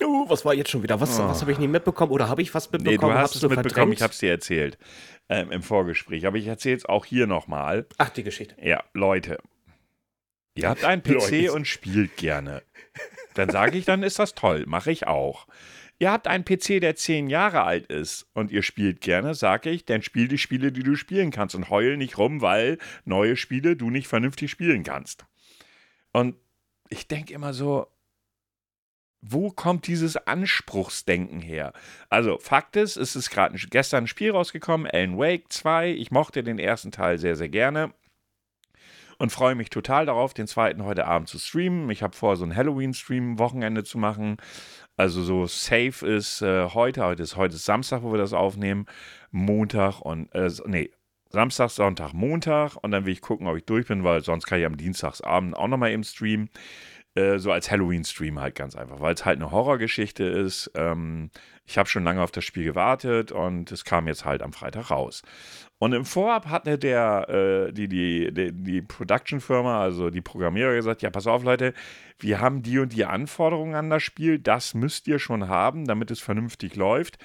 Uh, 0.00 0.28
was 0.28 0.44
war 0.44 0.54
jetzt 0.54 0.70
schon 0.70 0.84
wieder? 0.84 1.00
Was, 1.00 1.18
oh. 1.18 1.24
was 1.24 1.40
habe 1.40 1.50
ich 1.50 1.58
nicht 1.58 1.70
mitbekommen 1.70 2.12
oder 2.12 2.28
habe 2.28 2.40
ich 2.40 2.54
was 2.54 2.70
mitbekommen? 2.70 3.10
Nee, 3.10 3.14
du 3.14 3.20
hast 3.20 3.34
es 3.34 3.42
mitbekommen, 3.42 3.70
verdrängt? 3.70 3.94
ich 3.94 4.02
habe 4.02 4.12
es 4.12 4.18
dir 4.18 4.30
erzählt 4.30 4.78
ähm, 5.28 5.50
im 5.50 5.62
Vorgespräch, 5.62 6.26
aber 6.26 6.36
ich 6.36 6.46
erzähle 6.46 6.76
es 6.76 6.84
auch 6.86 7.04
hier 7.04 7.26
nochmal. 7.26 7.86
Ach, 7.98 8.10
die 8.10 8.22
Geschichte. 8.22 8.54
Ja, 8.62 8.84
Leute, 8.94 9.38
Ihr 10.58 10.68
habt 10.68 10.84
einen 10.84 11.02
PC 11.04 11.52
und 11.54 11.68
spielt 11.68 12.16
gerne. 12.16 12.62
Dann 13.34 13.48
sage 13.50 13.78
ich, 13.78 13.84
dann 13.84 14.02
ist 14.02 14.18
das 14.18 14.34
toll, 14.34 14.64
mache 14.66 14.90
ich 14.90 15.06
auch. 15.06 15.46
Ihr 16.00 16.12
habt 16.12 16.28
einen 16.28 16.44
PC, 16.44 16.80
der 16.80 16.94
zehn 16.94 17.28
Jahre 17.28 17.64
alt 17.64 17.86
ist 17.86 18.26
und 18.32 18.52
ihr 18.52 18.62
spielt 18.62 19.00
gerne, 19.00 19.34
sage 19.34 19.70
ich, 19.70 19.84
dann 19.84 20.02
spiel 20.02 20.28
die 20.28 20.38
Spiele, 20.38 20.70
die 20.70 20.84
du 20.84 20.94
spielen 20.94 21.32
kannst 21.32 21.56
und 21.56 21.70
heul 21.70 21.96
nicht 21.96 22.18
rum, 22.18 22.40
weil 22.40 22.78
neue 23.04 23.36
Spiele 23.36 23.74
du 23.74 23.90
nicht 23.90 24.06
vernünftig 24.06 24.50
spielen 24.50 24.84
kannst. 24.84 25.26
Und 26.12 26.36
ich 26.88 27.08
denke 27.08 27.34
immer 27.34 27.52
so, 27.52 27.88
wo 29.20 29.50
kommt 29.50 29.88
dieses 29.88 30.16
Anspruchsdenken 30.16 31.40
her? 31.40 31.72
Also, 32.08 32.38
Fakt 32.38 32.76
ist, 32.76 32.96
es 32.96 33.16
ist 33.16 33.30
gerade 33.30 33.58
gestern 33.68 34.04
ein 34.04 34.06
Spiel 34.06 34.30
rausgekommen, 34.30 34.86
Alan 34.86 35.18
Wake 35.18 35.52
2. 35.52 35.90
Ich 35.90 36.12
mochte 36.12 36.44
den 36.44 36.60
ersten 36.60 36.92
Teil 36.92 37.18
sehr, 37.18 37.34
sehr 37.34 37.48
gerne 37.48 37.92
und 39.18 39.30
freue 39.30 39.56
mich 39.56 39.70
total 39.70 40.06
darauf, 40.06 40.34
den 40.34 40.46
zweiten 40.46 40.84
heute 40.84 41.06
Abend 41.06 41.28
zu 41.28 41.38
streamen. 41.38 41.90
Ich 41.90 42.02
habe 42.02 42.16
vor, 42.16 42.36
so 42.36 42.44
ein 42.44 42.54
Halloween-Stream 42.54 43.38
Wochenende 43.38 43.82
zu 43.82 43.98
machen. 43.98 44.36
Also 44.98 45.22
so 45.22 45.46
safe 45.46 46.04
ist 46.04 46.42
äh, 46.42 46.70
heute, 46.70 47.04
heute 47.04 47.22
ist 47.22 47.36
heute 47.36 47.54
ist 47.54 47.64
Samstag, 47.64 48.02
wo 48.02 48.10
wir 48.10 48.18
das 48.18 48.32
aufnehmen, 48.32 48.86
Montag 49.30 50.00
und 50.00 50.34
äh, 50.34 50.50
nee, 50.66 50.90
Samstag, 51.30 51.70
Sonntag, 51.70 52.14
Montag 52.14 52.74
und 52.82 52.90
dann 52.90 53.06
will 53.06 53.12
ich 53.12 53.20
gucken, 53.20 53.46
ob 53.46 53.56
ich 53.56 53.64
durch 53.64 53.86
bin, 53.86 54.02
weil 54.02 54.24
sonst 54.24 54.46
kann 54.46 54.58
ich 54.58 54.66
am 54.66 54.76
Dienstagsabend 54.76 55.56
auch 55.56 55.68
nochmal 55.68 55.92
eben 55.92 56.02
streamen. 56.02 56.50
Äh, 57.14 57.38
so 57.38 57.52
als 57.52 57.70
Halloween-Stream 57.70 58.40
halt 58.40 58.56
ganz 58.56 58.74
einfach, 58.74 59.00
weil 59.00 59.14
es 59.14 59.24
halt 59.24 59.38
eine 59.38 59.52
Horrorgeschichte 59.52 60.24
ist. 60.24 60.70
Ähm, 60.74 61.30
ich 61.64 61.78
habe 61.78 61.88
schon 61.88 62.02
lange 62.02 62.20
auf 62.20 62.32
das 62.32 62.44
Spiel 62.44 62.64
gewartet 62.64 63.30
und 63.30 63.70
es 63.70 63.84
kam 63.84 64.08
jetzt 64.08 64.24
halt 64.24 64.42
am 64.42 64.52
Freitag 64.52 64.90
raus. 64.90 65.22
Und 65.80 65.92
im 65.92 66.04
Vorab 66.04 66.46
hatte 66.46 66.76
der, 66.76 67.28
äh, 67.28 67.72
die, 67.72 67.88
die, 67.88 68.34
die, 68.34 68.52
die 68.52 68.82
Production-Firma, 68.82 69.80
also 69.80 70.10
die 70.10 70.20
Programmierer, 70.20 70.74
gesagt: 70.74 71.02
Ja, 71.02 71.10
pass 71.10 71.28
auf, 71.28 71.44
Leute, 71.44 71.72
wir 72.18 72.40
haben 72.40 72.62
die 72.62 72.80
und 72.80 72.92
die 72.92 73.04
Anforderungen 73.04 73.76
an 73.76 73.88
das 73.88 74.02
Spiel, 74.02 74.40
das 74.40 74.74
müsst 74.74 75.06
ihr 75.06 75.20
schon 75.20 75.48
haben, 75.48 75.84
damit 75.86 76.10
es 76.10 76.18
vernünftig 76.18 76.74
läuft. 76.74 77.18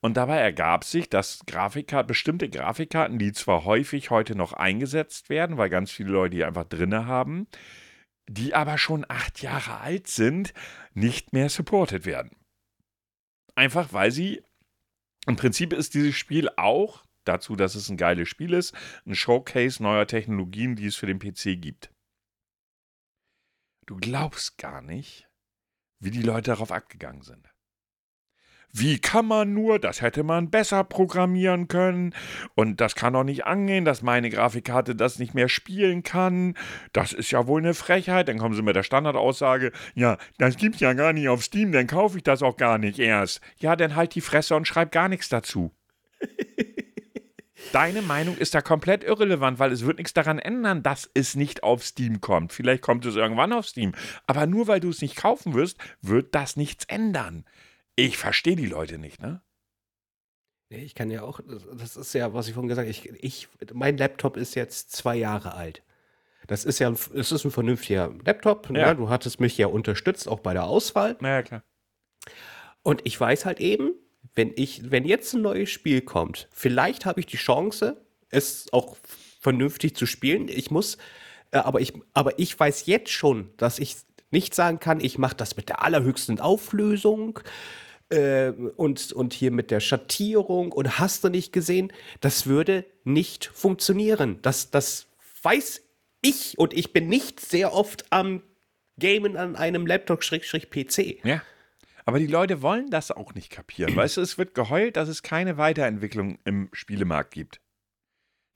Und 0.00 0.16
dabei 0.16 0.38
ergab 0.38 0.84
sich, 0.84 1.10
dass 1.10 1.40
Grafikkarten, 1.46 2.06
bestimmte 2.06 2.48
Grafikkarten, 2.48 3.18
die 3.18 3.32
zwar 3.32 3.64
häufig 3.64 4.10
heute 4.10 4.36
noch 4.36 4.52
eingesetzt 4.52 5.28
werden, 5.28 5.56
weil 5.56 5.70
ganz 5.70 5.90
viele 5.90 6.10
Leute 6.10 6.36
die 6.36 6.44
einfach 6.44 6.64
drinne 6.64 7.06
haben, 7.06 7.48
die 8.28 8.54
aber 8.54 8.78
schon 8.78 9.04
acht 9.08 9.42
Jahre 9.42 9.80
alt 9.80 10.06
sind, 10.06 10.52
nicht 10.94 11.32
mehr 11.32 11.48
supported 11.48 12.06
werden. 12.06 12.30
Einfach 13.56 13.92
weil 13.92 14.12
sie, 14.12 14.42
im 15.26 15.34
Prinzip 15.34 15.72
ist 15.72 15.94
dieses 15.94 16.14
Spiel 16.14 16.50
auch 16.56 17.05
dazu, 17.28 17.56
dass 17.56 17.74
es 17.74 17.88
ein 17.88 17.96
geiles 17.96 18.28
Spiel 18.28 18.52
ist, 18.52 18.74
ein 19.06 19.14
Showcase 19.14 19.82
neuer 19.82 20.06
Technologien, 20.06 20.76
die 20.76 20.86
es 20.86 20.96
für 20.96 21.06
den 21.06 21.18
PC 21.18 21.60
gibt. 21.60 21.90
Du 23.86 23.96
glaubst 23.96 24.58
gar 24.58 24.82
nicht, 24.82 25.28
wie 26.00 26.10
die 26.10 26.22
Leute 26.22 26.50
darauf 26.50 26.72
abgegangen 26.72 27.22
sind. 27.22 27.48
Wie 28.78 28.98
kann 28.98 29.24
man 29.26 29.54
nur? 29.54 29.78
Das 29.78 30.02
hätte 30.02 30.22
man 30.22 30.50
besser 30.50 30.84
programmieren 30.84 31.66
können. 31.66 32.14
Und 32.54 32.80
das 32.80 32.94
kann 32.94 33.14
doch 33.14 33.24
nicht 33.24 33.46
angehen, 33.46 33.86
dass 33.86 34.02
meine 34.02 34.28
Grafikkarte 34.28 34.94
das 34.94 35.18
nicht 35.18 35.34
mehr 35.34 35.48
spielen 35.48 36.02
kann. 36.02 36.54
Das 36.92 37.14
ist 37.14 37.30
ja 37.30 37.46
wohl 37.46 37.62
eine 37.62 37.72
Frechheit. 37.72 38.28
Dann 38.28 38.38
kommen 38.38 38.54
sie 38.54 38.60
mit 38.62 38.76
der 38.76 38.82
Standardaussage: 38.82 39.72
Ja, 39.94 40.18
das 40.36 40.56
gibt's 40.56 40.80
ja 40.80 40.92
gar 40.92 41.14
nicht 41.14 41.28
auf 41.28 41.42
Steam, 41.42 41.72
dann 41.72 41.86
kaufe 41.86 42.18
ich 42.18 42.24
das 42.24 42.42
auch 42.42 42.58
gar 42.58 42.76
nicht 42.76 42.98
erst. 42.98 43.40
Ja, 43.56 43.76
dann 43.76 43.96
halt 43.96 44.14
die 44.14 44.20
Fresse 44.20 44.54
und 44.56 44.68
schreib 44.68 44.92
gar 44.92 45.08
nichts 45.08 45.30
dazu. 45.30 45.72
Deine 47.72 48.02
Meinung 48.02 48.36
ist 48.36 48.54
da 48.54 48.62
komplett 48.62 49.04
irrelevant, 49.04 49.58
weil 49.58 49.72
es 49.72 49.84
wird 49.84 49.98
nichts 49.98 50.14
daran 50.14 50.38
ändern, 50.38 50.82
dass 50.82 51.10
es 51.14 51.34
nicht 51.34 51.62
auf 51.62 51.84
Steam 51.84 52.20
kommt. 52.20 52.52
Vielleicht 52.52 52.82
kommt 52.82 53.04
es 53.04 53.16
irgendwann 53.16 53.52
auf 53.52 53.66
Steam. 53.66 53.92
Aber 54.26 54.46
nur 54.46 54.68
weil 54.68 54.80
du 54.80 54.90
es 54.90 55.02
nicht 55.02 55.16
kaufen 55.16 55.54
wirst, 55.54 55.78
wird 56.00 56.34
das 56.34 56.56
nichts 56.56 56.84
ändern. 56.86 57.44
Ich 57.96 58.18
verstehe 58.18 58.56
die 58.56 58.66
Leute 58.66 58.98
nicht, 58.98 59.20
ne? 59.20 59.42
Ich 60.68 60.94
kann 60.94 61.10
ja 61.10 61.22
auch, 61.22 61.40
das 61.74 61.96
ist 61.96 62.12
ja, 62.12 62.34
was 62.34 62.48
ich 62.48 62.54
vorhin 62.54 62.68
gesagt 62.68 62.86
habe, 62.86 62.90
ich, 62.90 63.08
ich, 63.22 63.48
mein 63.72 63.96
Laptop 63.96 64.36
ist 64.36 64.56
jetzt 64.56 64.90
zwei 64.90 65.14
Jahre 65.14 65.54
alt. 65.54 65.82
Das 66.48 66.64
ist 66.64 66.78
ja 66.78 66.88
ein, 66.88 66.98
es 67.14 67.32
ist 67.32 67.44
ein 67.44 67.50
vernünftiger 67.50 68.12
Laptop. 68.24 68.68
Ja. 68.70 68.88
Ne? 68.88 68.96
Du 68.96 69.08
hattest 69.08 69.40
mich 69.40 69.56
ja 69.58 69.68
unterstützt, 69.68 70.28
auch 70.28 70.40
bei 70.40 70.54
der 70.54 70.64
Auswahl. 70.64 71.16
Naja, 71.20 71.42
klar. 71.42 71.62
Und 72.82 73.02
ich 73.04 73.20
weiß 73.20 73.46
halt 73.46 73.60
eben, 73.60 73.92
wenn 74.36 74.52
ich, 74.54 74.90
wenn 74.90 75.04
jetzt 75.04 75.34
ein 75.34 75.42
neues 75.42 75.70
Spiel 75.70 76.02
kommt, 76.02 76.48
vielleicht 76.52 77.06
habe 77.06 77.18
ich 77.20 77.26
die 77.26 77.38
Chance, 77.38 77.96
es 78.28 78.66
auch 78.72 78.96
vernünftig 79.40 79.96
zu 79.96 80.06
spielen. 80.06 80.48
Ich 80.48 80.70
muss, 80.70 80.98
äh, 81.50 81.58
aber 81.58 81.80
ich, 81.80 81.94
aber 82.14 82.38
ich 82.38 82.58
weiß 82.58 82.86
jetzt 82.86 83.10
schon, 83.10 83.50
dass 83.56 83.78
ich 83.78 83.96
nicht 84.30 84.54
sagen 84.54 84.78
kann, 84.78 85.00
ich 85.00 85.18
mache 85.18 85.36
das 85.36 85.56
mit 85.56 85.68
der 85.68 85.82
allerhöchsten 85.82 86.38
Auflösung 86.38 87.40
äh, 88.10 88.50
und, 88.50 89.12
und 89.12 89.32
hier 89.32 89.50
mit 89.50 89.70
der 89.70 89.80
Schattierung 89.80 90.72
und 90.72 90.98
hast 90.98 91.24
du 91.24 91.28
nicht 91.28 91.52
gesehen, 91.52 91.92
das 92.20 92.46
würde 92.46 92.84
nicht 93.04 93.46
funktionieren. 93.46 94.38
Das, 94.42 94.70
das 94.70 95.06
weiß 95.42 95.82
ich 96.20 96.58
und 96.58 96.74
ich 96.74 96.92
bin 96.92 97.08
nicht 97.08 97.40
sehr 97.40 97.72
oft 97.72 98.04
am 98.10 98.42
Gamen 98.98 99.36
an 99.36 99.56
einem 99.56 99.86
Laptop-PC. 99.86 101.24
Ja. 101.24 101.42
Aber 102.06 102.18
die 102.18 102.26
Leute 102.28 102.62
wollen 102.62 102.88
das 102.88 103.10
auch 103.10 103.34
nicht 103.34 103.50
kapieren. 103.50 103.94
Weißt 103.96 104.16
du, 104.16 104.20
es 104.22 104.38
wird 104.38 104.54
geheult, 104.54 104.96
dass 104.96 105.08
es 105.08 105.22
keine 105.22 105.58
Weiterentwicklung 105.58 106.38
im 106.44 106.68
Spielemarkt 106.72 107.32
gibt. 107.32 107.60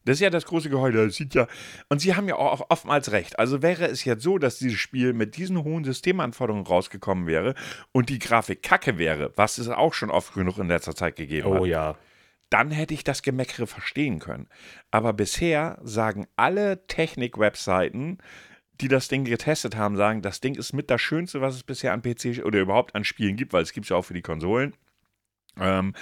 Das 0.05 0.15
ist 0.15 0.21
ja 0.21 0.31
das 0.31 0.47
große 0.47 0.71
Geheul. 0.71 0.93
Das 0.93 1.17
sieht 1.17 1.35
ja. 1.35 1.47
Und 1.91 1.99
sie 1.99 2.15
haben 2.15 2.27
ja 2.27 2.37
auch 2.37 2.65
oftmals 2.71 3.13
recht. 3.13 3.39
Also 3.39 3.61
wäre 3.61 3.87
es 3.87 4.05
jetzt 4.05 4.23
so, 4.23 4.39
dass 4.39 4.59
dieses 4.59 4.79
Spiel 4.79 5.13
mit 5.13 5.37
diesen 5.37 5.63
hohen 5.63 5.85
Systemanforderungen 5.85 6.65
rausgekommen 6.67 7.27
wäre 7.27 7.55
und 7.93 8.09
die 8.09 8.19
Grafik 8.19 8.63
kacke 8.63 8.97
wäre, 8.97 9.33
was 9.37 9.59
es 9.59 9.69
auch 9.69 9.93
schon 9.93 10.11
oft 10.11 10.33
genug 10.33 10.57
in 10.59 10.69
letzter 10.69 10.95
Zeit 10.95 11.17
gegeben 11.17 11.53
hat, 11.53 11.61
Oh 11.61 11.65
ja. 11.67 11.97
dann 12.49 12.71
hätte 12.71 12.95
ich 12.95 13.05
das 13.05 13.21
Gemeckere 13.23 13.67
verstehen 13.67 14.21
können. 14.21 14.49
Aber 14.91 15.13
bisher 15.13 15.79
sagen 15.83 16.27
alle 16.37 16.87
Technik-Webseiten, 16.87 18.19
die 18.81 18.89
das 18.89 19.09
Ding 19.09 19.25
getestet 19.25 19.77
haben, 19.77 19.97
sagen, 19.97 20.23
das 20.23 20.41
Ding 20.41 20.55
ist 20.55 20.73
mit 20.73 20.91
das 20.91 21.01
Schönste, 21.01 21.41
was 21.41 21.55
es 21.55 21.63
bisher 21.63 21.93
an 21.93 22.03
PC 22.03 22.45
oder 22.45 22.61
überhaupt 22.61 22.95
an 22.95 23.05
Spielen 23.05 23.37
gibt, 23.37 23.53
weil 23.53 23.63
es 23.63 23.73
gibt 23.73 23.87
es 23.87 23.91
ja 23.91 23.97
auch 23.97 24.05
für 24.05 24.15
die 24.15 24.23
Konsolen. 24.23 24.75
Ähm, 25.59 25.95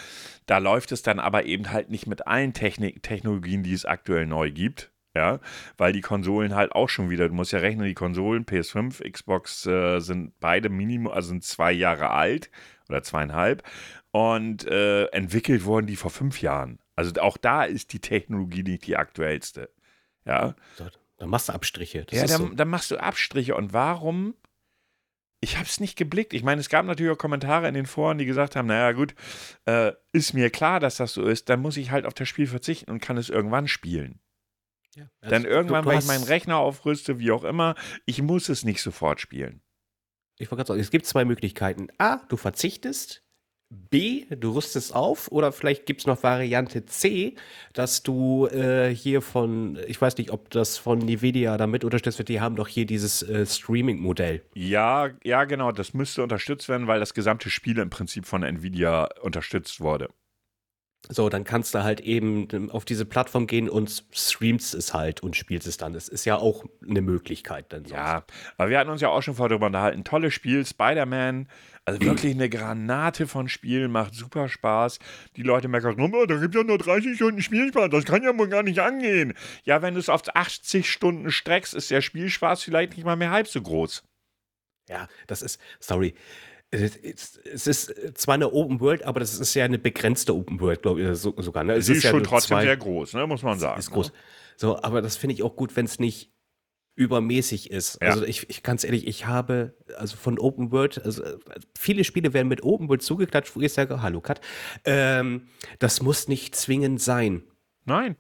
da 0.47 0.59
läuft 0.59 0.93
es 0.93 1.03
dann 1.03 1.19
aber 1.19 1.45
eben 1.45 1.73
halt 1.73 1.91
nicht 1.91 2.07
mit 2.07 2.27
allen 2.27 2.53
Technik 2.53 3.03
Technologien, 3.03 3.63
die 3.63 3.73
es 3.73 3.85
aktuell 3.85 4.27
neu 4.27 4.51
gibt. 4.51 4.93
Ja, 5.15 5.41
weil 5.79 5.93
die 5.93 6.03
Konsolen 6.03 6.55
halt 6.55 6.73
auch 6.73 6.89
schon 6.89 7.11
wieder, 7.11 7.29
du 7.29 7.35
musst 7.35 7.51
ja 7.51 7.59
rechnen, 7.59 7.87
die 7.87 7.95
Konsolen, 7.95 8.45
PS5, 8.45 9.11
Xbox 9.11 9.67
äh, 9.67 9.99
sind 9.99 10.39
beide 10.39 10.69
Minimum, 10.69 11.11
also 11.11 11.31
sind 11.31 11.43
zwei 11.43 11.73
Jahre 11.73 12.11
alt 12.11 12.51
oder 12.89 13.03
zweieinhalb 13.03 13.65
und 14.13 14.67
äh, 14.67 15.07
entwickelt 15.07 15.65
wurden 15.65 15.87
die 15.87 15.97
vor 15.97 16.11
fünf 16.11 16.41
Jahren. 16.41 16.79
Also 16.95 17.21
auch 17.21 17.37
da 17.37 17.65
ist 17.65 17.93
die 17.95 18.01
Technologie 18.01 18.63
nicht 18.63 18.87
die 18.87 18.97
aktuellste. 18.97 19.71
Ja, 20.25 20.55
dann 21.19 21.29
machst 21.29 21.49
du 21.49 21.53
Abstriche. 21.53 22.05
Das 22.05 22.19
ja 22.19 22.27
dann, 22.27 22.49
so. 22.49 22.55
dann 22.55 22.69
machst 22.69 22.91
du 22.91 22.97
Abstriche. 22.97 23.55
Und 23.55 23.73
warum? 23.73 24.35
Ich 25.41 25.57
habe 25.57 25.67
es 25.67 25.79
nicht 25.79 25.97
geblickt. 25.97 26.33
Ich 26.33 26.43
meine, 26.43 26.61
es 26.61 26.69
gab 26.69 26.85
natürlich 26.87 27.13
auch 27.13 27.19
Kommentare 27.19 27.69
in 27.69 27.75
den 27.75 27.87
Foren, 27.87 28.19
die 28.19 28.25
gesagt 28.25 28.57
haben, 28.57 28.67
naja 28.67 28.93
gut, 28.93 29.15
äh, 29.67 29.93
ist 30.13 30.33
mir 30.33 30.51
klar, 30.51 30.81
dass 30.81 30.97
das 30.97 31.13
so 31.13 31.23
ist, 31.25 31.49
dann 31.49 31.61
muss 31.61 31.77
ich 31.77 31.91
halt 31.93 32.07
auf 32.07 32.15
das 32.15 32.29
Spiel 32.29 32.47
verzichten 32.49 32.91
und 32.91 33.01
kann 33.01 33.17
es 33.17 33.29
irgendwann 33.29 33.69
spielen. 33.69 34.21
Ja, 34.97 35.09
Dann 35.21 35.33
also, 35.45 35.47
irgendwann, 35.49 35.85
du- 35.85 35.91
du 35.91 35.95
wenn 35.95 36.01
ich 36.01 36.07
meinen 36.07 36.25
Rechner 36.25 36.57
aufrüste, 36.57 37.21
wie 37.21 37.31
auch 37.31 37.45
immer, 37.45 37.77
ich 38.05 38.21
muss 38.21 38.49
es 38.49 38.65
nicht 38.65 38.83
sofort 38.83 39.21
spielen. 39.21 39.63
Ich 40.39 40.51
wollte 40.51 40.61
gerade 40.61 40.69
sagen, 40.69 40.81
es 40.81 40.91
gibt 40.91 41.07
zwei 41.07 41.25
Möglichkeiten. 41.25 41.89
A, 41.99 42.17
du 42.29 42.37
verzichtest. 42.37 43.25
B, 43.71 44.25
du 44.31 44.53
rüstest 44.53 44.95
auf. 44.95 45.31
Oder 45.31 45.53
vielleicht 45.53 45.87
gibt 45.87 46.01
es 46.01 46.07
noch 46.07 46.23
Variante 46.23 46.87
C, 46.87 47.35
dass 47.73 48.03
du 48.03 48.47
äh, 48.47 48.95
hier 48.95 49.23
von, 49.23 49.79
ich 49.87 50.01
weiß 50.01 50.17
nicht, 50.17 50.31
ob 50.31 50.51
das 50.51 50.79
von 50.79 51.01
Nvidia 51.01 51.57
damit 51.57 51.85
unterstützt 51.85 52.19
wird, 52.19 52.29
die 52.29 52.41
haben 52.41 52.57
doch 52.57 52.69
hier 52.69 52.87
dieses 52.87 53.23
äh, 53.23 53.45
Streaming-Modell. 53.45 54.43
Ja, 54.55 55.11
ja, 55.23 55.45
genau, 55.45 55.73
das 55.73 55.95
müsste 55.95 56.23
unterstützt 56.23 56.69
werden, 56.69 56.87
weil 56.87 57.01
das 57.01 57.15
gesamte 57.15 57.51
Spiel 57.51 57.79
im 57.79 57.91
Prinzip 57.91 58.27
von 58.27 58.43
Nvidia 58.43 59.09
unterstützt 59.23 59.81
wurde. 59.81 60.09
So, 61.11 61.29
dann 61.29 61.45
kannst 61.45 61.75
du 61.75 61.85
halt 61.85 62.01
eben 62.01 62.49
ähm, 62.53 62.71
auf 62.71 62.85
diese 62.85 63.07
Plattform 63.07 63.47
gehen 63.47 63.69
und 63.69 64.05
streamst 64.13 64.75
es 64.75 64.93
halt 64.93 65.23
und 65.23 65.37
spielst 65.37 65.67
es 65.67 65.77
dann. 65.77 65.93
Das 65.93 66.09
ist 66.09 66.25
ja 66.25 66.37
auch 66.37 66.65
eine 66.87 67.01
Möglichkeit 67.01 67.73
dann. 67.73 67.85
sonst. 67.85 67.93
Ja, 67.93 68.25
aber 68.57 68.71
wir 68.71 68.79
hatten 68.79 68.91
uns 68.91 69.01
ja 69.01 69.09
auch 69.09 69.23
schon 69.23 69.35
vorher 69.35 69.51
darüber 69.51 69.67
unterhalten. 69.67 70.05
Tolles 70.05 70.35
Spiel, 70.35 70.67
Spider-Man. 70.67 71.49
Also 71.85 72.01
wirklich 72.03 72.35
eine 72.35 72.51
Granate 72.51 73.27
von 73.27 73.49
Spielen, 73.49 73.91
macht 73.91 74.15
super 74.15 74.49
Spaß. 74.49 74.99
Die 75.37 75.43
Leute 75.43 75.69
merken, 75.69 75.99
oh, 75.99 76.27
da 76.27 76.37
gibt 76.37 76.55
es 76.55 76.61
ja 76.61 76.67
nur 76.67 76.79
30 76.79 77.17
Stunden 77.17 77.41
Spielspaß, 77.41 77.89
das 77.91 78.05
kann 78.05 78.23
ja 78.23 78.37
wohl 78.37 78.49
gar 78.49 78.63
nicht 78.63 78.81
angehen. 78.81 79.33
Ja, 79.65 79.81
wenn 79.81 79.95
du 79.95 80.01
es 80.01 80.11
auf 80.11 80.23
80 80.35 80.91
Stunden 80.91 81.31
streckst, 81.31 81.75
ist 81.75 81.91
der 81.91 82.03
Spielspaß 82.03 82.63
vielleicht 82.63 82.97
nicht 82.97 83.07
mal 83.07 83.17
mehr 83.17 83.31
halb 83.31 83.49
so 83.49 83.63
groß. 83.63 84.03
Ja, 84.89 85.07
das 85.27 85.43
ist, 85.43 85.61
sorry. 85.81 86.15
Es 86.71 87.67
ist, 87.67 88.19
zwar 88.19 88.35
eine 88.35 88.53
Open 88.53 88.81
World, 88.81 89.03
aber 89.05 89.21
das 89.21 89.39
ist 89.39 89.55
ja 89.55 89.65
eine 89.65 89.79
begrenzte 89.79 90.35
Open 90.35 90.61
World, 90.61 90.83
glaube 90.83 91.01
ich, 91.01 91.19
so, 91.19 91.35
sogar. 91.39 91.65
Ne? 91.65 91.75
Es 91.75 91.87
Sie 91.87 91.95
ist 91.95 92.03
ja 92.03 92.11
schon 92.11 92.21
nur 92.21 92.29
trotzdem 92.29 92.61
sehr 92.61 92.77
groß, 92.77 93.15
ne, 93.15 93.27
muss 93.27 93.43
man 93.43 93.59
sagen. 93.59 93.79
ist 93.79 93.91
groß. 93.91 94.13
So, 94.57 94.83
aber 94.83 95.01
das 95.01 95.17
finde 95.17 95.35
ich 95.35 95.43
auch 95.43 95.57
gut, 95.57 95.77
wenn 95.77 95.87
es 95.87 95.99
nicht 95.99 96.31
übermäßig 96.99 97.71
ist. 97.71 97.99
Ja. 98.03 98.09
Also 98.09 98.25
ich, 98.25 98.51
ich 98.51 98.65
ganz 98.65 98.83
ehrlich, 98.83 99.07
ich 99.07 99.27
habe 99.27 99.77
also 99.97 100.17
von 100.17 100.39
Open 100.39 100.73
World, 100.73 101.03
also 101.05 101.23
äh, 101.23 101.39
viele 101.79 102.03
Spiele 102.03 102.35
werden 102.35 102.49
mit 102.49 102.65
Open 102.65 102.89
World 102.89 103.03
zugeklatscht, 103.03 103.55
wo 103.55 103.61
ich 103.61 103.73
sage, 103.73 104.03
hallo 104.03 104.21
Kat, 104.21 104.41
ähm, 104.85 105.49
das 105.79 106.03
muss 106.03 106.27
nicht 106.27 106.57
zwingend 106.57 107.01
sein. 107.01 107.45
Nein. 107.85 108.17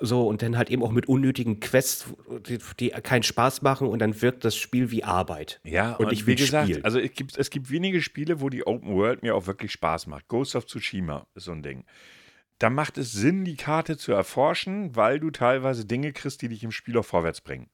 So, 0.00 0.28
und 0.28 0.42
dann 0.42 0.56
halt 0.56 0.70
eben 0.70 0.84
auch 0.84 0.92
mit 0.92 1.06
unnötigen 1.08 1.58
Quests, 1.58 2.14
die, 2.46 2.58
die 2.78 2.90
keinen 2.90 3.24
Spaß 3.24 3.62
machen 3.62 3.88
und 3.88 3.98
dann 3.98 4.20
wirkt 4.22 4.44
das 4.44 4.54
Spiel 4.54 4.92
wie 4.92 5.02
Arbeit. 5.02 5.60
Ja, 5.64 5.94
Und 5.94 6.06
und, 6.06 6.12
ich 6.12 6.22
wie 6.22 6.28
will 6.28 6.36
gesagt, 6.36 6.68
spielen. 6.68 6.84
also 6.84 7.00
es 7.00 7.12
gibt, 7.12 7.36
es 7.36 7.50
gibt 7.50 7.68
wenige 7.70 8.00
Spiele, 8.00 8.40
wo 8.40 8.48
die 8.48 8.64
Open 8.64 8.94
World 8.94 9.22
mir 9.22 9.34
auch 9.34 9.48
wirklich 9.48 9.72
Spaß 9.72 10.06
macht. 10.06 10.28
Ghost 10.28 10.54
of 10.54 10.66
Tsushima 10.66 11.26
ist 11.34 11.44
so 11.44 11.52
ein 11.52 11.64
Ding. 11.64 11.84
Da 12.60 12.70
macht 12.70 12.96
es 12.96 13.12
Sinn, 13.12 13.44
die 13.44 13.56
Karte 13.56 13.96
zu 13.96 14.12
erforschen, 14.12 14.94
weil 14.94 15.18
du 15.18 15.30
teilweise 15.30 15.84
Dinge 15.84 16.12
kriegst, 16.12 16.42
die 16.42 16.48
dich 16.48 16.62
im 16.62 16.70
Spiel 16.70 16.96
auch 16.96 17.04
vorwärts 17.04 17.40
bringen. 17.40 17.68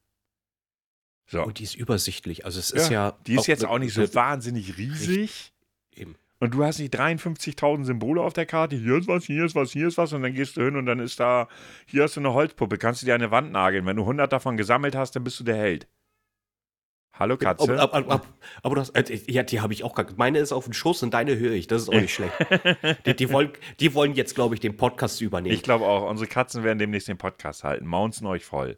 So. 1.27 1.43
Und 1.43 1.59
die 1.59 1.63
ist 1.63 1.75
übersichtlich. 1.75 2.45
Also 2.45 2.59
es 2.59 2.71
ist 2.71 2.89
ja. 2.89 3.17
die 3.25 3.35
ist 3.35 3.47
jetzt 3.47 3.65
auch 3.65 3.79
nicht 3.79 3.93
so 3.93 4.13
wahnsinnig 4.13 4.77
riesig. 4.77 5.53
Eben. 5.91 6.15
Und 6.39 6.53
du 6.53 6.63
hast 6.63 6.79
nicht 6.79 6.93
53.000 6.93 7.85
Symbole 7.85 8.21
auf 8.21 8.33
der 8.33 8.45
Karte. 8.45 8.75
Hier 8.75 8.97
ist 8.97 9.07
was, 9.07 9.23
hier 9.23 9.45
ist 9.45 9.55
was, 9.55 9.71
hier 9.71 9.87
ist 9.87 9.97
was. 9.97 10.11
Und 10.13 10.21
dann 10.21 10.33
gehst 10.33 10.57
du 10.57 10.63
hin 10.63 10.75
und 10.75 10.85
dann 10.85 10.99
ist 10.99 11.19
da, 11.19 11.47
hier 11.85 12.03
hast 12.03 12.17
du 12.17 12.19
eine 12.19 12.33
Holzpuppe. 12.33 12.77
Kannst 12.77 13.01
du 13.01 13.05
dir 13.05 13.15
eine 13.15 13.31
Wand 13.31 13.51
nageln. 13.51 13.85
Wenn 13.85 13.95
du 13.95 14.03
100 14.03 14.31
davon 14.31 14.57
gesammelt 14.57 14.95
hast, 14.95 15.15
dann 15.15 15.23
bist 15.23 15.39
du 15.39 15.45
der 15.45 15.55
Held. 15.55 15.87
Hallo 17.17 17.37
Katze. 17.37 17.79
Aber, 17.79 17.93
aber, 17.93 18.13
aber, 18.13 18.25
aber 18.61 18.75
du 18.75 18.81
hast, 18.81 18.89
äh, 18.89 19.19
ja, 19.27 19.43
die 19.43 19.61
habe 19.61 19.71
ich 19.71 19.85
auch 19.85 19.95
gar 19.95 20.05
Meine 20.17 20.39
ist 20.39 20.51
auf 20.51 20.65
dem 20.65 20.73
Schoß 20.73 21.03
und 21.03 21.13
deine 21.13 21.37
höre 21.37 21.53
ich. 21.53 21.67
Das 21.67 21.83
ist 21.83 21.89
auch 21.89 21.93
nicht 21.93 22.13
schlecht. 22.13 22.33
Die, 23.05 23.15
die, 23.15 23.31
wollen, 23.31 23.51
die 23.79 23.93
wollen 23.93 24.13
jetzt, 24.15 24.35
glaube 24.35 24.55
ich, 24.55 24.59
den 24.59 24.75
Podcast 24.75 25.21
übernehmen. 25.21 25.55
Ich 25.55 25.63
glaube 25.63 25.85
auch, 25.85 26.09
unsere 26.09 26.27
Katzen 26.27 26.65
werden 26.65 26.77
demnächst 26.77 27.07
den 27.07 27.17
Podcast 27.17 27.63
halten. 27.63 27.85
Mounzen 27.87 28.27
euch 28.27 28.43
voll. 28.43 28.77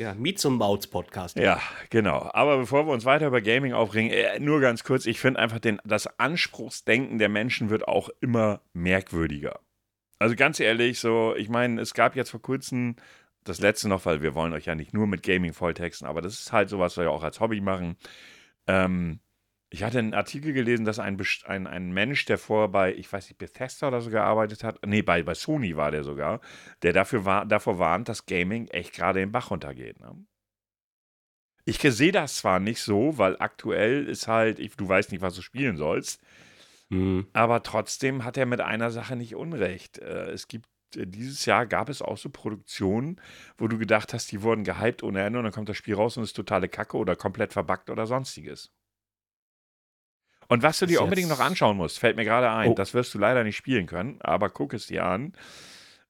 Ja, 0.00 0.14
Mietz 0.14 0.46
und 0.46 0.56
Mauz 0.56 0.86
Podcast. 0.86 1.36
Ja, 1.36 1.60
genau. 1.90 2.30
Aber 2.32 2.56
bevor 2.56 2.86
wir 2.86 2.92
uns 2.92 3.04
weiter 3.04 3.26
über 3.26 3.42
Gaming 3.42 3.74
aufregen, 3.74 4.10
äh, 4.10 4.40
nur 4.40 4.60
ganz 4.60 4.82
kurz, 4.82 5.04
ich 5.04 5.20
finde 5.20 5.38
einfach, 5.38 5.58
den, 5.58 5.78
das 5.84 6.18
Anspruchsdenken 6.18 7.18
der 7.18 7.28
Menschen 7.28 7.68
wird 7.68 7.86
auch 7.86 8.08
immer 8.20 8.62
merkwürdiger. 8.72 9.60
Also 10.18 10.36
ganz 10.36 10.58
ehrlich, 10.58 10.98
so, 11.00 11.34
ich 11.36 11.50
meine, 11.50 11.80
es 11.82 11.92
gab 11.92 12.16
jetzt 12.16 12.30
vor 12.30 12.40
kurzem 12.40 12.96
das 13.44 13.60
letzte 13.60 13.88
noch, 13.88 14.06
weil 14.06 14.22
wir 14.22 14.34
wollen 14.34 14.54
euch 14.54 14.64
ja 14.64 14.74
nicht 14.74 14.94
nur 14.94 15.06
mit 15.06 15.22
Gaming 15.22 15.52
volltexten, 15.52 16.08
aber 16.08 16.22
das 16.22 16.40
ist 16.40 16.52
halt 16.52 16.70
sowas, 16.70 16.92
was 16.92 16.96
wir 16.98 17.04
ja 17.04 17.10
auch 17.10 17.22
als 17.22 17.40
Hobby 17.40 17.60
machen. 17.60 17.96
Ähm, 18.66 19.20
ich 19.70 19.82
hatte 19.84 19.98
einen 20.00 20.14
Artikel 20.14 20.52
gelesen, 20.52 20.84
dass 20.84 20.98
ein, 20.98 21.16
ein, 21.46 21.66
ein 21.66 21.92
Mensch, 21.92 22.24
der 22.26 22.38
vorher 22.38 22.68
bei, 22.68 22.94
ich 22.94 23.12
weiß 23.12 23.28
nicht, 23.28 23.38
Bethesda 23.38 23.88
oder 23.88 24.00
so 24.00 24.10
gearbeitet 24.10 24.64
hat, 24.64 24.80
nee, 24.86 25.02
bei, 25.02 25.22
bei 25.22 25.34
Sony 25.34 25.76
war 25.76 25.90
der 25.92 26.04
sogar, 26.04 26.40
der 26.82 26.92
dafür 26.92 27.24
war, 27.24 27.46
davor 27.46 27.78
warnt, 27.78 28.08
dass 28.08 28.26
Gaming 28.26 28.68
echt 28.68 28.94
gerade 28.94 29.20
den 29.20 29.32
Bach 29.32 29.50
runtergeht. 29.50 30.00
Ne? 30.00 30.26
Ich 31.64 31.78
sehe 31.78 32.12
das 32.12 32.36
zwar 32.36 32.58
nicht 32.60 32.82
so, 32.82 33.16
weil 33.18 33.36
aktuell 33.38 34.06
ist 34.08 34.28
halt, 34.28 34.58
ich, 34.58 34.76
du 34.76 34.88
weißt 34.88 35.12
nicht, 35.12 35.20
was 35.22 35.34
du 35.36 35.42
spielen 35.42 35.76
sollst, 35.76 36.20
Hm. 36.90 37.26
aber 37.32 37.62
trotzdem 37.62 38.24
hat 38.24 38.36
er 38.36 38.46
mit 38.46 38.60
einer 38.60 38.90
Sache 38.90 39.16
nicht 39.16 39.34
Unrecht. 39.36 39.98
Äh, 39.98 40.30
Es 40.32 40.48
gibt, 40.48 40.68
äh, 40.96 41.06
dieses 41.06 41.44
Jahr 41.46 41.66
gab 41.66 41.88
es 41.88 42.02
auch 42.02 42.18
so 42.18 42.28
Produktionen, 42.30 43.20
wo 43.58 43.68
du 43.68 43.78
gedacht 43.78 44.12
hast, 44.14 44.30
die 44.32 44.42
wurden 44.42 44.64
gehypt 44.64 45.02
ohne 45.02 45.22
Ende 45.22 45.38
und 45.38 45.44
dann 45.44 45.52
kommt 45.52 45.68
das 45.68 45.76
Spiel 45.76 45.94
raus 45.94 46.16
und 46.16 46.24
ist 46.24 46.34
totale 46.34 46.68
Kacke 46.68 46.96
oder 46.96 47.16
komplett 47.16 47.52
verbuggt 47.52 47.90
oder 47.90 48.06
sonstiges. 48.06 48.72
Und 50.50 50.62
was 50.62 50.78
du 50.80 50.86
dir 50.86 51.00
unbedingt 51.02 51.28
noch 51.28 51.40
anschauen 51.40 51.76
musst, 51.76 51.98
fällt 51.98 52.16
mir 52.16 52.24
gerade 52.24 52.50
ein, 52.50 52.70
Oh. 52.70 52.74
das 52.74 52.92
wirst 52.92 53.14
du 53.14 53.18
leider 53.18 53.44
nicht 53.44 53.56
spielen 53.56 53.86
können, 53.86 54.20
aber 54.20 54.50
guck 54.50 54.74
es 54.74 54.86
dir 54.88 55.04
an. 55.06 55.32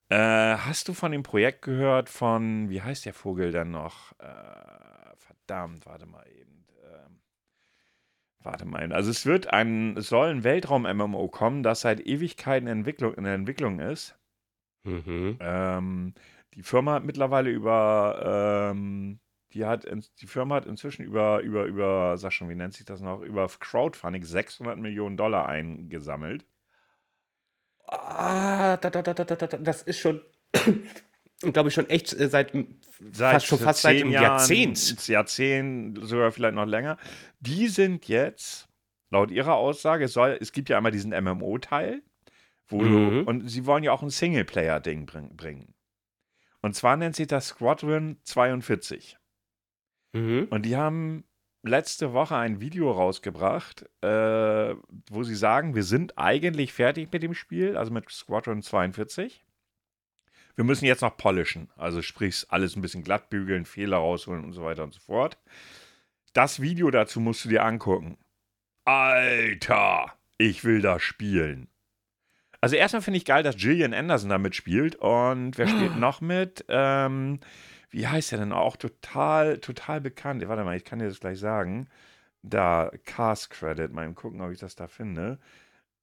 Äh, 0.08 0.16
hast 0.16 0.88
du 0.88 0.94
von 0.94 1.12
dem 1.12 1.22
Projekt 1.22 1.62
gehört 1.62 2.08
von, 2.08 2.68
wie 2.70 2.82
heißt 2.82 3.04
der 3.06 3.14
Vogel 3.14 3.52
denn 3.52 3.70
noch? 3.70 4.12
Äh, 4.18 5.14
verdammt, 5.18 5.86
warte 5.86 6.06
mal 6.06 6.26
eben. 6.28 6.64
Ähm, 6.82 7.20
warte 8.40 8.64
mal. 8.64 8.92
Also 8.92 9.10
es 9.10 9.26
wird 9.26 9.52
ein, 9.52 9.96
es 9.96 10.08
soll 10.08 10.30
ein 10.30 10.42
Weltraum-MMO 10.42 11.28
kommen, 11.28 11.62
das 11.62 11.82
seit 11.82 12.00
Ewigkeiten 12.00 12.66
in, 12.66 12.78
Entwicklung, 12.78 13.14
in 13.14 13.24
der 13.24 13.34
Entwicklung 13.34 13.78
ist. 13.78 14.16
Mhm. 14.84 15.36
Ähm, 15.40 16.14
die 16.54 16.62
Firma 16.62 16.94
hat 16.94 17.04
mittlerweile 17.04 17.50
über 17.50 18.70
ähm, 18.72 19.20
die 19.52 19.64
hat, 19.64 19.86
die 20.20 20.26
Firma 20.26 20.56
hat 20.56 20.66
inzwischen 20.66 21.04
über, 21.04 21.40
über, 21.40 21.64
über, 21.64 22.16
sag 22.18 22.32
schon, 22.32 22.48
wie 22.48 22.54
nennt 22.54 22.74
sich 22.74 22.84
das 22.86 23.00
noch, 23.00 23.20
über 23.22 23.46
Crowdfunding 23.48 24.24
600 24.24 24.78
Millionen 24.78 25.16
Dollar 25.16 25.48
eingesammelt. 25.48 26.46
Ah, 27.86 28.76
da, 28.76 28.90
da, 28.90 29.02
da, 29.02 29.12
da, 29.12 29.24
da, 29.24 29.46
das 29.46 29.82
ist 29.82 29.98
schon, 29.98 30.20
glaube 31.40 31.68
ich, 31.68 31.74
schon 31.74 31.88
echt 31.90 32.12
äh, 32.12 32.28
seit, 32.28 32.52
seit 33.12 33.34
fast 33.34 33.46
schon 33.46 33.58
fast 33.58 33.82
seit 33.82 34.00
einem 34.00 34.12
Jahrzehnt. 34.12 35.08
Jahrzehnt, 35.08 35.98
sogar 36.02 36.30
vielleicht 36.30 36.54
noch 36.54 36.66
länger. 36.66 36.98
Die 37.40 37.66
sind 37.66 38.06
jetzt, 38.06 38.68
laut 39.10 39.32
ihrer 39.32 39.54
Aussage, 39.56 40.04
es, 40.04 40.12
soll, 40.12 40.38
es 40.40 40.52
gibt 40.52 40.68
ja 40.68 40.76
einmal 40.76 40.92
diesen 40.92 41.10
MMO-Teil, 41.10 42.02
wo 42.68 42.82
Mhm. 42.82 42.90
du, 43.24 43.30
und 43.30 43.48
sie 43.48 43.66
wollen 43.66 43.82
ja 43.82 43.90
auch 43.90 44.02
ein 44.02 44.10
Singleplayer-Ding 44.10 45.06
bring, 45.06 45.34
bringen. 45.36 45.74
Und 46.62 46.76
zwar 46.76 46.96
nennt 46.96 47.16
sich 47.16 47.26
das 47.26 47.48
Squadron 47.48 48.18
42. 48.22 49.16
Mhm. 50.12 50.48
Und 50.50 50.62
die 50.66 50.76
haben 50.76 51.24
letzte 51.62 52.12
Woche 52.12 52.36
ein 52.36 52.60
Video 52.60 52.90
rausgebracht, 52.90 53.88
äh, 54.02 54.74
wo 55.10 55.22
sie 55.22 55.34
sagen, 55.34 55.74
wir 55.74 55.82
sind 55.82 56.16
eigentlich 56.16 56.72
fertig 56.72 57.12
mit 57.12 57.22
dem 57.22 57.34
Spiel, 57.34 57.76
also 57.76 57.92
mit 57.92 58.10
Squadron 58.10 58.62
42. 58.62 59.44
Wir 60.56 60.64
müssen 60.64 60.84
jetzt 60.84 61.02
noch 61.02 61.16
polischen, 61.16 61.70
also 61.76 62.02
sprich 62.02 62.46
alles 62.48 62.76
ein 62.76 62.82
bisschen 62.82 63.04
glatt 63.04 63.30
bügeln, 63.30 63.64
Fehler 63.64 63.98
rausholen 63.98 64.44
und 64.44 64.52
so 64.52 64.62
weiter 64.62 64.84
und 64.84 64.94
so 64.94 65.00
fort. 65.00 65.38
Das 66.32 66.60
Video 66.60 66.90
dazu 66.90 67.20
musst 67.20 67.44
du 67.44 67.48
dir 67.48 67.64
angucken. 67.64 68.18
Alter, 68.84 70.12
ich 70.38 70.64
will 70.64 70.80
das 70.80 71.02
spielen. 71.02 71.68
Also 72.60 72.76
erstmal 72.76 73.02
finde 73.02 73.18
ich 73.18 73.24
geil, 73.24 73.42
dass 73.42 73.56
Gillian 73.56 73.94
Anderson 73.94 74.30
da 74.30 74.38
mitspielt 74.38 74.96
und 74.96 75.56
wer 75.56 75.66
spielt 75.66 75.96
noch 75.98 76.20
mit? 76.20 76.64
Ähm, 76.68 77.40
wie 77.90 78.06
heißt 78.06 78.32
er 78.32 78.38
denn 78.38 78.52
auch? 78.52 78.76
Total, 78.76 79.58
total 79.58 80.00
bekannt. 80.00 80.46
Warte 80.46 80.64
mal, 80.64 80.76
ich 80.76 80.84
kann 80.84 80.98
dir 80.98 81.08
das 81.08 81.20
gleich 81.20 81.38
sagen. 81.38 81.88
Da, 82.42 82.90
Cast 83.04 83.50
Credit, 83.50 83.92
mal 83.92 84.12
gucken, 84.14 84.40
ob 84.40 84.50
ich 84.50 84.58
das 84.58 84.74
da 84.74 84.86
finde. 84.88 85.38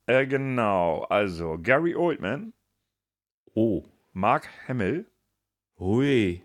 Äh, 0.06 0.28
genau, 0.28 1.04
also 1.06 1.58
Gary 1.58 1.96
Oldman, 1.96 2.54
Oh. 3.56 3.84
Mark 4.14 4.48
Hamill, 4.68 5.06
Hui. 5.80 6.42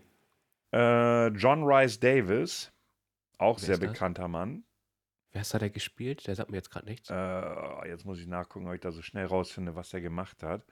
äh, 0.73 1.27
John 1.27 1.63
Rice 1.63 1.99
Davis, 1.99 2.71
auch 3.37 3.59
Wer 3.59 3.65
sehr 3.65 3.77
bekannter 3.77 4.27
Mann. 4.27 4.63
Wer 5.31 5.41
hat 5.41 5.61
da 5.61 5.67
gespielt? 5.67 6.25
Der 6.27 6.35
sagt 6.35 6.49
mir 6.49 6.57
jetzt 6.57 6.71
gerade 6.71 6.85
nichts. 6.87 7.09
Äh, 7.09 7.87
jetzt 7.87 8.05
muss 8.05 8.19
ich 8.19 8.27
nachgucken, 8.27 8.67
ob 8.67 8.73
ich 8.73 8.81
da 8.81 8.91
so 8.91 9.01
schnell 9.01 9.25
rausfinde, 9.25 9.75
was 9.75 9.93
er 9.93 10.01
gemacht 10.01 10.43
hat. 10.43 10.65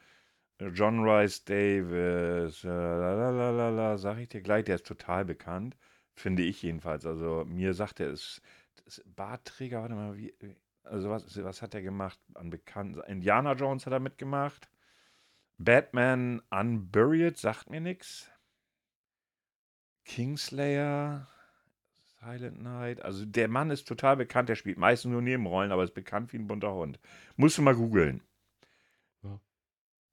Äh, 0.59 0.67
John 0.67 1.03
Rice 1.03 1.43
Davis, 1.45 2.63
äh, 2.63 2.67
lalalala, 2.67 3.97
sag 3.97 4.17
ich 4.19 4.29
dir 4.29 4.41
gleich, 4.41 4.65
der 4.65 4.75
ist 4.75 4.85
total 4.85 5.25
bekannt. 5.25 5.77
Finde 6.13 6.43
ich 6.43 6.61
jedenfalls. 6.61 7.05
Also 7.05 7.45
mir 7.45 7.73
sagt 7.73 7.99
er, 7.99 8.09
ist, 8.09 8.41
ist 8.85 9.03
Bartträger, 9.15 9.81
warte 9.81 9.95
mal, 9.95 10.17
wie, 10.17 10.33
also 10.83 11.09
was, 11.09 11.43
was 11.43 11.61
hat 11.61 11.73
er 11.73 11.81
gemacht 11.81 12.19
an 12.33 12.49
Bekannten? 12.49 12.99
Indiana 13.01 13.53
Jones 13.53 13.85
hat 13.85 13.93
er 13.93 13.99
mitgemacht. 13.99 14.69
Batman 15.57 16.41
Unburied, 16.49 17.37
sagt 17.37 17.69
mir 17.69 17.81
nichts. 17.81 18.29
Kingslayer, 20.05 21.27
Silent 22.19 22.61
Night. 22.61 23.01
Also 23.01 23.25
der 23.25 23.47
Mann 23.47 23.69
ist 23.69 23.87
total 23.87 24.17
bekannt, 24.17 24.49
der 24.49 24.55
spielt 24.55 24.77
meistens 24.77 25.11
nur 25.11 25.21
Nebenrollen, 25.21 25.71
aber 25.71 25.83
ist 25.83 25.93
bekannt 25.93 26.33
wie 26.33 26.37
ein 26.37 26.47
bunter 26.47 26.73
Hund. 26.73 26.99
Musst 27.35 27.57
du 27.57 27.61
mal 27.61 27.75
googeln. 27.75 28.21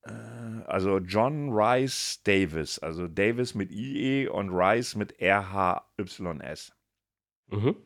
Äh, 0.09 0.65
Also 0.67 0.99
John 0.99 1.51
Rice 1.51 2.23
Davis, 2.25 2.79
also 2.79 3.09
Davis 3.09 3.55
mit 3.55 3.71
IE 3.71 4.29
und 4.29 4.51
Rice 4.51 4.97
mit 4.97 5.15
RHYS. 5.21 6.73
Mhm. 7.51 7.77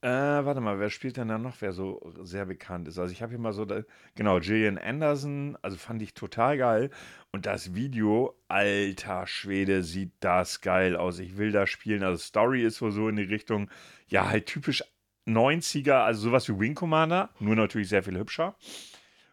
Äh, 0.00 0.08
warte 0.08 0.60
mal, 0.60 0.78
wer 0.78 0.90
spielt 0.90 1.16
denn 1.16 1.26
da 1.26 1.38
noch, 1.38 1.56
wer 1.60 1.72
so 1.72 2.12
sehr 2.22 2.46
bekannt 2.46 2.86
ist? 2.86 2.98
Also 3.00 3.12
ich 3.12 3.20
habe 3.20 3.30
hier 3.30 3.40
mal 3.40 3.52
so, 3.52 3.64
da, 3.64 3.82
genau, 4.14 4.38
Gillian 4.38 4.78
Anderson, 4.78 5.58
also 5.60 5.76
fand 5.76 6.02
ich 6.02 6.14
total 6.14 6.56
geil. 6.56 6.90
Und 7.32 7.46
das 7.46 7.74
Video, 7.74 8.36
alter 8.46 9.26
Schwede, 9.26 9.82
sieht 9.82 10.12
das 10.20 10.60
geil 10.60 10.94
aus. 10.96 11.18
Ich 11.18 11.36
will 11.36 11.50
das 11.50 11.70
spielen. 11.70 12.04
Also 12.04 12.18
Story 12.22 12.62
ist 12.62 12.80
wohl 12.80 12.92
so 12.92 13.08
in 13.08 13.16
die 13.16 13.24
Richtung, 13.24 13.70
ja, 14.06 14.28
halt 14.28 14.46
typisch 14.46 14.84
90er, 15.26 16.04
also 16.04 16.20
sowas 16.22 16.48
wie 16.48 16.58
Wing 16.60 16.76
Commander, 16.76 17.30
nur 17.40 17.56
natürlich 17.56 17.88
sehr 17.88 18.04
viel 18.04 18.18
hübscher. 18.18 18.54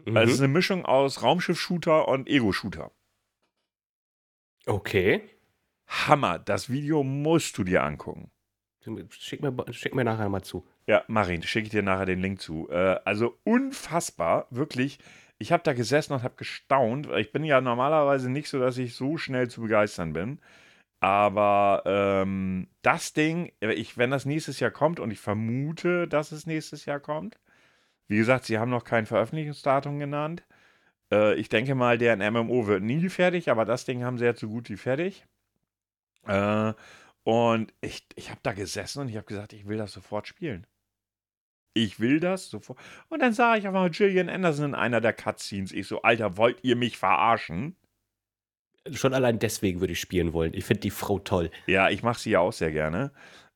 Mhm. 0.05 0.17
Also 0.17 0.29
es 0.29 0.35
ist 0.35 0.43
eine 0.43 0.53
Mischung 0.53 0.85
aus 0.85 1.21
Raumschiff-Shooter 1.21 2.07
und 2.07 2.27
Ego-Shooter. 2.27 2.91
okay. 4.65 5.29
Hammer, 5.87 6.39
das 6.39 6.69
Video 6.69 7.03
musst 7.03 7.57
du 7.59 7.63
dir 7.63 7.83
angucken. 7.83 8.31
Schick 9.09 9.41
mir, 9.41 9.65
schick 9.71 9.95
mir 9.95 10.03
nachher 10.03 10.29
mal 10.29 10.43
zu. 10.43 10.65
Ja, 10.87 11.03
Marin, 11.07 11.41
schicke 11.41 11.65
ich 11.65 11.71
dir 11.71 11.83
nachher 11.83 12.05
den 12.05 12.21
Link 12.21 12.41
zu. 12.41 12.69
Äh, 12.69 12.99
also 13.05 13.37
unfassbar, 13.43 14.47
wirklich. 14.51 14.99
Ich 15.37 15.51
habe 15.51 15.63
da 15.63 15.73
gesessen 15.73 16.13
und 16.13 16.23
habe 16.23 16.35
gestaunt. 16.37 17.07
Ich 17.17 17.31
bin 17.31 17.43
ja 17.43 17.61
normalerweise 17.61 18.29
nicht 18.29 18.47
so, 18.47 18.59
dass 18.59 18.77
ich 18.77 18.95
so 18.95 19.17
schnell 19.17 19.49
zu 19.49 19.61
begeistern 19.61 20.13
bin. 20.13 20.39
Aber 20.99 21.83
ähm, 21.85 22.67
das 22.81 23.13
Ding, 23.13 23.51
ich, 23.59 23.97
wenn 23.97 24.11
das 24.11 24.25
nächstes 24.25 24.59
Jahr 24.59 24.71
kommt 24.71 24.99
und 24.99 25.11
ich 25.11 25.19
vermute, 25.19 26.07
dass 26.07 26.31
es 26.31 26.45
nächstes 26.45 26.85
Jahr 26.85 26.99
kommt. 26.99 27.37
Wie 28.07 28.17
gesagt, 28.17 28.45
sie 28.45 28.59
haben 28.59 28.71
noch 28.71 28.83
kein 28.83 29.05
Veröffentlichungsdatum 29.05 29.99
genannt. 29.99 30.43
Äh, 31.11 31.35
ich 31.35 31.49
denke 31.49 31.75
mal, 31.75 31.97
der 31.97 32.17
MMO 32.17 32.67
wird 32.67 32.83
nie 32.83 33.09
fertig, 33.09 33.49
aber 33.49 33.65
das 33.65 33.85
Ding 33.85 34.03
haben 34.03 34.17
sie 34.17 34.25
jetzt 34.25 34.41
so 34.41 34.49
gut 34.49 34.69
wie 34.69 34.77
fertig. 34.77 35.25
Äh, 36.27 36.73
und 37.23 37.73
ich, 37.81 38.05
ich 38.15 38.29
habe 38.29 38.39
da 38.43 38.53
gesessen 38.53 39.01
und 39.01 39.09
ich 39.09 39.15
habe 39.15 39.25
gesagt, 39.25 39.53
ich 39.53 39.67
will 39.67 39.77
das 39.77 39.91
sofort 39.91 40.27
spielen. 40.27 40.67
Ich 41.73 41.99
will 41.99 42.19
das 42.19 42.49
sofort. 42.49 42.79
Und 43.09 43.21
dann 43.21 43.33
sah 43.33 43.57
ich 43.57 43.67
aber 43.67 43.89
Gillian 43.89 44.29
Anderson 44.29 44.65
in 44.65 44.75
einer 44.75 45.01
der 45.01 45.13
Cutscenes. 45.13 45.71
Ich 45.71 45.87
so, 45.87 46.03
Alter, 46.03 46.37
wollt 46.37 46.63
ihr 46.63 46.75
mich 46.75 46.97
verarschen? 46.97 47.75
Schon 48.91 49.13
allein 49.13 49.39
deswegen 49.39 49.79
würde 49.81 49.93
ich 49.93 49.99
spielen 49.99 50.31
wollen. 50.31 50.53
Ich 50.53 50.63
finde 50.63 50.81
die 50.81 50.91
Frau 50.91 51.19
toll. 51.19 51.49
Ja, 51.65 51.89
ich 51.89 52.03
mache 52.03 52.19
sie 52.19 52.29
ja 52.29 52.39
auch 52.39 52.53
sehr 52.53 52.71
gerne. 52.71 53.11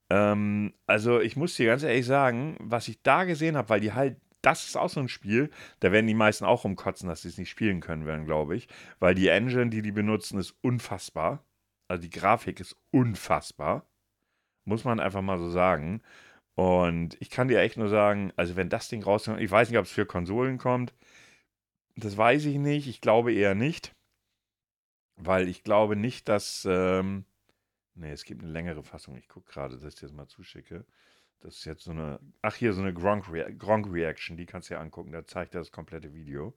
Ähm, 0.10 0.74
also 0.88 1.20
ich 1.22 1.36
muss 1.36 1.56
dir 1.56 1.68
ganz 1.68 1.84
ehrlich 1.84 2.06
sagen, 2.06 2.58
was 2.60 2.88
ich 2.88 3.02
da 3.04 3.24
gesehen 3.26 3.56
habe, 3.56 3.70
weil 3.70 3.80
die 3.80 3.94
halt, 3.94 4.18
das 4.42 4.66
ist 4.66 4.78
auch 4.78 4.90
so 4.90 5.00
ein 5.00 5.10
Spiel, 5.10 5.50
da 5.80 5.92
werden 5.92 6.08
die 6.08 6.14
meisten 6.14 6.46
auch 6.46 6.64
rumkotzen, 6.64 7.10
dass 7.10 7.24
sie 7.24 7.30
es 7.30 7.38
nicht 7.38 7.50
spielen 7.50 7.82
können 7.82 8.06
werden, 8.06 8.26
glaube 8.26 8.56
ich. 8.56 8.68
Weil 9.00 9.16
die 9.16 9.28
Engine, 9.28 9.70
die 9.70 9.82
die 9.82 9.92
benutzen, 9.92 10.40
ist 10.40 10.56
unfassbar. 10.62 11.44
Also 11.88 12.04
die 12.04 12.10
Grafik 12.10 12.60
ist 12.60 12.76
unfassbar. 12.92 13.86
Muss 14.66 14.84
man 14.84 15.00
einfach 15.00 15.22
mal 15.22 15.40
so 15.40 15.50
sagen. 15.50 16.02
Und 16.56 17.16
ich 17.22 17.30
kann 17.30 17.48
dir 17.48 17.60
echt 17.62 17.78
nur 17.78 17.90
sagen, 17.90 18.34
also 18.36 18.56
wenn 18.56 18.70
das 18.70 18.90
Ding 18.90 19.04
rauskommt, 19.04 19.40
ich 19.40 19.50
weiß 19.50 19.70
nicht, 19.70 19.80
ob 19.80 19.86
es 19.86 19.92
für 19.92 20.06
Konsolen 20.06 20.58
kommt. 20.58 20.94
Das 21.96 22.18
weiß 22.18 22.46
ich 22.46 22.58
nicht. 22.58 22.88
Ich 22.88 23.02
glaube 23.02 23.34
eher 23.34 23.56
nicht. 23.56 23.96
Weil 25.16 25.48
ich 25.48 25.64
glaube 25.64 25.96
nicht, 25.96 26.30
dass. 26.30 26.66
Ähm, 26.70 27.26
nee, 27.96 28.12
es 28.12 28.24
gibt 28.24 28.44
eine 28.44 28.52
längere 28.52 28.84
Fassung. 28.84 29.16
Ich 29.18 29.28
gucke 29.28 29.52
gerade, 29.52 29.78
dass 29.78 29.94
ich 29.94 30.00
das 30.00 30.12
mal 30.12 30.28
zuschicke. 30.28 30.86
Das 31.42 31.56
ist 31.56 31.66
jetzt 31.66 31.84
so 31.84 31.92
eine. 31.92 32.20
Ach, 32.42 32.56
hier 32.56 32.74
so 32.74 32.82
eine 32.82 32.94
Gronk, 32.94 33.32
Rea 33.32 33.50
Gronk 33.50 33.92
Reaction. 33.92 34.38
Die 34.38 34.46
kannst 34.46 34.70
du 34.70 34.74
dir 34.74 34.80
angucken. 34.80 35.12
Da 35.12 35.26
zeigt 35.26 35.56
er 35.56 35.62
das 35.62 35.72
komplette 35.72 36.14
Video. 36.14 36.54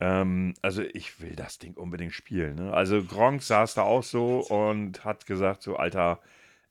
Ähm, 0.00 0.54
also, 0.62 0.82
ich 0.82 1.20
will 1.20 1.36
das 1.36 1.58
Ding 1.58 1.74
unbedingt 1.74 2.12
spielen. 2.12 2.56
Ne? 2.56 2.72
Also, 2.72 3.04
Gronk 3.04 3.42
saß 3.42 3.74
da 3.74 3.82
auch 3.82 4.02
so 4.02 4.40
und 4.40 5.04
hat 5.04 5.26
gesagt: 5.26 5.62
So, 5.62 5.76
Alter, 5.76 6.20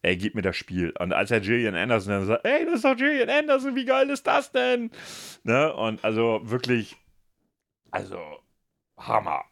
ey, 0.02 0.18
gib 0.18 0.36
mir 0.36 0.42
das 0.42 0.58
Spiel. 0.58 0.92
Und 1.00 1.14
als 1.14 1.32
er 1.32 1.40
Gillian 1.40 1.76
Anderson 1.76 2.12
dann 2.12 2.26
sagt: 2.26 2.46
Ey, 2.46 2.66
das 2.66 2.76
ist 2.76 2.86
doch 2.86 2.98
Gillian 2.98 3.30
Anderson, 3.30 3.76
wie 3.76 3.86
geil 3.86 4.10
ist 4.10 4.28
das 4.28 4.52
denn? 4.52 4.92
Ne? 5.44 5.74
Und 5.74 6.04
also 6.04 6.42
wirklich. 6.44 6.98
Also, 7.92 8.20
Hammer. 8.98 9.46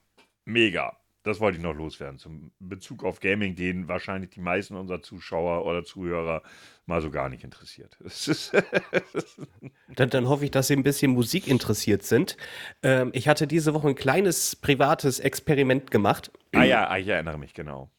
Mega. 0.45 0.96
Das 1.27 1.39
wollte 1.39 1.57
ich 1.57 1.63
noch 1.63 1.75
loswerden. 1.75 2.17
Zum 2.17 2.51
Bezug 2.59 3.03
auf 3.03 3.19
Gaming, 3.19 3.55
den 3.55 3.87
wahrscheinlich 3.87 4.29
die 4.31 4.39
meisten 4.39 4.75
unserer 4.75 5.01
Zuschauer 5.01 5.65
oder 5.65 5.83
Zuhörer 5.83 6.41
mal 6.85 7.01
so 7.01 7.11
gar 7.11 7.27
nicht 7.29 7.43
interessiert. 7.43 7.97
Dann, 9.95 10.09
dann 10.09 10.27
hoffe 10.29 10.45
ich, 10.45 10.51
dass 10.51 10.67
Sie 10.67 10.73
ein 10.75 10.83
bisschen 10.83 11.11
Musik 11.11 11.47
interessiert 11.47 12.03
sind. 12.03 12.37
Ähm, 12.83 13.09
ich 13.13 13.27
hatte 13.27 13.47
diese 13.47 13.73
Woche 13.73 13.89
ein 13.89 13.95
kleines 13.95 14.55
privates 14.55 15.19
Experiment 15.19 15.91
gemacht. 15.91 16.31
ah 16.55 16.63
ja, 16.63 16.87
ah, 16.87 16.97
ich 16.97 17.07
erinnere 17.07 17.37
mich, 17.37 17.53
genau. 17.53 17.89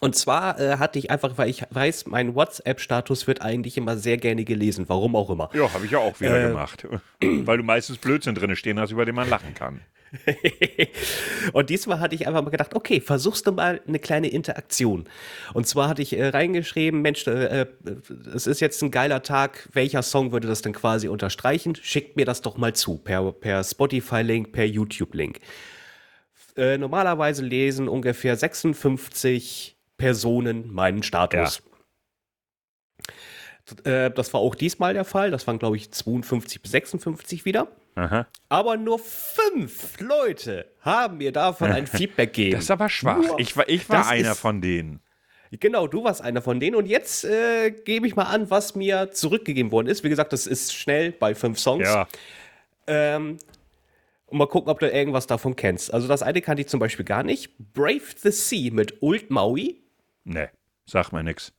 Und 0.00 0.14
zwar 0.14 0.60
äh, 0.60 0.76
hatte 0.78 0.98
ich 0.98 1.10
einfach, 1.10 1.38
weil 1.38 1.48
ich 1.50 1.64
weiß, 1.70 2.06
mein 2.06 2.34
WhatsApp-Status 2.34 3.26
wird 3.26 3.42
eigentlich 3.42 3.76
immer 3.76 3.96
sehr 3.96 4.16
gerne 4.16 4.44
gelesen, 4.44 4.88
warum 4.88 5.16
auch 5.16 5.28
immer. 5.30 5.50
Ja, 5.54 5.72
habe 5.72 5.84
ich 5.86 5.90
ja 5.90 5.98
auch 5.98 6.20
wieder 6.20 6.38
Äh. 6.44 6.48
gemacht. 6.48 6.86
Weil 7.20 7.56
du 7.58 7.64
meistens 7.64 7.98
Blödsinn 7.98 8.34
drin 8.34 8.54
stehen 8.56 8.78
hast, 8.78 8.90
über 8.92 9.04
den 9.04 9.14
man 9.14 9.28
lachen 9.28 9.54
kann. 9.54 9.80
und 11.52 11.70
diesmal 11.70 12.00
hatte 12.00 12.14
ich 12.14 12.26
einfach 12.26 12.42
mal 12.42 12.50
gedacht, 12.50 12.74
okay, 12.74 13.00
versuchst 13.00 13.46
du 13.46 13.52
mal 13.52 13.80
eine 13.86 13.98
kleine 13.98 14.28
Interaktion. 14.28 15.08
Und 15.54 15.66
zwar 15.66 15.88
hatte 15.88 16.02
ich 16.02 16.16
äh, 16.16 16.28
reingeschrieben, 16.28 17.02
Mensch, 17.02 17.26
äh, 17.26 17.62
äh, 17.62 17.66
es 18.34 18.46
ist 18.46 18.60
jetzt 18.60 18.82
ein 18.82 18.90
geiler 18.90 19.22
Tag, 19.22 19.68
welcher 19.72 20.02
Song 20.02 20.32
würde 20.32 20.48
das 20.48 20.62
denn 20.62 20.72
quasi 20.72 21.08
unterstreichen? 21.08 21.74
Schickt 21.74 22.16
mir 22.16 22.24
das 22.24 22.42
doch 22.42 22.56
mal 22.56 22.74
zu, 22.74 22.98
per, 22.98 23.32
per 23.32 23.62
Spotify-Link, 23.64 24.52
per 24.52 24.64
YouTube-Link. 24.64 25.40
Äh, 26.56 26.78
normalerweise 26.78 27.44
lesen 27.44 27.88
ungefähr 27.88 28.36
56 28.36 29.76
Personen 29.96 30.72
meinen 30.72 31.02
Status. 31.02 31.62
Äh, 33.84 34.10
das 34.10 34.32
war 34.32 34.40
auch 34.40 34.54
diesmal 34.54 34.94
der 34.94 35.04
Fall. 35.04 35.30
Das 35.30 35.46
waren, 35.46 35.58
glaube 35.58 35.76
ich, 35.76 35.90
52 35.92 36.62
bis 36.62 36.70
56 36.72 37.44
wieder. 37.44 37.68
Aha. 37.98 38.26
Aber 38.48 38.76
nur 38.76 38.98
fünf 38.98 39.98
Leute 40.00 40.66
haben 40.82 41.18
mir 41.18 41.32
davon 41.32 41.70
ein 41.72 41.86
Feedback 41.88 42.32
gegeben. 42.32 42.52
Das 42.56 42.64
ist 42.64 42.70
aber 42.70 42.88
schwach. 42.88 43.16
Nur- 43.18 43.40
Ich 43.40 43.56
war, 43.56 43.68
ich 43.68 43.88
war 43.88 44.06
einer 44.08 44.32
ist- 44.32 44.38
von 44.40 44.60
denen. 44.60 45.00
Genau, 45.50 45.86
du 45.86 46.04
warst 46.04 46.20
einer 46.20 46.42
von 46.42 46.60
denen. 46.60 46.76
Und 46.76 46.86
jetzt 46.86 47.24
äh, 47.24 47.70
gebe 47.70 48.06
ich 48.06 48.14
mal 48.16 48.24
an, 48.24 48.50
was 48.50 48.74
mir 48.74 49.10
zurückgegeben 49.12 49.72
worden 49.72 49.86
ist. 49.88 50.04
Wie 50.04 50.10
gesagt, 50.10 50.32
das 50.34 50.46
ist 50.46 50.74
schnell 50.74 51.10
bei 51.10 51.34
fünf 51.34 51.58
Songs. 51.58 51.88
Ja. 51.88 52.06
Ähm, 52.86 53.38
und 54.26 54.36
mal 54.38 54.46
gucken, 54.46 54.70
ob 54.70 54.78
du 54.78 54.90
irgendwas 54.90 55.26
davon 55.26 55.56
kennst. 55.56 55.92
Also 55.92 56.06
das 56.06 56.22
eine 56.22 56.42
kannte 56.42 56.60
ich 56.60 56.68
zum 56.68 56.80
Beispiel 56.80 57.04
gar 57.06 57.22
nicht. 57.22 57.56
Brave 57.72 58.02
the 58.18 58.30
Sea 58.30 58.70
mit 58.72 59.02
Old 59.02 59.30
Maui. 59.30 59.82
Nee, 60.24 60.48
sag 60.84 61.12
mir 61.12 61.22
nix. 61.22 61.52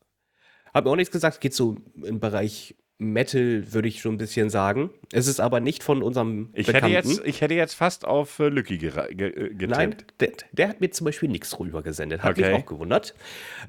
Hab 0.72 0.86
mir 0.86 0.92
auch 0.92 0.96
nichts 0.96 1.12
gesagt. 1.12 1.42
Geht 1.42 1.56
so 1.56 1.78
im 2.04 2.20
Bereich 2.20 2.76
Metal, 3.02 3.64
würde 3.72 3.88
ich 3.88 4.02
schon 4.02 4.16
ein 4.16 4.18
bisschen 4.18 4.50
sagen. 4.50 4.90
Es 5.14 5.28
ist 5.28 5.40
aber 5.40 5.62
nicht 5.62 5.84
von 5.84 6.04
unserem 6.04 6.50
Ich 6.54 6.68
hätte, 6.68 6.74
Bekannten. 6.82 7.10
jetzt, 7.10 7.22
ich 7.26 7.40
hätte 7.40 7.54
jetzt 7.54 7.74
fast 7.74 8.04
auf 8.06 8.40
äh, 8.40 8.50
Lücki 8.50 8.76
äh, 8.76 9.16
getippt. 9.16 9.62
Nein, 9.70 9.96
der, 10.20 10.32
der 10.52 10.68
hat 10.70 10.82
mir 10.82 10.92
zum 10.92 11.06
Beispiel 11.06 11.30
nichts 11.30 11.58
rüber 11.60 11.82
gesendet. 11.82 12.24
Hat 12.24 12.32
Okay. 12.38 12.52
mich 12.52 12.62
auch 12.62 12.66
gewundert. 12.66 13.16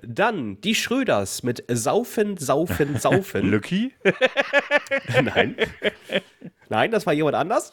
Dann 0.03 0.61
die 0.63 0.75
Schröders 0.75 1.45
mit 1.45 1.65
Saufen, 1.69 2.37
Saufen, 2.39 2.97
Saufen. 2.99 3.49
Lücki? 3.49 3.93
Nein. 5.23 5.55
Nein, 6.69 6.91
das 6.91 7.07
war 7.07 7.13
jemand 7.13 7.37
anders. 7.37 7.73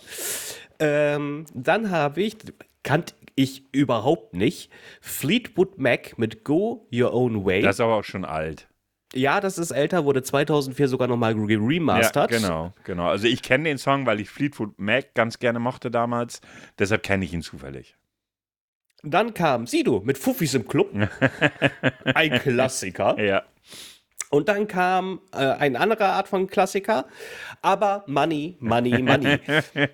Ähm, 0.80 1.46
dann 1.56 1.90
habe 1.90 2.22
ich, 2.22 2.38
kannte 2.84 3.16
ich 3.36 3.64
überhaupt 3.72 4.34
nicht, 4.36 4.70
Fleetwood 5.02 5.80
Mac 5.80 6.20
mit 6.20 6.44
Go 6.44 6.88
Your 6.94 7.14
Own 7.14 7.46
Way. 7.46 7.64
Das 7.64 7.78
ist 7.78 7.80
aber 7.82 7.96
auch 7.96 8.04
schon 8.04 8.26
alt. 8.26 8.68
Ja, 9.14 9.40
das 9.40 9.58
ist 9.58 9.72
älter, 9.72 10.06
wurde 10.06 10.22
2004 10.22 10.88
sogar 10.88 11.08
nochmal 11.08 11.34
remastert. 11.34 12.32
Ja, 12.32 12.38
genau, 12.38 12.74
genau. 12.84 13.08
Also 13.08 13.28
ich 13.28 13.42
kenne 13.42 13.66
den 13.66 13.78
Song, 13.78 14.06
weil 14.06 14.20
ich 14.20 14.30
Fleetwood 14.30 14.78
Mac 14.78 15.14
ganz 15.14 15.40
gerne 15.40 15.60
mochte 15.60 15.90
damals. 15.90 16.42
Deshalb 16.78 17.04
kenne 17.04 17.26
ich 17.26 17.34
ihn 17.34 17.42
zufällig. 17.42 17.96
Dann 19.04 19.34
kam 19.34 19.68
Sido 19.68 20.02
mit 20.04 20.18
Fuffis 20.18 20.54
im 20.54 20.68
Club. 20.68 20.92
Ein 22.04 22.40
Klassiker. 22.40 23.22
Ja. 23.24 23.44
Und 24.30 24.50
dann 24.50 24.68
kam 24.68 25.22
äh, 25.34 25.38
eine 25.38 25.80
andere 25.80 26.06
Art 26.06 26.28
von 26.28 26.48
Klassiker, 26.48 27.06
aber 27.62 28.04
Money, 28.08 28.58
Money, 28.60 29.02
Money. 29.02 29.40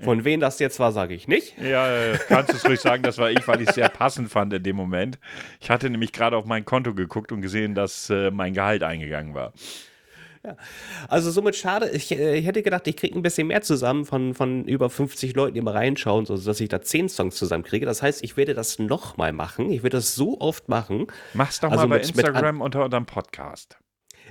Von 0.00 0.24
wem 0.24 0.40
das 0.40 0.58
jetzt 0.58 0.80
war, 0.80 0.92
sage 0.92 1.14
ich 1.14 1.28
nicht. 1.28 1.56
Ja, 1.58 1.88
äh, 1.88 2.18
kannst 2.28 2.52
du 2.52 2.56
es 2.56 2.64
ruhig 2.66 2.80
sagen, 2.80 3.02
das 3.02 3.18
war 3.18 3.30
ich, 3.30 3.46
weil 3.46 3.60
ich 3.60 3.68
es 3.68 3.74
sehr 3.74 3.88
passend 3.88 4.30
fand 4.30 4.52
in 4.52 4.62
dem 4.62 4.76
Moment. 4.76 5.18
Ich 5.60 5.70
hatte 5.70 5.88
nämlich 5.90 6.12
gerade 6.12 6.36
auf 6.36 6.46
mein 6.46 6.64
Konto 6.64 6.94
geguckt 6.94 7.32
und 7.32 7.42
gesehen, 7.42 7.74
dass 7.74 8.10
äh, 8.10 8.30
mein 8.30 8.54
Gehalt 8.54 8.82
eingegangen 8.82 9.34
war. 9.34 9.52
Also 11.08 11.30
somit 11.30 11.56
schade. 11.56 11.88
Ich, 11.90 12.12
äh, 12.12 12.36
ich 12.36 12.46
hätte 12.46 12.62
gedacht, 12.62 12.86
ich 12.86 12.96
kriege 12.96 13.18
ein 13.18 13.22
bisschen 13.22 13.46
mehr 13.46 13.62
zusammen 13.62 14.04
von, 14.04 14.34
von 14.34 14.64
über 14.66 14.90
50 14.90 15.34
Leuten, 15.34 15.54
die 15.54 15.60
mal 15.60 15.72
reinschauen, 15.72 16.26
so 16.26 16.36
dass 16.36 16.60
ich 16.60 16.68
da 16.68 16.80
10 16.82 17.08
Songs 17.08 17.36
zusammenkriege. 17.36 17.86
Das 17.86 18.02
heißt, 18.02 18.22
ich 18.24 18.36
werde 18.36 18.54
das 18.54 18.78
nochmal 18.78 19.32
machen. 19.32 19.70
Ich 19.70 19.82
werde 19.82 19.96
das 19.98 20.14
so 20.14 20.40
oft 20.40 20.68
machen. 20.68 21.06
Mach's 21.32 21.60
doch 21.60 21.70
Also 21.70 21.82
mal 21.86 21.98
bei 21.98 22.06
mit- 22.06 22.16
mit 22.16 22.26
Instagram 22.26 22.60
unter 22.60 22.84
unserem 22.84 23.06
Podcast. 23.06 23.78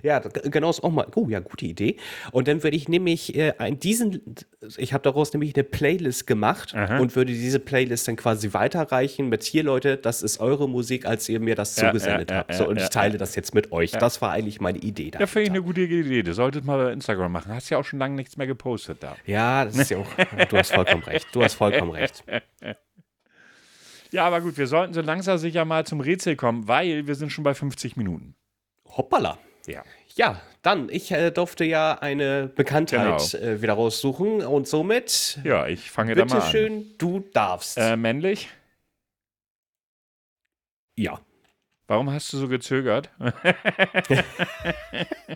Ja, 0.04 0.20
genau 0.20 0.70
ist 0.70 0.84
auch 0.84 0.92
mal. 0.92 1.08
Oh 1.16 1.28
ja, 1.30 1.40
gute 1.40 1.66
Idee. 1.66 1.96
Und 2.32 2.50
dann 2.50 2.62
würde 2.62 2.76
ich 2.76 2.90
nämlich 2.90 3.36
äh, 3.36 3.54
diesen, 3.72 4.36
ich 4.78 4.94
habe 4.94 5.02
daraus 5.02 5.32
nämlich 5.32 5.56
eine 5.56 5.64
Playlist 5.64 6.28
gemacht 6.28 6.76
Aha. 6.76 7.00
und 7.00 7.16
würde 7.16 7.32
diese 7.32 7.60
Playlist 7.60 8.08
dann 8.08 8.18
quasi 8.18 8.54
weiterreichen 8.54 9.30
mit 9.30 9.44
hier, 9.44 9.64
Leute, 9.64 9.96
das 9.96 10.22
ist 10.22 10.42
eure 10.42 10.68
Musik, 10.68 11.06
als 11.06 11.28
ihr 11.30 11.40
mir 11.40 11.56
das 11.56 11.78
Ja, 11.78 11.88
zugesendet 11.88 12.30
ja, 12.30 12.36
ja, 12.36 12.40
habt. 12.42 12.54
So, 12.54 12.68
und 12.68 12.78
ich 12.78 12.90
teile 12.90 13.18
das 13.18 13.36
jetzt 13.36 13.56
mit 13.56 13.72
euch. 13.72 13.92
Das 13.92 14.22
war 14.22 14.32
eigentlich 14.32 14.60
meine 14.60 14.78
Idee. 14.80 15.12
Ja, 15.18 15.26
finde 15.26 15.26
ich 15.26 15.32
dahinter. 15.34 15.54
eine 15.54 15.62
gute 15.64 15.82
Idee. 15.82 16.22
Du 16.22 16.34
solltest 16.34 16.66
mal 16.66 16.84
bei 16.84 16.92
Instagram 16.92 17.32
machen. 17.32 17.54
Hast 17.54 17.70
ja 17.70 17.78
auch 17.78 17.86
schon 17.86 18.00
lange 18.00 18.16
nichts 18.16 18.36
mehr 18.36 18.46
gepostet 18.48 18.98
da. 19.02 19.16
Ja, 19.26 19.64
das 19.64 19.78
ist 19.78 19.90
ja 19.90 19.98
auch. 20.00 20.08
Du 20.50 20.58
hast 20.58 20.74
vollkommen 20.74 21.04
recht. 21.04 21.28
Du 21.32 21.42
hast 21.42 21.54
vollkommen 21.54 21.92
recht. 21.92 22.24
Ja, 24.12 24.28
aber 24.28 24.42
gut, 24.42 24.60
wir 24.60 24.68
sollten 24.68 24.94
so 24.94 25.02
langsam 25.02 25.40
sicher 25.40 25.66
mal 25.66 25.88
zum 25.88 26.00
Rätsel 26.00 26.36
kommen, 26.36 26.68
weil 26.68 27.08
wir 27.08 27.16
sind 27.16 27.32
schon 27.32 27.44
bei 27.44 27.56
50 27.56 27.98
Minuten. 27.98 28.36
Hoppala. 28.86 29.40
Ja. 29.66 29.84
Ja, 30.16 30.42
dann, 30.62 30.90
ich 30.90 31.12
äh, 31.12 31.32
durfte 31.32 31.64
ja 31.66 31.94
eine 32.00 32.48
Bekanntheit 32.48 33.32
Genau. 33.32 33.46
äh, 33.46 33.62
wieder 33.62 33.74
raussuchen 33.74 34.42
und 34.46 34.68
somit, 34.68 35.40
Ja, 35.44 35.68
ich 35.68 35.90
fange 35.90 36.14
da 36.16 36.26
mal 36.26 36.36
an. 36.36 36.40
bitteschön, 36.40 36.98
du 36.98 37.20
darfst. 37.34 37.78
Äh, 37.78 37.96
männlich? 37.98 38.50
ja. 40.96 41.20
Warum 41.88 42.10
hast 42.12 42.32
du 42.32 42.38
so 42.38 42.48
gezögert? 42.48 43.12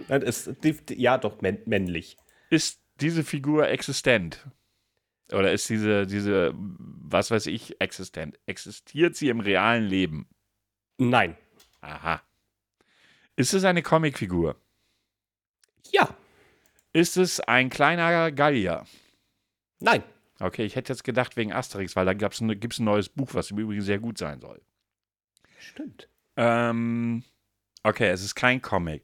Das 0.08 0.24
ist, 0.24 0.90
ja, 0.92 1.18
doch, 1.18 1.42
männ, 1.42 1.60
männlich. 1.66 2.18
Ist 2.50 2.80
diese 3.02 3.24
Figur 3.24 3.68
existent? 3.68 4.46
Oder 5.34 5.52
ist 5.52 5.70
diese, 5.70 6.08
diese, 6.08 6.54
was 6.56 7.32
weiß 7.32 7.48
ich, 7.48 7.82
existent? 7.82 8.40
Existiert 8.46 9.16
sie 9.18 9.28
im 9.30 9.42
realen 9.42 9.84
Leben? 9.86 10.28
Nein. 10.98 11.36
Aha. 11.82 12.22
Ist 13.38 13.54
es 13.54 13.64
eine 13.64 13.84
Comicfigur? 13.84 14.56
Ja. 15.92 16.10
Ist 16.92 17.18
es 17.18 17.40
ein 17.40 17.70
kleiner 17.70 18.32
Gallier? 18.32 18.86
Nein. 19.80 20.04
Okay, 20.40 20.66
ich 20.66 20.76
hätte 20.76 20.92
jetzt 20.92 21.04
gedacht 21.04 21.38
wegen 21.38 21.54
Asterix, 21.54 21.96
weil 21.96 22.06
da 22.06 22.14
gibt 22.14 22.34
es 22.34 22.42
ein, 22.42 22.84
neues 22.84 23.10
Buch, 23.10 23.30
was 23.34 23.52
im 23.52 23.60
Übrigen 23.60 23.82
sehr 23.82 24.00
gut 24.00 24.18
sein 24.18 24.40
soll. 24.40 24.62
Stimmt. 25.60 26.10
Ähm, 26.36 27.24
okay, 27.84 28.10
es 28.10 28.24
ist 28.24 28.36
kein 28.36 28.62
Comic. 28.62 29.04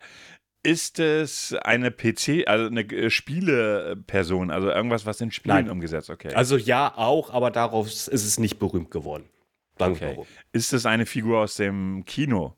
Ist 0.64 1.00
es 1.00 1.54
eine 1.54 1.92
PC, 1.92 2.48
also 2.48 2.68
eine 2.68 2.82
äh, 2.82 3.10
Spieleperson, 3.10 4.50
also 4.50 4.70
irgendwas, 4.70 5.06
was 5.06 5.22
in 5.22 5.32
Spielen 5.32 5.56
Nein. 5.56 5.70
umgesetzt? 5.70 6.10
Okay. 6.10 6.34
Also 6.34 6.58
ja, 6.58 6.94
auch, 6.96 7.32
aber 7.32 7.52
darauf 7.52 7.88
ist 7.88 8.08
es 8.08 8.40
nicht 8.40 8.60
berühmt 8.60 8.90
geworden. 8.90 9.30
Wir 9.78 9.88
Okay. 9.88 10.20
ist 10.52 10.72
es 10.74 10.86
eine 10.86 11.06
Figur 11.06 11.40
aus 11.40 11.56
dem 11.56 12.06
Kino? 12.06 12.56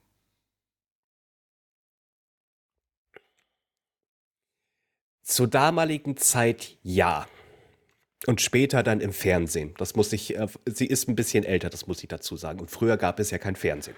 Zur 5.26 5.48
damaligen 5.48 6.18
Zeit 6.18 6.78
ja. 6.84 7.28
Und 8.28 8.42
später 8.42 8.84
dann 8.84 9.02
im 9.02 9.12
Fernsehen. 9.12 9.74
Das 9.78 9.96
muss 9.96 10.14
ich, 10.14 10.38
äh, 10.38 10.48
sie 10.66 10.86
ist 10.86 11.10
ein 11.10 11.16
bisschen 11.16 11.44
älter, 11.44 11.70
das 11.70 11.88
muss 11.88 12.02
ich 12.04 12.08
dazu 12.08 12.38
sagen. 12.38 12.60
Und 12.60 12.70
früher 12.72 12.96
gab 12.98 13.20
es 13.20 13.32
ja 13.32 13.38
kein 13.40 13.56
Fernsehen. 13.56 13.96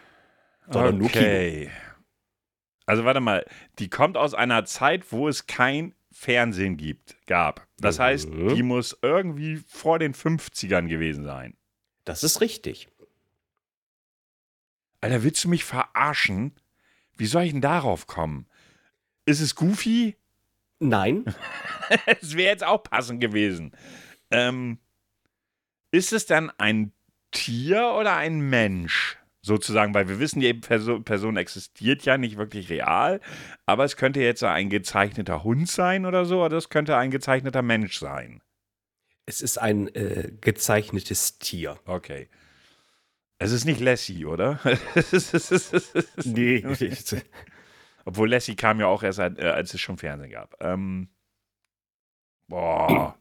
Sondern 0.69 0.97
nur 0.97 1.09
Kino. 1.09 1.23
okay. 1.25 1.71
Also 2.85 3.03
warte 3.03 3.19
mal, 3.19 3.45
die 3.79 3.89
kommt 3.89 4.15
aus 4.17 4.33
einer 4.33 4.63
Zeit, 4.65 5.11
wo 5.11 5.27
es 5.27 5.47
kein 5.47 5.93
Fernsehen 6.13 6.77
gibt, 6.77 7.17
gab. 7.27 7.67
Das 7.77 7.97
Mhm. 7.97 8.03
heißt, 8.03 8.29
die 8.55 8.63
muss 8.63 8.97
irgendwie 9.01 9.57
vor 9.67 9.99
den 9.99 10.13
50ern 10.13 10.87
gewesen 10.87 11.25
sein. 11.25 11.57
Das 12.05 12.23
ist 12.23 12.39
richtig. 12.39 12.87
Alter, 15.01 15.23
willst 15.23 15.43
du 15.43 15.49
mich 15.49 15.63
verarschen? 15.65 16.55
Wie 17.17 17.25
soll 17.25 17.43
ich 17.43 17.51
denn 17.51 17.61
darauf 17.61 18.07
kommen? 18.07 18.47
Ist 19.25 19.41
es 19.41 19.55
Goofy? 19.55 20.15
Nein, 20.79 21.25
Es 22.21 22.35
wäre 22.35 22.51
jetzt 22.51 22.63
auch 22.63 22.83
passend 22.83 23.21
gewesen. 23.21 23.71
Ähm, 24.31 24.79
ist 25.91 26.13
es 26.13 26.25
dann 26.25 26.51
ein 26.57 26.91
Tier 27.31 27.95
oder 27.97 28.15
ein 28.15 28.39
Mensch? 28.41 29.17
Sozusagen, 29.41 29.93
weil 29.93 30.09
wir 30.09 30.19
wissen, 30.19 30.41
die 30.41 30.53
Perso 30.53 30.99
Person 30.99 31.37
existiert 31.37 32.03
ja 32.03 32.17
nicht 32.17 32.37
wirklich 32.37 32.69
real, 32.69 33.21
aber 33.65 33.85
es 33.85 33.95
könnte 33.95 34.19
jetzt 34.19 34.43
ein 34.43 34.69
gezeichneter 34.69 35.43
Hund 35.45 35.69
sein 35.69 36.05
oder 36.05 36.25
so, 36.25 36.43
oder 36.43 36.57
es 36.57 36.67
könnte 36.67 36.97
ein 36.97 37.11
gezeichneter 37.11 37.61
Mensch 37.61 37.97
sein. 37.97 38.41
es 39.25 39.41
ist 39.41 39.57
ein 39.57 39.87
äh, 39.95 40.31
gezeichnetes 40.41 41.37
Tier. 41.39 41.79
Okay. 41.85 42.27
Es 43.39 43.51
ist 43.51 43.65
nicht 43.65 43.79
Lassie, 43.79 44.25
oder? 44.25 44.59
Nee. 46.25 46.65
Obwohl 48.07 48.29
Lassie 48.29 48.55
kam 48.55 48.79
ja 48.79 48.87
auch 48.87 49.03
erst, 49.03 49.19
äh, 49.19 49.51
als 49.53 49.73
es 49.73 49.81
schon 49.81 49.97
Fernsehen 49.97 50.31
gab. 50.31 50.55
Ähm, 50.61 51.09
boah. 52.47 53.19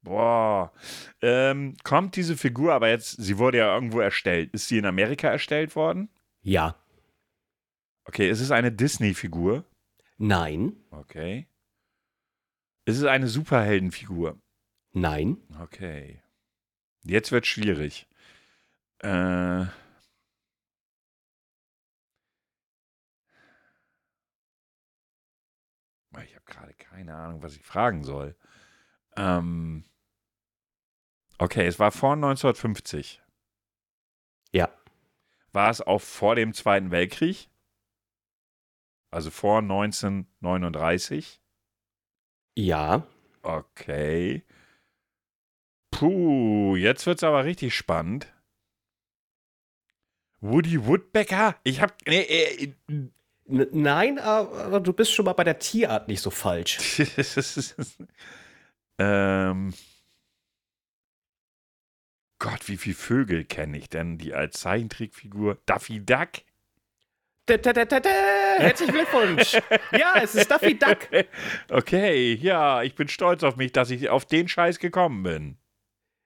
Boah. 0.00 0.72
Ähm, 1.20 1.76
kommt 1.84 2.16
diese 2.16 2.38
Figur, 2.38 2.72
aber 2.72 2.88
jetzt, 2.88 3.22
sie 3.22 3.36
wurde 3.36 3.58
ja 3.58 3.74
irgendwo 3.74 4.00
erstellt. 4.00 4.54
Ist 4.54 4.68
sie 4.68 4.78
in 4.78 4.86
Amerika 4.86 5.28
erstellt 5.28 5.76
worden? 5.76 6.08
ja. 6.42 6.76
Okay, 8.04 8.28
ist 8.30 8.40
es 8.40 8.50
eine 8.50 8.72
Disney-Figur? 8.72 9.64
Nein. 10.16 10.74
Okay. 10.90 11.46
Ist 12.86 12.96
es 12.96 13.04
eine 13.04 13.28
Superheldenfigur? 13.28 14.40
Nein. 14.92 15.36
Okay. 15.60 16.22
Jetzt 17.04 17.30
wird 17.30 17.46
schwierig. 17.46 18.08
Äh. 19.02 19.66
Ich 26.24 26.34
habe 26.34 26.44
gerade 26.46 26.74
keine 26.90 27.14
Ahnung, 27.14 27.42
was 27.42 27.56
ich 27.56 27.62
fragen 27.62 28.02
soll. 28.04 28.36
Ähm. 29.16 29.84
Okay, 31.38 31.66
es 31.66 31.78
war 31.78 31.90
vor 31.90 32.12
1950. 32.12 33.22
Ja. 34.52 34.68
War 35.52 35.70
es 35.70 35.80
auch 35.80 36.00
vor 36.00 36.34
dem 36.34 36.52
Zweiten 36.52 36.90
Weltkrieg? 36.90 37.48
Also 39.10 39.30
vor 39.30 39.58
1939? 39.58 41.40
Ja. 42.56 43.06
Okay. 43.42 44.44
Puh, 45.90 46.76
jetzt 46.76 47.06
wird's 47.06 47.24
aber 47.24 47.44
richtig 47.44 47.74
spannend. 47.74 48.32
Woody 50.40 50.86
Woodpecker? 50.86 51.56
Ich 51.64 51.80
hab. 51.80 51.96
Nee, 52.06 52.22
äh, 52.22 52.74
nein, 53.50 54.18
aber 54.18 54.80
du 54.80 54.92
bist 54.92 55.12
schon 55.12 55.24
mal 55.24 55.32
bei 55.32 55.44
der 55.44 55.58
Tierart 55.58 56.08
nicht 56.08 56.20
so 56.20 56.30
falsch. 56.30 56.78
ähm. 58.98 59.74
Gott, 62.38 62.68
wie 62.68 62.78
viele 62.78 62.94
Vögel 62.94 63.44
kenne 63.44 63.76
ich 63.76 63.90
denn, 63.90 64.16
die 64.16 64.32
als 64.32 64.60
Zeichentrickfigur 64.60 65.58
Daffy 65.66 66.04
Duck? 66.04 66.30
Da, 67.44 67.56
da, 67.58 67.84
da. 67.84 68.10
Herzlichen 68.58 68.94
Glückwunsch. 68.94 69.54
ja, 69.92 70.14
es 70.22 70.34
ist 70.34 70.50
Daffy 70.50 70.78
Duck. 70.78 71.08
Okay, 71.68 72.34
ja, 72.34 72.82
ich 72.82 72.94
bin 72.94 73.08
stolz 73.08 73.42
auf 73.42 73.56
mich, 73.56 73.72
dass 73.72 73.90
ich 73.90 74.08
auf 74.08 74.24
den 74.24 74.48
Scheiß 74.48 74.78
gekommen 74.78 75.22
bin. 75.22 75.58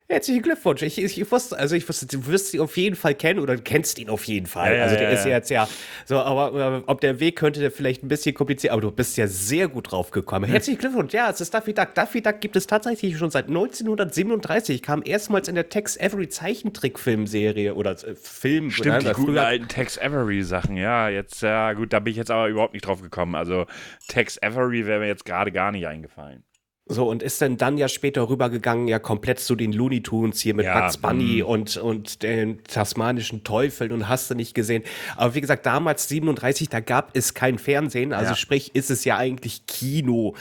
Herzlichen 0.07 0.43
Glückwunsch. 0.43 0.83
Ich, 0.83 0.99
ich, 1.03 1.19
ich, 1.19 1.33
wusste, 1.33 1.59
also 1.59 1.75
ich 1.75 1.89
wusste, 1.89 2.05
du 2.05 2.27
wirst 2.27 2.53
ihn 2.53 2.61
auf 2.61 2.77
jeden 2.77 2.95
Fall 2.95 3.15
kennen 3.15 3.41
oder 3.41 3.57
du 3.57 3.63
kennst 3.63 3.99
ihn 3.99 4.11
auf 4.11 4.25
jeden 4.25 4.45
Fall. 4.45 4.77
Ja, 4.77 4.83
also 4.83 4.97
der 4.97 5.05
ja, 5.05 5.11
ist 5.11 5.25
ja 5.25 5.31
jetzt 5.31 5.51
ja 5.51 5.69
so, 6.05 6.19
aber 6.19 6.77
äh, 6.77 6.83
ob 6.87 7.01
der 7.01 7.21
Weg 7.21 7.37
könnte 7.37 7.61
der 7.61 7.71
vielleicht 7.71 8.03
ein 8.03 8.09
bisschen 8.09 8.35
kompliziert, 8.35 8.75
aber 8.75 8.83
du 8.83 8.91
bist 8.91 9.17
ja 9.17 9.27
sehr 9.27 9.67
gut 9.67 9.93
drauf 9.93 10.11
gekommen. 10.11 10.45
Herzlichen 10.45 10.79
Glückwunsch. 10.79 11.15
Ja, 11.15 11.31
es 11.31 11.41
ist 11.41 11.55
Daffy 11.55 11.73
Duck. 11.73 11.95
Daffy 11.95 12.21
Duck 12.21 12.43
gibt 12.43 12.55
es 12.55 12.67
tatsächlich 12.67 13.17
schon 13.17 13.31
seit 13.31 13.49
1937. 13.49 14.83
Kam 14.83 15.01
erstmals 15.03 15.49
in 15.49 15.55
der 15.55 15.71
Tex 15.71 15.99
Avery 15.99 16.29
Zeichentrickfilmserie 16.29 17.75
oder 17.75 17.93
äh, 17.93 18.15
Film. 18.15 18.71
Stimmt, 18.71 19.05
oder, 19.05 19.15
die 19.15 19.21
guten 19.21 19.39
alten 19.39 19.69
Tex 19.69 19.99
Avery 19.99 20.43
Sachen. 20.43 20.77
Ja, 20.77 21.09
jetzt, 21.09 21.41
ja, 21.41 21.73
gut, 21.73 21.95
da 21.95 22.01
bin 22.01 22.11
ich 22.11 22.19
jetzt 22.19 22.31
aber 22.31 22.49
überhaupt 22.49 22.75
nicht 22.75 22.87
drauf 22.87 23.01
gekommen. 23.01 23.35
Also 23.35 23.65
Tex 24.09 24.39
Avery 24.43 24.87
wäre 24.87 25.01
mir 25.01 25.07
jetzt 25.07 25.25
gerade 25.25 25.51
gar 25.51 25.73
nicht 25.73 25.87
eingefallen. 25.87 26.45
So, 26.87 27.09
und 27.09 27.23
ist 27.23 27.41
dann 27.41 27.57
dann 27.57 27.79
ja 27.79 27.89
später 27.89 28.29
rübergegangen, 28.29 28.89
ja 28.89 28.99
komplett 28.99 29.41
zu 29.41 29.57
den 29.57 29.73
Looney 29.73 30.03
Tunes 30.03 30.41
hier 30.41 30.55
mit 30.55 30.67
Ja, 30.67 30.81
Bugs 30.81 30.99
Bunny 30.99 31.43
mm. 31.43 31.47
und, 31.47 31.77
und 31.79 32.23
den 32.23 32.63
tasmanischen 32.65 33.43
Teufeln 33.43 33.91
und 33.91 34.07
hast 34.07 34.31
du 34.31 34.35
nicht 34.35 34.55
gesehen. 34.55 34.83
Aber 35.17 35.35
wie 35.35 35.41
gesagt, 35.41 35.65
damals 35.65 36.09
37, 36.09 36.69
da 36.69 36.81
gab 36.81 37.17
es 37.17 37.33
kein 37.33 37.59
Fernsehen, 37.59 38.13
also 38.13 38.33
Ja. 38.33 38.37
sprich, 38.37 38.75
ist 38.75 38.91
es 38.91 39.07
ja 39.07 39.17
eigentlich 39.17 39.65
Kino. 39.67 40.35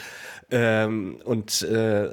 Ähm, 0.52 1.22
und 1.24 1.62
äh, 1.62 2.10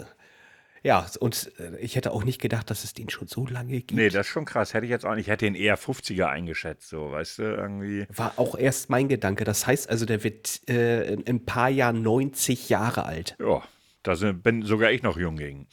ja, 0.82 1.06
und 1.18 1.50
äh, 1.58 1.76
ich 1.78 1.96
hätte 1.96 2.12
auch 2.12 2.22
nicht 2.22 2.40
gedacht, 2.40 2.70
dass 2.70 2.84
es 2.84 2.94
den 2.94 3.10
schon 3.10 3.26
so 3.26 3.46
lange 3.46 3.72
gibt. 3.80 3.92
Nee, 3.92 4.10
das 4.10 4.26
ist 4.28 4.32
schon 4.32 4.44
krass. 4.44 4.72
Hätte 4.74 4.86
ich 4.86 4.90
jetzt 4.90 5.04
auch 5.04 5.14
nicht. 5.14 5.26
Ich 5.26 5.32
hätte 5.32 5.46
ihn 5.46 5.56
eher 5.56 5.76
50er 5.76 6.26
eingeschätzt, 6.26 6.88
so, 6.88 7.10
weißt 7.10 7.40
du, 7.40 7.42
irgendwie. 7.42 8.06
War 8.14 8.34
auch 8.36 8.56
erst 8.56 8.90
mein 8.90 9.08
Gedanke. 9.08 9.44
Das 9.44 9.66
heißt 9.66 9.90
also, 9.90 10.06
der 10.06 10.22
wird 10.22 10.60
äh, 10.70 11.12
in 11.12 11.26
ein 11.26 11.44
paar 11.44 11.68
Jahren 11.68 12.00
90 12.02 12.68
Jahre 12.68 13.04
alt. 13.04 13.36
Ja, 13.40 13.62
da 14.02 14.16
sind, 14.16 14.42
bin 14.42 14.62
sogar 14.62 14.90
ich 14.90 15.02
noch 15.02 15.16
jung 15.16 15.36
gegen. 15.36 15.66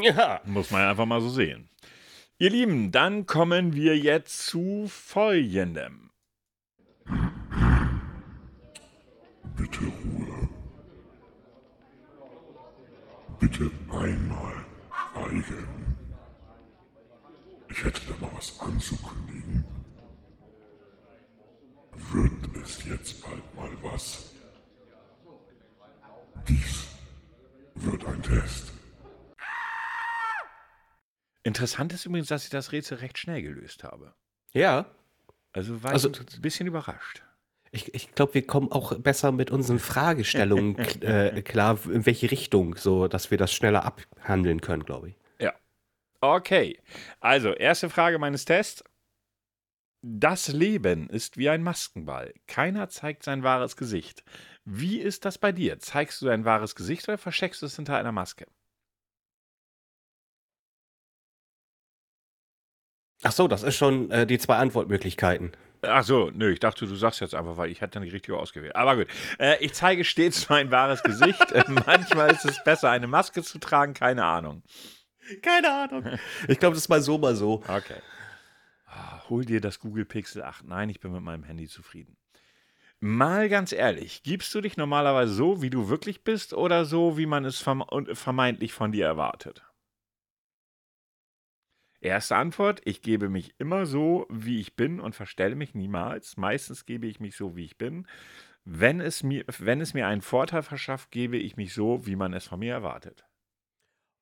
Ja. 0.00 0.40
Muss 0.46 0.70
man 0.70 0.88
einfach 0.88 1.04
mal 1.04 1.20
so 1.20 1.28
sehen. 1.28 1.68
Ihr 2.38 2.48
Lieben, 2.50 2.92
dann 2.92 3.26
kommen 3.26 3.74
wir 3.74 3.98
jetzt 3.98 4.46
zu 4.46 4.86
folgendem. 4.88 6.10
Bitte 9.54 9.80
Ruhe. 9.80 10.48
Bitte 13.38 13.70
einmal 13.90 14.64
schweigen. 15.22 15.96
Ich 17.70 17.84
hätte 17.84 18.00
da 18.08 18.14
mal 18.20 18.30
was 18.36 18.58
anzukündigen. 18.60 19.64
Wird 22.12 22.56
es 22.62 22.84
jetzt 22.84 23.22
bald 23.22 23.54
mal 23.54 23.70
was? 23.82 24.34
Dies 26.48 26.91
wird 27.74 28.04
ein 28.06 28.22
Test. 28.22 28.72
Interessant 31.44 31.92
ist 31.92 32.06
übrigens, 32.06 32.28
dass 32.28 32.44
ich 32.44 32.50
das 32.50 32.72
Rätsel 32.72 32.98
recht 32.98 33.18
schnell 33.18 33.42
gelöst 33.42 33.82
habe. 33.84 34.14
Ja. 34.52 34.86
Also 35.52 35.82
war 35.82 35.90
Also- 35.92 36.10
ich 36.10 36.20
ein 36.20 36.40
bisschen 36.42 36.66
überrascht. 36.66 37.22
Ich, 37.74 37.94
ich 37.94 38.14
glaube, 38.14 38.34
wir 38.34 38.46
kommen 38.46 38.70
auch 38.70 38.96
besser 38.98 39.32
mit 39.32 39.50
unseren 39.50 39.78
Fragestellungen 39.78 40.76
äh, 41.02 41.40
klar, 41.42 41.78
in 41.86 42.04
welche 42.04 42.30
Richtung, 42.30 42.76
so 42.76 43.08
dass 43.08 43.30
wir 43.30 43.38
das 43.38 43.52
schneller 43.52 43.84
abhandeln 43.84 44.60
können, 44.60 44.84
glaube 44.84 45.08
ich. 45.10 45.16
Ja. 45.40 45.54
Okay. 46.20 46.78
Also, 47.20 47.52
erste 47.54 47.88
Frage 47.88 48.18
meines 48.18 48.44
Tests. 48.44 48.84
Das 50.02 50.48
Leben 50.48 51.08
ist 51.08 51.38
wie 51.38 51.48
ein 51.48 51.62
Maskenball. 51.62 52.34
Keiner 52.46 52.88
zeigt 52.90 53.22
sein 53.22 53.42
wahres 53.42 53.76
Gesicht. 53.76 54.22
Wie 54.64 55.00
ist 55.00 55.24
das 55.24 55.38
bei 55.38 55.52
dir? 55.52 55.78
Zeigst 55.80 56.22
du 56.22 56.26
dein 56.26 56.44
wahres 56.44 56.74
Gesicht 56.74 57.08
oder 57.08 57.18
versteckst 57.18 57.62
du 57.62 57.66
es 57.66 57.76
hinter 57.76 57.96
einer 57.96 58.12
Maske? 58.12 58.46
Ach 63.24 63.32
so, 63.32 63.46
das 63.48 63.62
ist 63.62 63.76
schon 63.76 64.10
äh, 64.10 64.26
die 64.26 64.38
zwei 64.38 64.56
Antwortmöglichkeiten. 64.56 65.52
Ach 65.82 66.04
so, 66.04 66.30
nö, 66.30 66.50
ich 66.52 66.60
dachte, 66.60 66.86
du 66.86 66.94
sagst 66.94 67.20
jetzt 67.20 67.34
einfach, 67.34 67.56
weil 67.56 67.70
ich 67.70 67.80
hätte 67.80 67.98
nicht 67.98 68.12
richtig 68.12 68.34
ausgewählt. 68.34 68.76
Aber 68.76 68.96
gut. 68.96 69.08
Äh, 69.38 69.56
ich 69.64 69.74
zeige 69.74 70.04
stets 70.04 70.48
mein 70.48 70.70
wahres 70.70 71.02
Gesicht. 71.02 71.50
Äh, 71.52 71.64
Manchmal 71.68 72.30
ist 72.30 72.44
es 72.44 72.62
besser, 72.62 72.90
eine 72.90 73.08
Maske 73.08 73.42
zu 73.42 73.58
tragen, 73.58 73.94
keine 73.94 74.24
Ahnung. 74.24 74.62
Keine 75.40 75.72
Ahnung. 75.72 76.18
Ich 76.48 76.58
glaube, 76.58 76.74
das 76.74 76.84
ist 76.84 76.88
mal 76.88 77.00
so, 77.00 77.18
mal 77.18 77.34
so. 77.36 77.62
Okay. 77.66 78.00
Ah, 78.86 79.22
hol 79.28 79.44
dir 79.44 79.60
das 79.60 79.78
Google 79.78 80.04
Pixel 80.04 80.42
8. 80.42 80.64
Nein, 80.64 80.88
ich 80.88 81.00
bin 81.00 81.12
mit 81.12 81.22
meinem 81.22 81.44
Handy 81.44 81.68
zufrieden. 81.68 82.16
Mal 83.04 83.48
ganz 83.48 83.72
ehrlich, 83.72 84.22
gibst 84.22 84.54
du 84.54 84.60
dich 84.60 84.76
normalerweise 84.76 85.34
so, 85.34 85.60
wie 85.60 85.70
du 85.70 85.88
wirklich 85.88 86.22
bist, 86.22 86.54
oder 86.54 86.84
so, 86.84 87.18
wie 87.18 87.26
man 87.26 87.44
es 87.44 87.58
vermeintlich 87.60 88.72
von 88.72 88.92
dir 88.92 89.06
erwartet? 89.06 89.64
Erste 92.00 92.36
Antwort, 92.36 92.80
ich 92.84 93.02
gebe 93.02 93.28
mich 93.28 93.56
immer 93.58 93.86
so, 93.86 94.28
wie 94.30 94.60
ich 94.60 94.76
bin 94.76 95.00
und 95.00 95.16
verstelle 95.16 95.56
mich 95.56 95.74
niemals. 95.74 96.36
Meistens 96.36 96.86
gebe 96.86 97.08
ich 97.08 97.18
mich 97.18 97.34
so, 97.34 97.56
wie 97.56 97.64
ich 97.64 97.76
bin. 97.76 98.06
Wenn 98.64 99.00
es 99.00 99.24
mir, 99.24 99.44
wenn 99.58 99.80
es 99.80 99.94
mir 99.94 100.06
einen 100.06 100.22
Vorteil 100.22 100.62
verschafft, 100.62 101.10
gebe 101.10 101.38
ich 101.38 101.56
mich 101.56 101.74
so, 101.74 102.06
wie 102.06 102.14
man 102.14 102.32
es 102.32 102.46
von 102.46 102.60
mir 102.60 102.72
erwartet. 102.72 103.24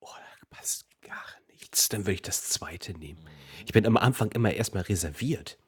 Oh, 0.00 0.08
da 0.16 0.46
passt 0.56 0.86
gar 1.02 1.36
nichts. 1.48 1.90
Dann 1.90 2.02
würde 2.06 2.14
ich 2.14 2.22
das 2.22 2.48
zweite 2.48 2.94
nehmen. 2.98 3.28
Ich 3.66 3.74
bin 3.74 3.84
am 3.84 3.98
Anfang 3.98 4.32
immer 4.32 4.54
erstmal 4.54 4.84
reserviert. 4.84 5.58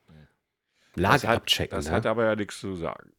Lage 0.95 1.15
Das 1.15 1.25
hat, 1.25 1.37
abchecken. 1.37 1.77
Das 1.77 1.87
ne? 1.87 1.93
hat 1.93 2.07
aber 2.07 2.25
ja 2.25 2.37
nichts 2.37 2.61
zu 2.61 2.77
sagen. 2.77 3.13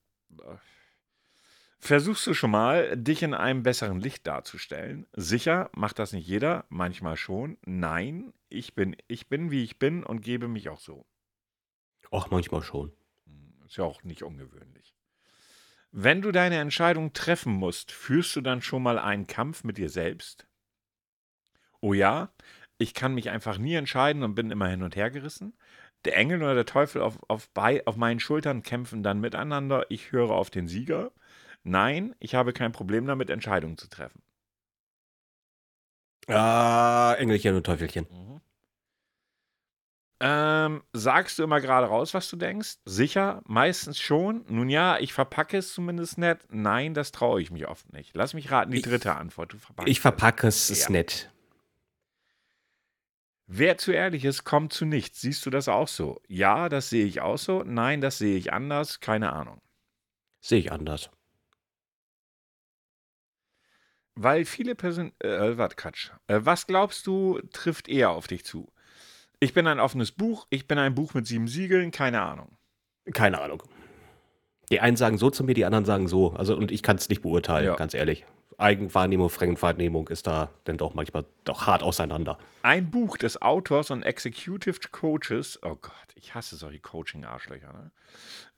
Versuchst 1.80 2.26
du 2.28 2.34
schon 2.34 2.52
mal, 2.52 2.96
dich 2.96 3.24
in 3.24 3.34
einem 3.34 3.64
besseren 3.64 4.00
Licht 4.00 4.26
darzustellen? 4.26 5.06
Sicher, 5.14 5.70
macht 5.76 6.00
das 6.00 6.14
nicht 6.14 6.26
jeder, 6.26 6.66
manchmal 6.70 7.18
schon. 7.18 7.58
Nein, 7.66 8.34
ich 8.48 8.74
bin, 8.74 8.96
ich 9.08 9.28
bin, 9.28 9.52
wie 9.52 9.64
ich 9.64 9.80
bin 9.80 10.04
und 10.04 10.22
gebe 10.22 10.48
mich 10.48 10.70
auch 10.70 10.80
so. 10.80 11.06
Och, 12.10 12.30
manchmal 12.32 12.64
schon. 12.64 12.94
Ist 13.66 13.78
ja 13.78 13.84
auch 13.84 14.04
nicht 14.04 14.24
ungewöhnlich. 14.24 14.96
Wenn 15.92 16.22
du 16.22 16.32
deine 16.32 16.58
Entscheidung 16.58 17.14
treffen 17.14 17.54
musst, 17.54 17.92
führst 17.92 18.36
du 18.36 18.42
dann 18.42 18.62
schon 18.62 18.82
mal 18.82 18.98
einen 18.98 19.28
Kampf 19.28 19.64
mit 19.64 19.78
dir 19.78 19.90
selbst? 19.90 20.48
Oh 21.82 21.94
ja, 21.94 22.32
ich 22.78 22.94
kann 22.94 23.14
mich 23.14 23.30
einfach 23.30 23.58
nie 23.58 23.76
entscheiden 23.76 24.24
und 24.24 24.36
bin 24.36 24.52
immer 24.52 24.68
hin 24.68 24.84
und 24.84 24.96
her 24.96 25.12
gerissen. 25.12 25.54
Der 26.06 26.18
Engel 26.18 26.42
oder 26.44 26.56
der 26.56 26.66
Teufel 26.66 27.02
auf, 27.02 27.18
auf, 27.30 27.50
bei, 27.52 27.86
auf 27.88 27.96
meinen 27.96 28.20
Schultern 28.20 28.62
kämpfen 28.64 29.04
dann 29.04 29.20
miteinander. 29.22 29.86
Ich 29.90 30.12
höre 30.12 30.32
auf 30.32 30.50
den 30.50 30.68
Sieger. 30.68 31.12
Nein, 31.64 32.14
ich 32.20 32.36
habe 32.36 32.52
kein 32.52 32.72
Problem 32.74 33.06
damit, 33.06 33.30
Entscheidungen 33.30 33.78
zu 33.78 33.88
treffen. 33.88 34.22
Ah, 36.28 37.16
Engelchen 37.18 37.56
und 37.56 37.66
Teufelchen. 37.66 38.08
Ähm, 40.26 40.84
sagst 40.94 41.38
du 41.38 41.44
immer 41.44 41.60
gerade 41.60 41.88
raus, 41.88 42.14
was 42.14 42.30
du 42.30 42.38
denkst? 42.38 42.76
Sicher, 42.86 43.42
meistens 43.46 44.00
schon. 44.00 44.46
Nun 44.48 44.70
ja, 44.70 44.98
ich 45.00 45.12
verpacke 45.12 45.58
es 45.58 45.74
zumindest 45.74 46.18
nett. 46.18 46.46
Nein, 46.50 46.94
das 46.94 47.12
traue 47.12 47.42
ich 47.42 47.52
mich 47.52 47.68
oft 47.68 47.92
nicht. 47.92 48.16
Lass 48.16 48.34
mich 48.34 48.50
raten, 48.50 48.72
die 48.72 48.78
Ich- 48.78 48.84
dritte 48.84 49.16
Antwort. 49.16 49.52
Du 49.52 49.58
verpackst 49.58 49.90
Ich 49.90 50.00
verpacke 50.00 50.48
es, 50.48 50.70
ist 50.70 50.84
Ja. 50.86 50.92
nett. 50.92 51.30
Wer 53.48 53.78
zu 53.78 53.92
ehrlich 53.92 54.26
ist, 54.26 54.46
kommt 54.46 54.74
zu 54.74 54.86
nichts. 54.86 55.22
Siehst 55.22 55.46
du 55.46 55.50
das 55.50 55.68
auch 55.68 55.88
so? 55.88 56.22
Ja, 56.28 56.70
das 56.70 56.90
sehe 56.90 57.06
ich 57.06 57.22
auch 57.22 57.38
so. 57.38 57.64
Nein, 57.64 58.02
das 58.02 58.18
sehe 58.18 58.38
ich 58.38 58.54
anders. 58.54 59.00
Keine 59.00 59.34
Ahnung. 59.34 59.62
Sehe 60.40 60.60
ich 60.60 60.72
anders. 60.72 61.10
Weil 64.16 64.46
viele 64.46 64.76
Personen. 64.76 65.12
Äh, 65.20 65.58
warte, 65.58 65.76
Quatsch. 65.76 66.12
Äh, 66.28 66.42
was 66.44 66.68
glaubst 66.68 67.08
du, 67.08 67.40
trifft 67.52 67.88
eher 67.90 68.12
auf 68.12 68.28
dich 68.28 68.46
zu? 68.46 68.72
Ich 69.40 69.54
bin 69.54 69.68
ein 69.68 69.80
offenes 69.80 70.12
Buch. 70.12 70.48
Ich 70.50 70.68
bin 70.68 70.78
ein 70.78 70.96
Buch 70.96 71.14
mit 71.14 71.28
sieben 71.28 71.48
Siegeln. 71.48 71.92
Keine 71.92 72.22
Ahnung. 72.22 72.58
Keine 73.14 73.42
Ahnung. 73.42 73.64
Die 74.72 74.80
einen 74.80 74.96
sagen 74.96 75.18
so 75.18 75.30
zu 75.30 75.44
mir, 75.44 75.54
die 75.54 75.66
anderen 75.66 75.86
sagen 75.86 76.08
so. 76.08 76.32
Also, 76.34 76.56
und 76.56 76.72
ich 76.72 76.84
kann 76.84 76.96
es 76.96 77.10
nicht 77.10 77.22
beurteilen, 77.22 77.66
Ja. 77.66 77.76
ganz 77.76 77.94
ehrlich. 77.94 78.26
Eigenwahrnehmung, 78.64 79.30
Fremdwahrnehmung 79.30 80.08
ist 80.08 80.26
da 80.26 80.50
dann 80.64 80.78
doch 80.78 80.94
manchmal 80.94 81.26
doch 81.44 81.68
hart 81.68 81.84
auseinander. 81.84 82.38
Ein 82.62 82.90
Buch 82.90 83.18
des 83.18 83.42
Autors 83.42 83.92
und 83.92 84.04
Executive 84.04 84.80
Coaches, 84.92 85.60
oh 85.64 85.76
Gott, 85.76 85.94
ich 86.16 86.34
hasse 86.34 86.56
solche 86.56 86.80
Coaching-Arschlöcher, 86.80 87.74
ne? 87.74 87.92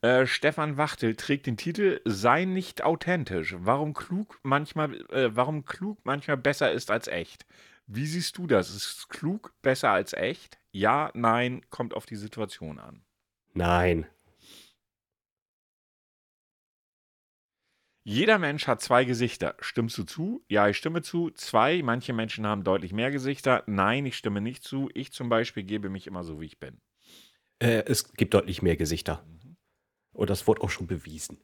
Äh, 0.02 0.28
Stefan 0.28 0.78
Wachtel 0.78 1.16
trägt 1.16 1.48
den 1.48 1.58
Titel 1.58 2.02
Sei 2.06 2.46
nicht 2.46 2.84
authentisch. 2.84 3.56
Warum 3.58 3.94
klug 3.94 4.40
manchmal, 4.44 4.94
äh, 5.10 5.36
warum 5.36 5.66
klug 5.66 5.98
manchmal 6.04 6.38
besser 6.38 6.72
ist 6.72 6.92
als 6.92 7.08
echt. 7.08 7.46
Wie 7.88 8.06
siehst 8.06 8.38
du 8.38 8.46
das? 8.46 8.70
Ist 8.70 9.10
klug 9.10 9.54
besser 9.62 9.90
als 9.90 10.14
echt? 10.14 10.60
Ja, 10.72 11.10
nein, 11.14 11.62
kommt 11.70 11.96
auf 11.96 12.06
die 12.06 12.16
Situation 12.16 12.80
an. 12.80 13.04
Nein. 13.54 14.06
Jeder 18.08 18.38
Mensch 18.38 18.68
hat 18.68 18.82
zwei 18.82 19.04
Gesichter. 19.04 19.56
Stimmst 19.60 19.98
du 19.98 20.04
zu? 20.04 20.46
Ja, 20.48 20.68
ich 20.68 20.78
stimme 20.78 21.02
zu. 21.02 21.32
Zwei, 21.32 21.82
manche 21.82 22.14
Menschen 22.14 22.46
haben 22.46 22.64
deutlich 22.64 22.94
mehr 22.94 23.10
Gesichter. 23.10 23.64
Nein, 23.66 24.06
ich 24.06 24.16
stimme 24.16 24.42
nicht 24.42 24.64
zu. 24.64 24.92
Ich 24.94 25.12
zum 25.12 25.28
Beispiel 25.28 25.64
gebe 25.64 25.90
mich 25.90 26.06
immer 26.06 26.24
so, 26.24 26.40
wie 26.40 26.46
ich 26.46 26.60
bin. 26.60 26.80
Äh, 27.58 27.84
es 27.88 28.14
gibt 28.14 28.36
deutlich 28.36 28.62
mehr 28.62 28.78
Gesichter. 28.78 29.26
Und 30.14 30.30
das 30.30 30.46
wurde 30.46 30.62
auch 30.62 30.70
schon 30.70 30.86
bewiesen. 30.86 31.40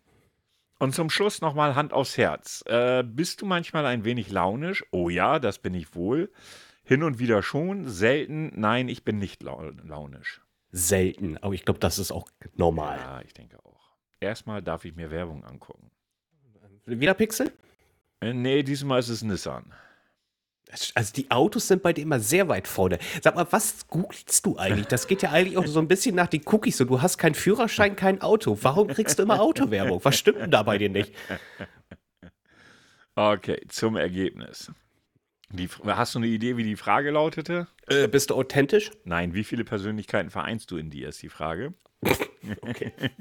Und 0.77 0.93
zum 0.93 1.09
Schluss 1.09 1.41
nochmal 1.41 1.73
Hand 1.73 1.93
aufs 1.93 2.15
Herz. 2.15 2.63
Äh, 2.67 3.03
bist 3.03 3.41
du 3.41 3.47
manchmal 3.47 3.87
ein 3.87 4.05
wenig 4.05 4.29
launisch? 4.29 4.85
Oh 4.91 5.09
ja, 5.09 5.39
das 5.39 5.57
bin 5.57 5.73
ich 5.73 5.95
wohl. 5.95 6.31
Hin 6.83 7.01
und 7.01 7.17
wieder 7.17 7.41
schon. 7.41 7.87
Selten. 7.87 8.51
Nein, 8.53 8.87
ich 8.87 9.03
bin 9.03 9.17
nicht 9.17 9.41
lau 9.41 9.71
launisch. 9.83 10.41
Selten, 10.69 11.39
aber 11.39 11.55
ich 11.55 11.65
glaube, 11.65 11.79
das 11.79 11.97
ist 11.97 12.11
auch 12.11 12.29
normal. 12.53 12.99
Ja, 12.99 13.21
ich 13.21 13.33
denke 13.33 13.57
auch. 13.65 13.95
Erstmal 14.19 14.61
darf 14.61 14.85
ich 14.85 14.95
mir 14.95 15.09
Werbung 15.09 15.43
angucken. 15.43 15.90
Wieder 16.85 17.13
Pixel? 17.13 17.51
Äh, 18.21 18.33
nee, 18.33 18.63
diesmal 18.63 18.99
ist 18.99 19.09
es 19.09 19.23
Nissan. 19.23 19.65
Also 20.95 21.13
die 21.13 21.29
Autos 21.29 21.67
sind 21.67 21.83
bei 21.83 21.91
dir 21.91 22.03
immer 22.03 22.21
sehr 22.21 22.47
weit 22.47 22.65
vorne. 22.65 22.97
Sag 23.21 23.35
mal, 23.35 23.45
was 23.51 23.87
googelst 23.87 24.45
du 24.45 24.57
eigentlich? 24.57 24.87
Das 24.87 25.05
geht 25.05 25.21
ja 25.21 25.31
eigentlich 25.31 25.57
auch 25.57 25.67
so 25.67 25.79
ein 25.79 25.87
bisschen 25.89 26.15
nach 26.15 26.27
den 26.27 26.43
Cookies. 26.45 26.77
So, 26.77 26.85
du 26.85 27.01
hast 27.01 27.17
keinen 27.17 27.35
Führerschein, 27.35 27.97
kein 27.97 28.21
Auto. 28.21 28.57
Warum 28.61 28.87
kriegst 28.87 29.19
du 29.19 29.23
immer 29.23 29.41
Autowerbung? 29.41 29.99
Was 30.03 30.17
stimmt 30.17 30.39
denn 30.39 30.51
da 30.51 30.63
bei 30.63 30.77
dir 30.77 30.89
nicht? 30.89 31.13
Okay, 33.13 33.59
zum 33.67 33.97
Ergebnis. 33.97 34.71
Die, 35.53 35.69
hast 35.85 36.15
du 36.15 36.19
eine 36.19 36.27
Idee, 36.27 36.57
wie 36.57 36.63
die 36.63 36.75
Frage 36.75 37.11
lautete? 37.11 37.67
Äh, 37.87 38.07
bist 38.07 38.29
du 38.29 38.35
authentisch? 38.35 38.91
Nein, 39.03 39.33
wie 39.33 39.43
viele 39.43 39.63
Persönlichkeiten 39.63 40.29
vereinst 40.29 40.71
du 40.71 40.77
in 40.77 40.89
dir, 40.89 41.09
ist 41.09 41.21
die 41.21 41.29
Frage. 41.29 41.73
okay. 42.61 42.93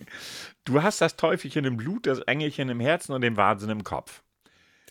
Du 0.64 0.83
hast 0.83 1.01
das 1.01 1.16
Teufelchen 1.16 1.64
im 1.64 1.76
Blut, 1.76 2.07
das 2.07 2.20
Engelchen 2.20 2.68
im 2.68 2.78
Herzen 2.78 3.12
und 3.12 3.22
den 3.22 3.37
Wahnsinn 3.37 3.70
im 3.70 3.83
Kopf. 3.83 4.22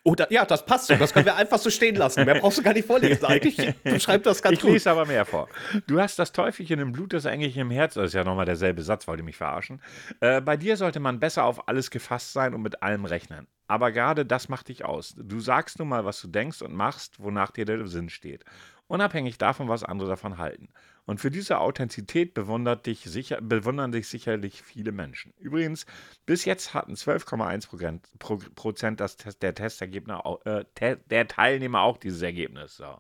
Oh, 0.04 0.16
da, 0.16 0.28
ja, 0.30 0.46
das 0.46 0.66
passt 0.66 0.88
so. 0.88 0.96
Das 0.96 1.14
können 1.14 1.26
wir 1.26 1.36
einfach 1.36 1.58
so 1.58 1.70
stehen 1.70 1.96
lassen. 1.96 2.26
Mehr 2.26 2.36
brauchst 2.36 2.58
du 2.58 2.64
gar 2.64 2.74
nicht 2.74 2.88
vorlesen. 2.88 3.26
Eigentlich 3.26 3.76
beschreibt 3.84 4.26
das 4.26 4.42
ganz 4.42 4.54
ich 4.54 4.62
gut. 4.62 4.70
Ich 4.70 4.74
lese 4.76 4.92
aber 4.92 5.06
mehr 5.06 5.26
vor. 5.26 5.50
Du 5.88 6.00
hast 6.00 6.18
das 6.20 6.32
Teufelchen 6.32 6.80
im 6.80 6.92
Blut, 6.92 7.14
das 7.14 7.26
Engelchen 7.26 7.62
im 7.62 7.72
Herzen. 7.72 8.00
Das 8.00 8.10
ist 8.10 8.14
ja 8.14 8.24
nochmal 8.24 8.46
derselbe 8.46 8.82
Satz, 8.82 9.08
wollte 9.08 9.24
mich 9.24 9.38
verarschen. 9.38 9.82
Äh, 10.22 10.42
bei 10.42 10.58
dir 10.58 10.78
sollte 10.78 11.00
man 11.00 11.20
besser 11.20 11.44
auf 11.44 11.68
alles 11.68 11.92
gefasst 11.92 12.34
sein 12.34 12.54
und 12.54 12.62
mit 12.62 12.82
allem 12.82 13.06
rechnen. 13.06 13.48
Aber 13.70 13.92
gerade 13.92 14.26
das 14.26 14.50
macht 14.50 14.70
dich 14.70 14.84
aus. 14.84 15.14
Du 15.16 15.40
sagst 15.40 15.78
nun 15.78 15.90
mal, 15.90 16.04
was 16.04 16.20
du 16.20 16.28
denkst 16.28 16.64
und 16.64 16.74
machst, 16.74 17.20
wonach 17.20 17.52
dir 17.52 17.66
der 17.66 17.86
Sinn 17.86 18.10
steht. 18.10 18.44
Unabhängig 18.88 19.38
davon, 19.38 19.70
was 19.70 19.84
andere 19.84 20.10
davon 20.10 20.40
halten. 20.40 20.70
Und 21.06 21.20
für 21.20 21.30
diese 21.30 21.60
Authentizität 21.60 22.34
bewundert 22.34 22.88
dich 22.88 23.02
sicher, 23.02 23.40
bewundern 23.42 23.92
dich 23.92 24.08
sicherlich 24.08 24.64
viele 24.64 24.92
Menschen. 24.92 25.36
Übrigens, 25.38 25.86
bis 26.26 26.46
jetzt 26.46 26.74
hatten 26.74 26.94
12,1 26.94 28.56
Prozent 28.56 29.00
das, 29.00 29.18
der 29.18 29.54
Testergebnis, 29.54 30.18
äh, 30.46 30.66
der 31.06 31.28
Teilnehmer 31.28 31.82
auch 31.82 31.98
dieses 31.98 32.24
Ergebnis. 32.24 32.76
So. 32.76 32.98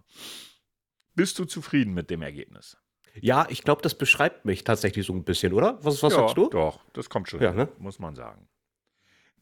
Bist 1.16 1.40
du 1.40 1.46
zufrieden 1.46 1.96
mit 1.96 2.12
dem 2.12 2.22
Ergebnis? 2.22 2.78
Ja, 3.20 3.48
ich 3.50 3.64
glaube, 3.64 3.82
das 3.82 3.96
beschreibt 3.96 4.46
mich 4.46 4.64
tatsächlich 4.64 5.08
so 5.08 5.14
ein 5.14 5.24
bisschen, 5.24 5.52
oder? 5.52 5.84
Was, 5.84 6.04
was 6.04 6.14
ja, 6.14 6.20
sagst 6.20 6.38
du? 6.38 6.48
Doch, 6.50 6.80
das 6.94 7.10
kommt 7.10 7.28
schon 7.28 7.42
ja, 7.42 7.50
hin, 7.50 7.58
ne? 7.58 7.70
muss 7.80 7.98
man 7.98 8.14
sagen. 8.14 8.48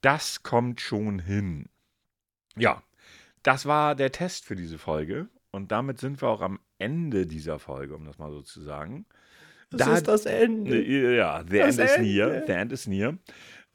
Das 0.01 0.43
kommt 0.43 0.81
schon 0.81 1.19
hin. 1.19 1.69
Ja, 2.55 2.83
das 3.43 3.65
war 3.65 3.95
der 3.95 4.11
Test 4.11 4.45
für 4.45 4.55
diese 4.55 4.77
Folge. 4.77 5.29
Und 5.51 5.71
damit 5.71 5.99
sind 5.99 6.21
wir 6.21 6.29
auch 6.29 6.41
am 6.41 6.59
Ende 6.77 7.25
dieser 7.25 7.59
Folge, 7.59 7.95
um 7.95 8.05
das 8.05 8.17
mal 8.17 8.31
so 8.31 8.41
zu 8.41 8.61
sagen. 8.61 9.05
Das 9.69 9.87
da, 9.87 9.95
ist 9.95 10.07
das 10.07 10.25
Ende. 10.25 10.81
Ja, 11.15 11.43
the 11.47 11.57
das 11.57 11.77
end 11.77 11.89
is 11.89 11.97
near. 11.99 12.43
The 12.45 12.51
end 12.53 12.71
is 12.71 12.87
near. 12.87 13.17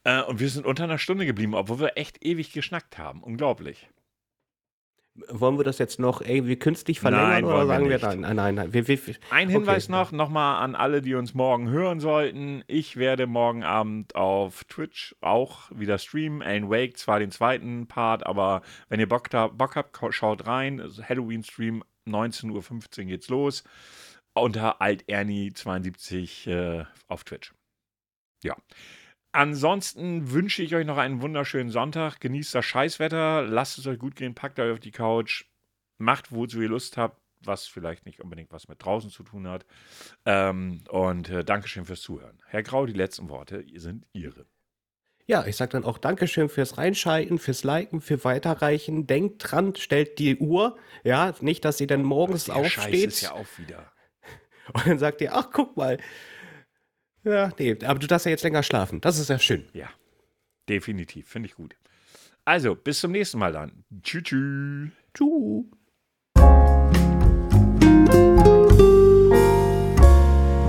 Äh, 0.05 0.23
und 0.23 0.41
wir 0.41 0.49
sind 0.49 0.67
unter 0.67 0.85
einer 0.85 0.99
Stunde 0.99 1.27
geblieben, 1.27 1.55
obwohl 1.55 1.81
wir 1.81 1.97
echt 1.97 2.25
ewig 2.25 2.53
geschnackt 2.53 2.99
haben. 2.99 3.23
Unglaublich. 3.23 3.89
Wollen 5.29 5.59
wir 5.59 5.65
das 5.65 5.79
jetzt 5.79 5.99
noch 5.99 6.23
irgendwie 6.23 6.57
künstlich 6.57 7.01
verlängern 7.01 7.29
nein, 7.29 7.45
oder 7.45 7.67
sagen 7.67 7.85
wir, 7.85 8.01
wir 8.01 8.09
nein, 8.09 8.21
nein, 8.21 8.37
nein, 8.37 8.55
nein. 8.55 8.73
Wir, 8.73 8.89
wir, 8.89 8.99
Ein 9.29 9.51
Hinweis 9.51 9.85
okay. 9.85 9.93
noch, 9.93 10.11
nochmal 10.11 10.63
an 10.63 10.75
alle, 10.75 11.03
die 11.03 11.15
uns 11.15 11.35
morgen 11.35 11.69
hören 11.69 12.01
sollten. 12.01 12.65
Ich 12.67 12.97
werde 12.97 13.27
morgen 13.27 13.63
Abend 13.63 14.15
auf 14.15 14.65
Twitch 14.65 15.15
auch 15.21 15.71
wieder 15.71 15.99
streamen. 15.99 16.41
Alan 16.43 16.71
Wake, 16.71 16.97
zwar 16.97 17.19
den 17.19 17.31
zweiten 17.31 17.87
Part, 17.89 18.25
aber 18.27 18.63
wenn 18.89 19.01
ihr 19.01 19.09
Bock, 19.09 19.29
da, 19.29 19.49
Bock 19.49 19.77
habt, 19.77 19.99
schaut 20.15 20.47
rein. 20.47 20.83
Halloween-Stream, 21.07 21.85
19.15 22.09 23.01
Uhr 23.01 23.05
geht's 23.05 23.29
los. 23.29 23.65
Unter 24.33 24.81
Alt 24.81 25.05
Ernie 25.09 25.53
72 25.53 26.47
äh, 26.47 26.85
auf 27.09 27.25
Twitch. 27.25 27.53
Ja. 28.43 28.57
Ansonsten 29.33 30.31
wünsche 30.31 30.63
ich 30.63 30.75
euch 30.75 30.87
noch 30.87 30.99
einen 30.99 31.23
wunderschönen 31.23 31.71
Sonntag. 31.71 32.21
Genießt 32.21 32.55
das 32.55 32.67
Scheißwetter, 32.67 33.43
lasst 33.43 33.79
es 33.79 33.87
euch 33.87 33.99
gut 33.99 34.15
gehen, 34.15 34.35
packt 34.35 34.61
euch 34.61 34.73
auf 34.73 34.81
die 34.81 34.91
Couch, 34.91 35.47
macht, 35.97 36.33
wozu 36.33 36.61
ihr 36.61 36.69
Lust 36.69 36.99
habt, 36.99 37.19
was 37.41 37.67
vielleicht 37.67 38.05
nicht 38.05 38.21
unbedingt 38.21 38.53
was 38.53 38.69
mit 38.69 38.85
draußen 38.85 39.11
zu 39.11 39.23
tun 39.23 39.49
hat. 39.49 39.65
Ähm, 40.27 40.83
und 40.91 41.31
äh, 41.31 41.45
Dankeschön 41.45 41.87
fürs 41.87 42.03
Zuhören. 42.03 42.43
Herr 42.47 42.63
Grau, 42.63 42.85
die 42.85 42.93
letzten 42.93 43.31
Worte 43.31 43.65
sind 43.75 44.07
Ihre. 44.13 44.47
Ja, 45.27 45.47
ich 45.47 45.57
sage 45.57 45.73
dann 45.73 45.85
auch 45.85 45.99
Dankeschön 45.99 46.49
fürs 46.49 46.77
Reinschalten, 46.77 47.39
fürs 47.39 47.65
Liken, 47.65 48.01
für 48.01 48.25
Weiterreichen. 48.25 49.07
Denkt 49.07 49.51
dran, 49.51 49.75
stellt 49.77 50.19
die 50.19 50.37
Uhr. 50.37 50.77
Ja, 51.05 51.33
nicht, 51.41 51.65
dass 51.65 51.81
ihr 51.81 51.87
dann 51.87 52.03
morgens 52.03 52.51
aufsteht. 52.51 52.93
Scheiß 52.93 53.05
ist 53.05 53.21
ja 53.23 53.33
auch 53.33 53.47
wieder. 53.57 53.93
Und 54.75 54.87
dann 54.87 54.99
sagt 54.99 55.21
ihr, 55.21 55.35
ach, 55.35 55.49
guck 55.53 55.77
mal, 55.77 55.99
ja, 57.25 57.53
nee, 57.59 57.77
aber 57.85 57.99
du 57.99 58.07
darfst 58.07 58.27
ja 58.27 58.31
jetzt 58.31 58.43
länger 58.43 58.63
schlafen. 58.63 59.01
Das 59.01 59.19
ist 59.19 59.29
ja 59.31 59.39
schön. 59.39 59.65
Ja, 59.73 59.89
definitiv. 60.69 61.29
Finde 61.29 61.49
ich 61.49 61.55
gut. 61.55 61.77
Also, 62.45 62.75
bis 62.75 63.01
zum 63.01 63.13
nächsten 63.13 63.39
Mal 63.39 63.53
dann. 63.53 63.85
Tschüss. 64.03 64.25
Tschüss. 64.25 64.91
Tschüss. 65.15 65.65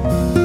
Tschü. 0.05 0.42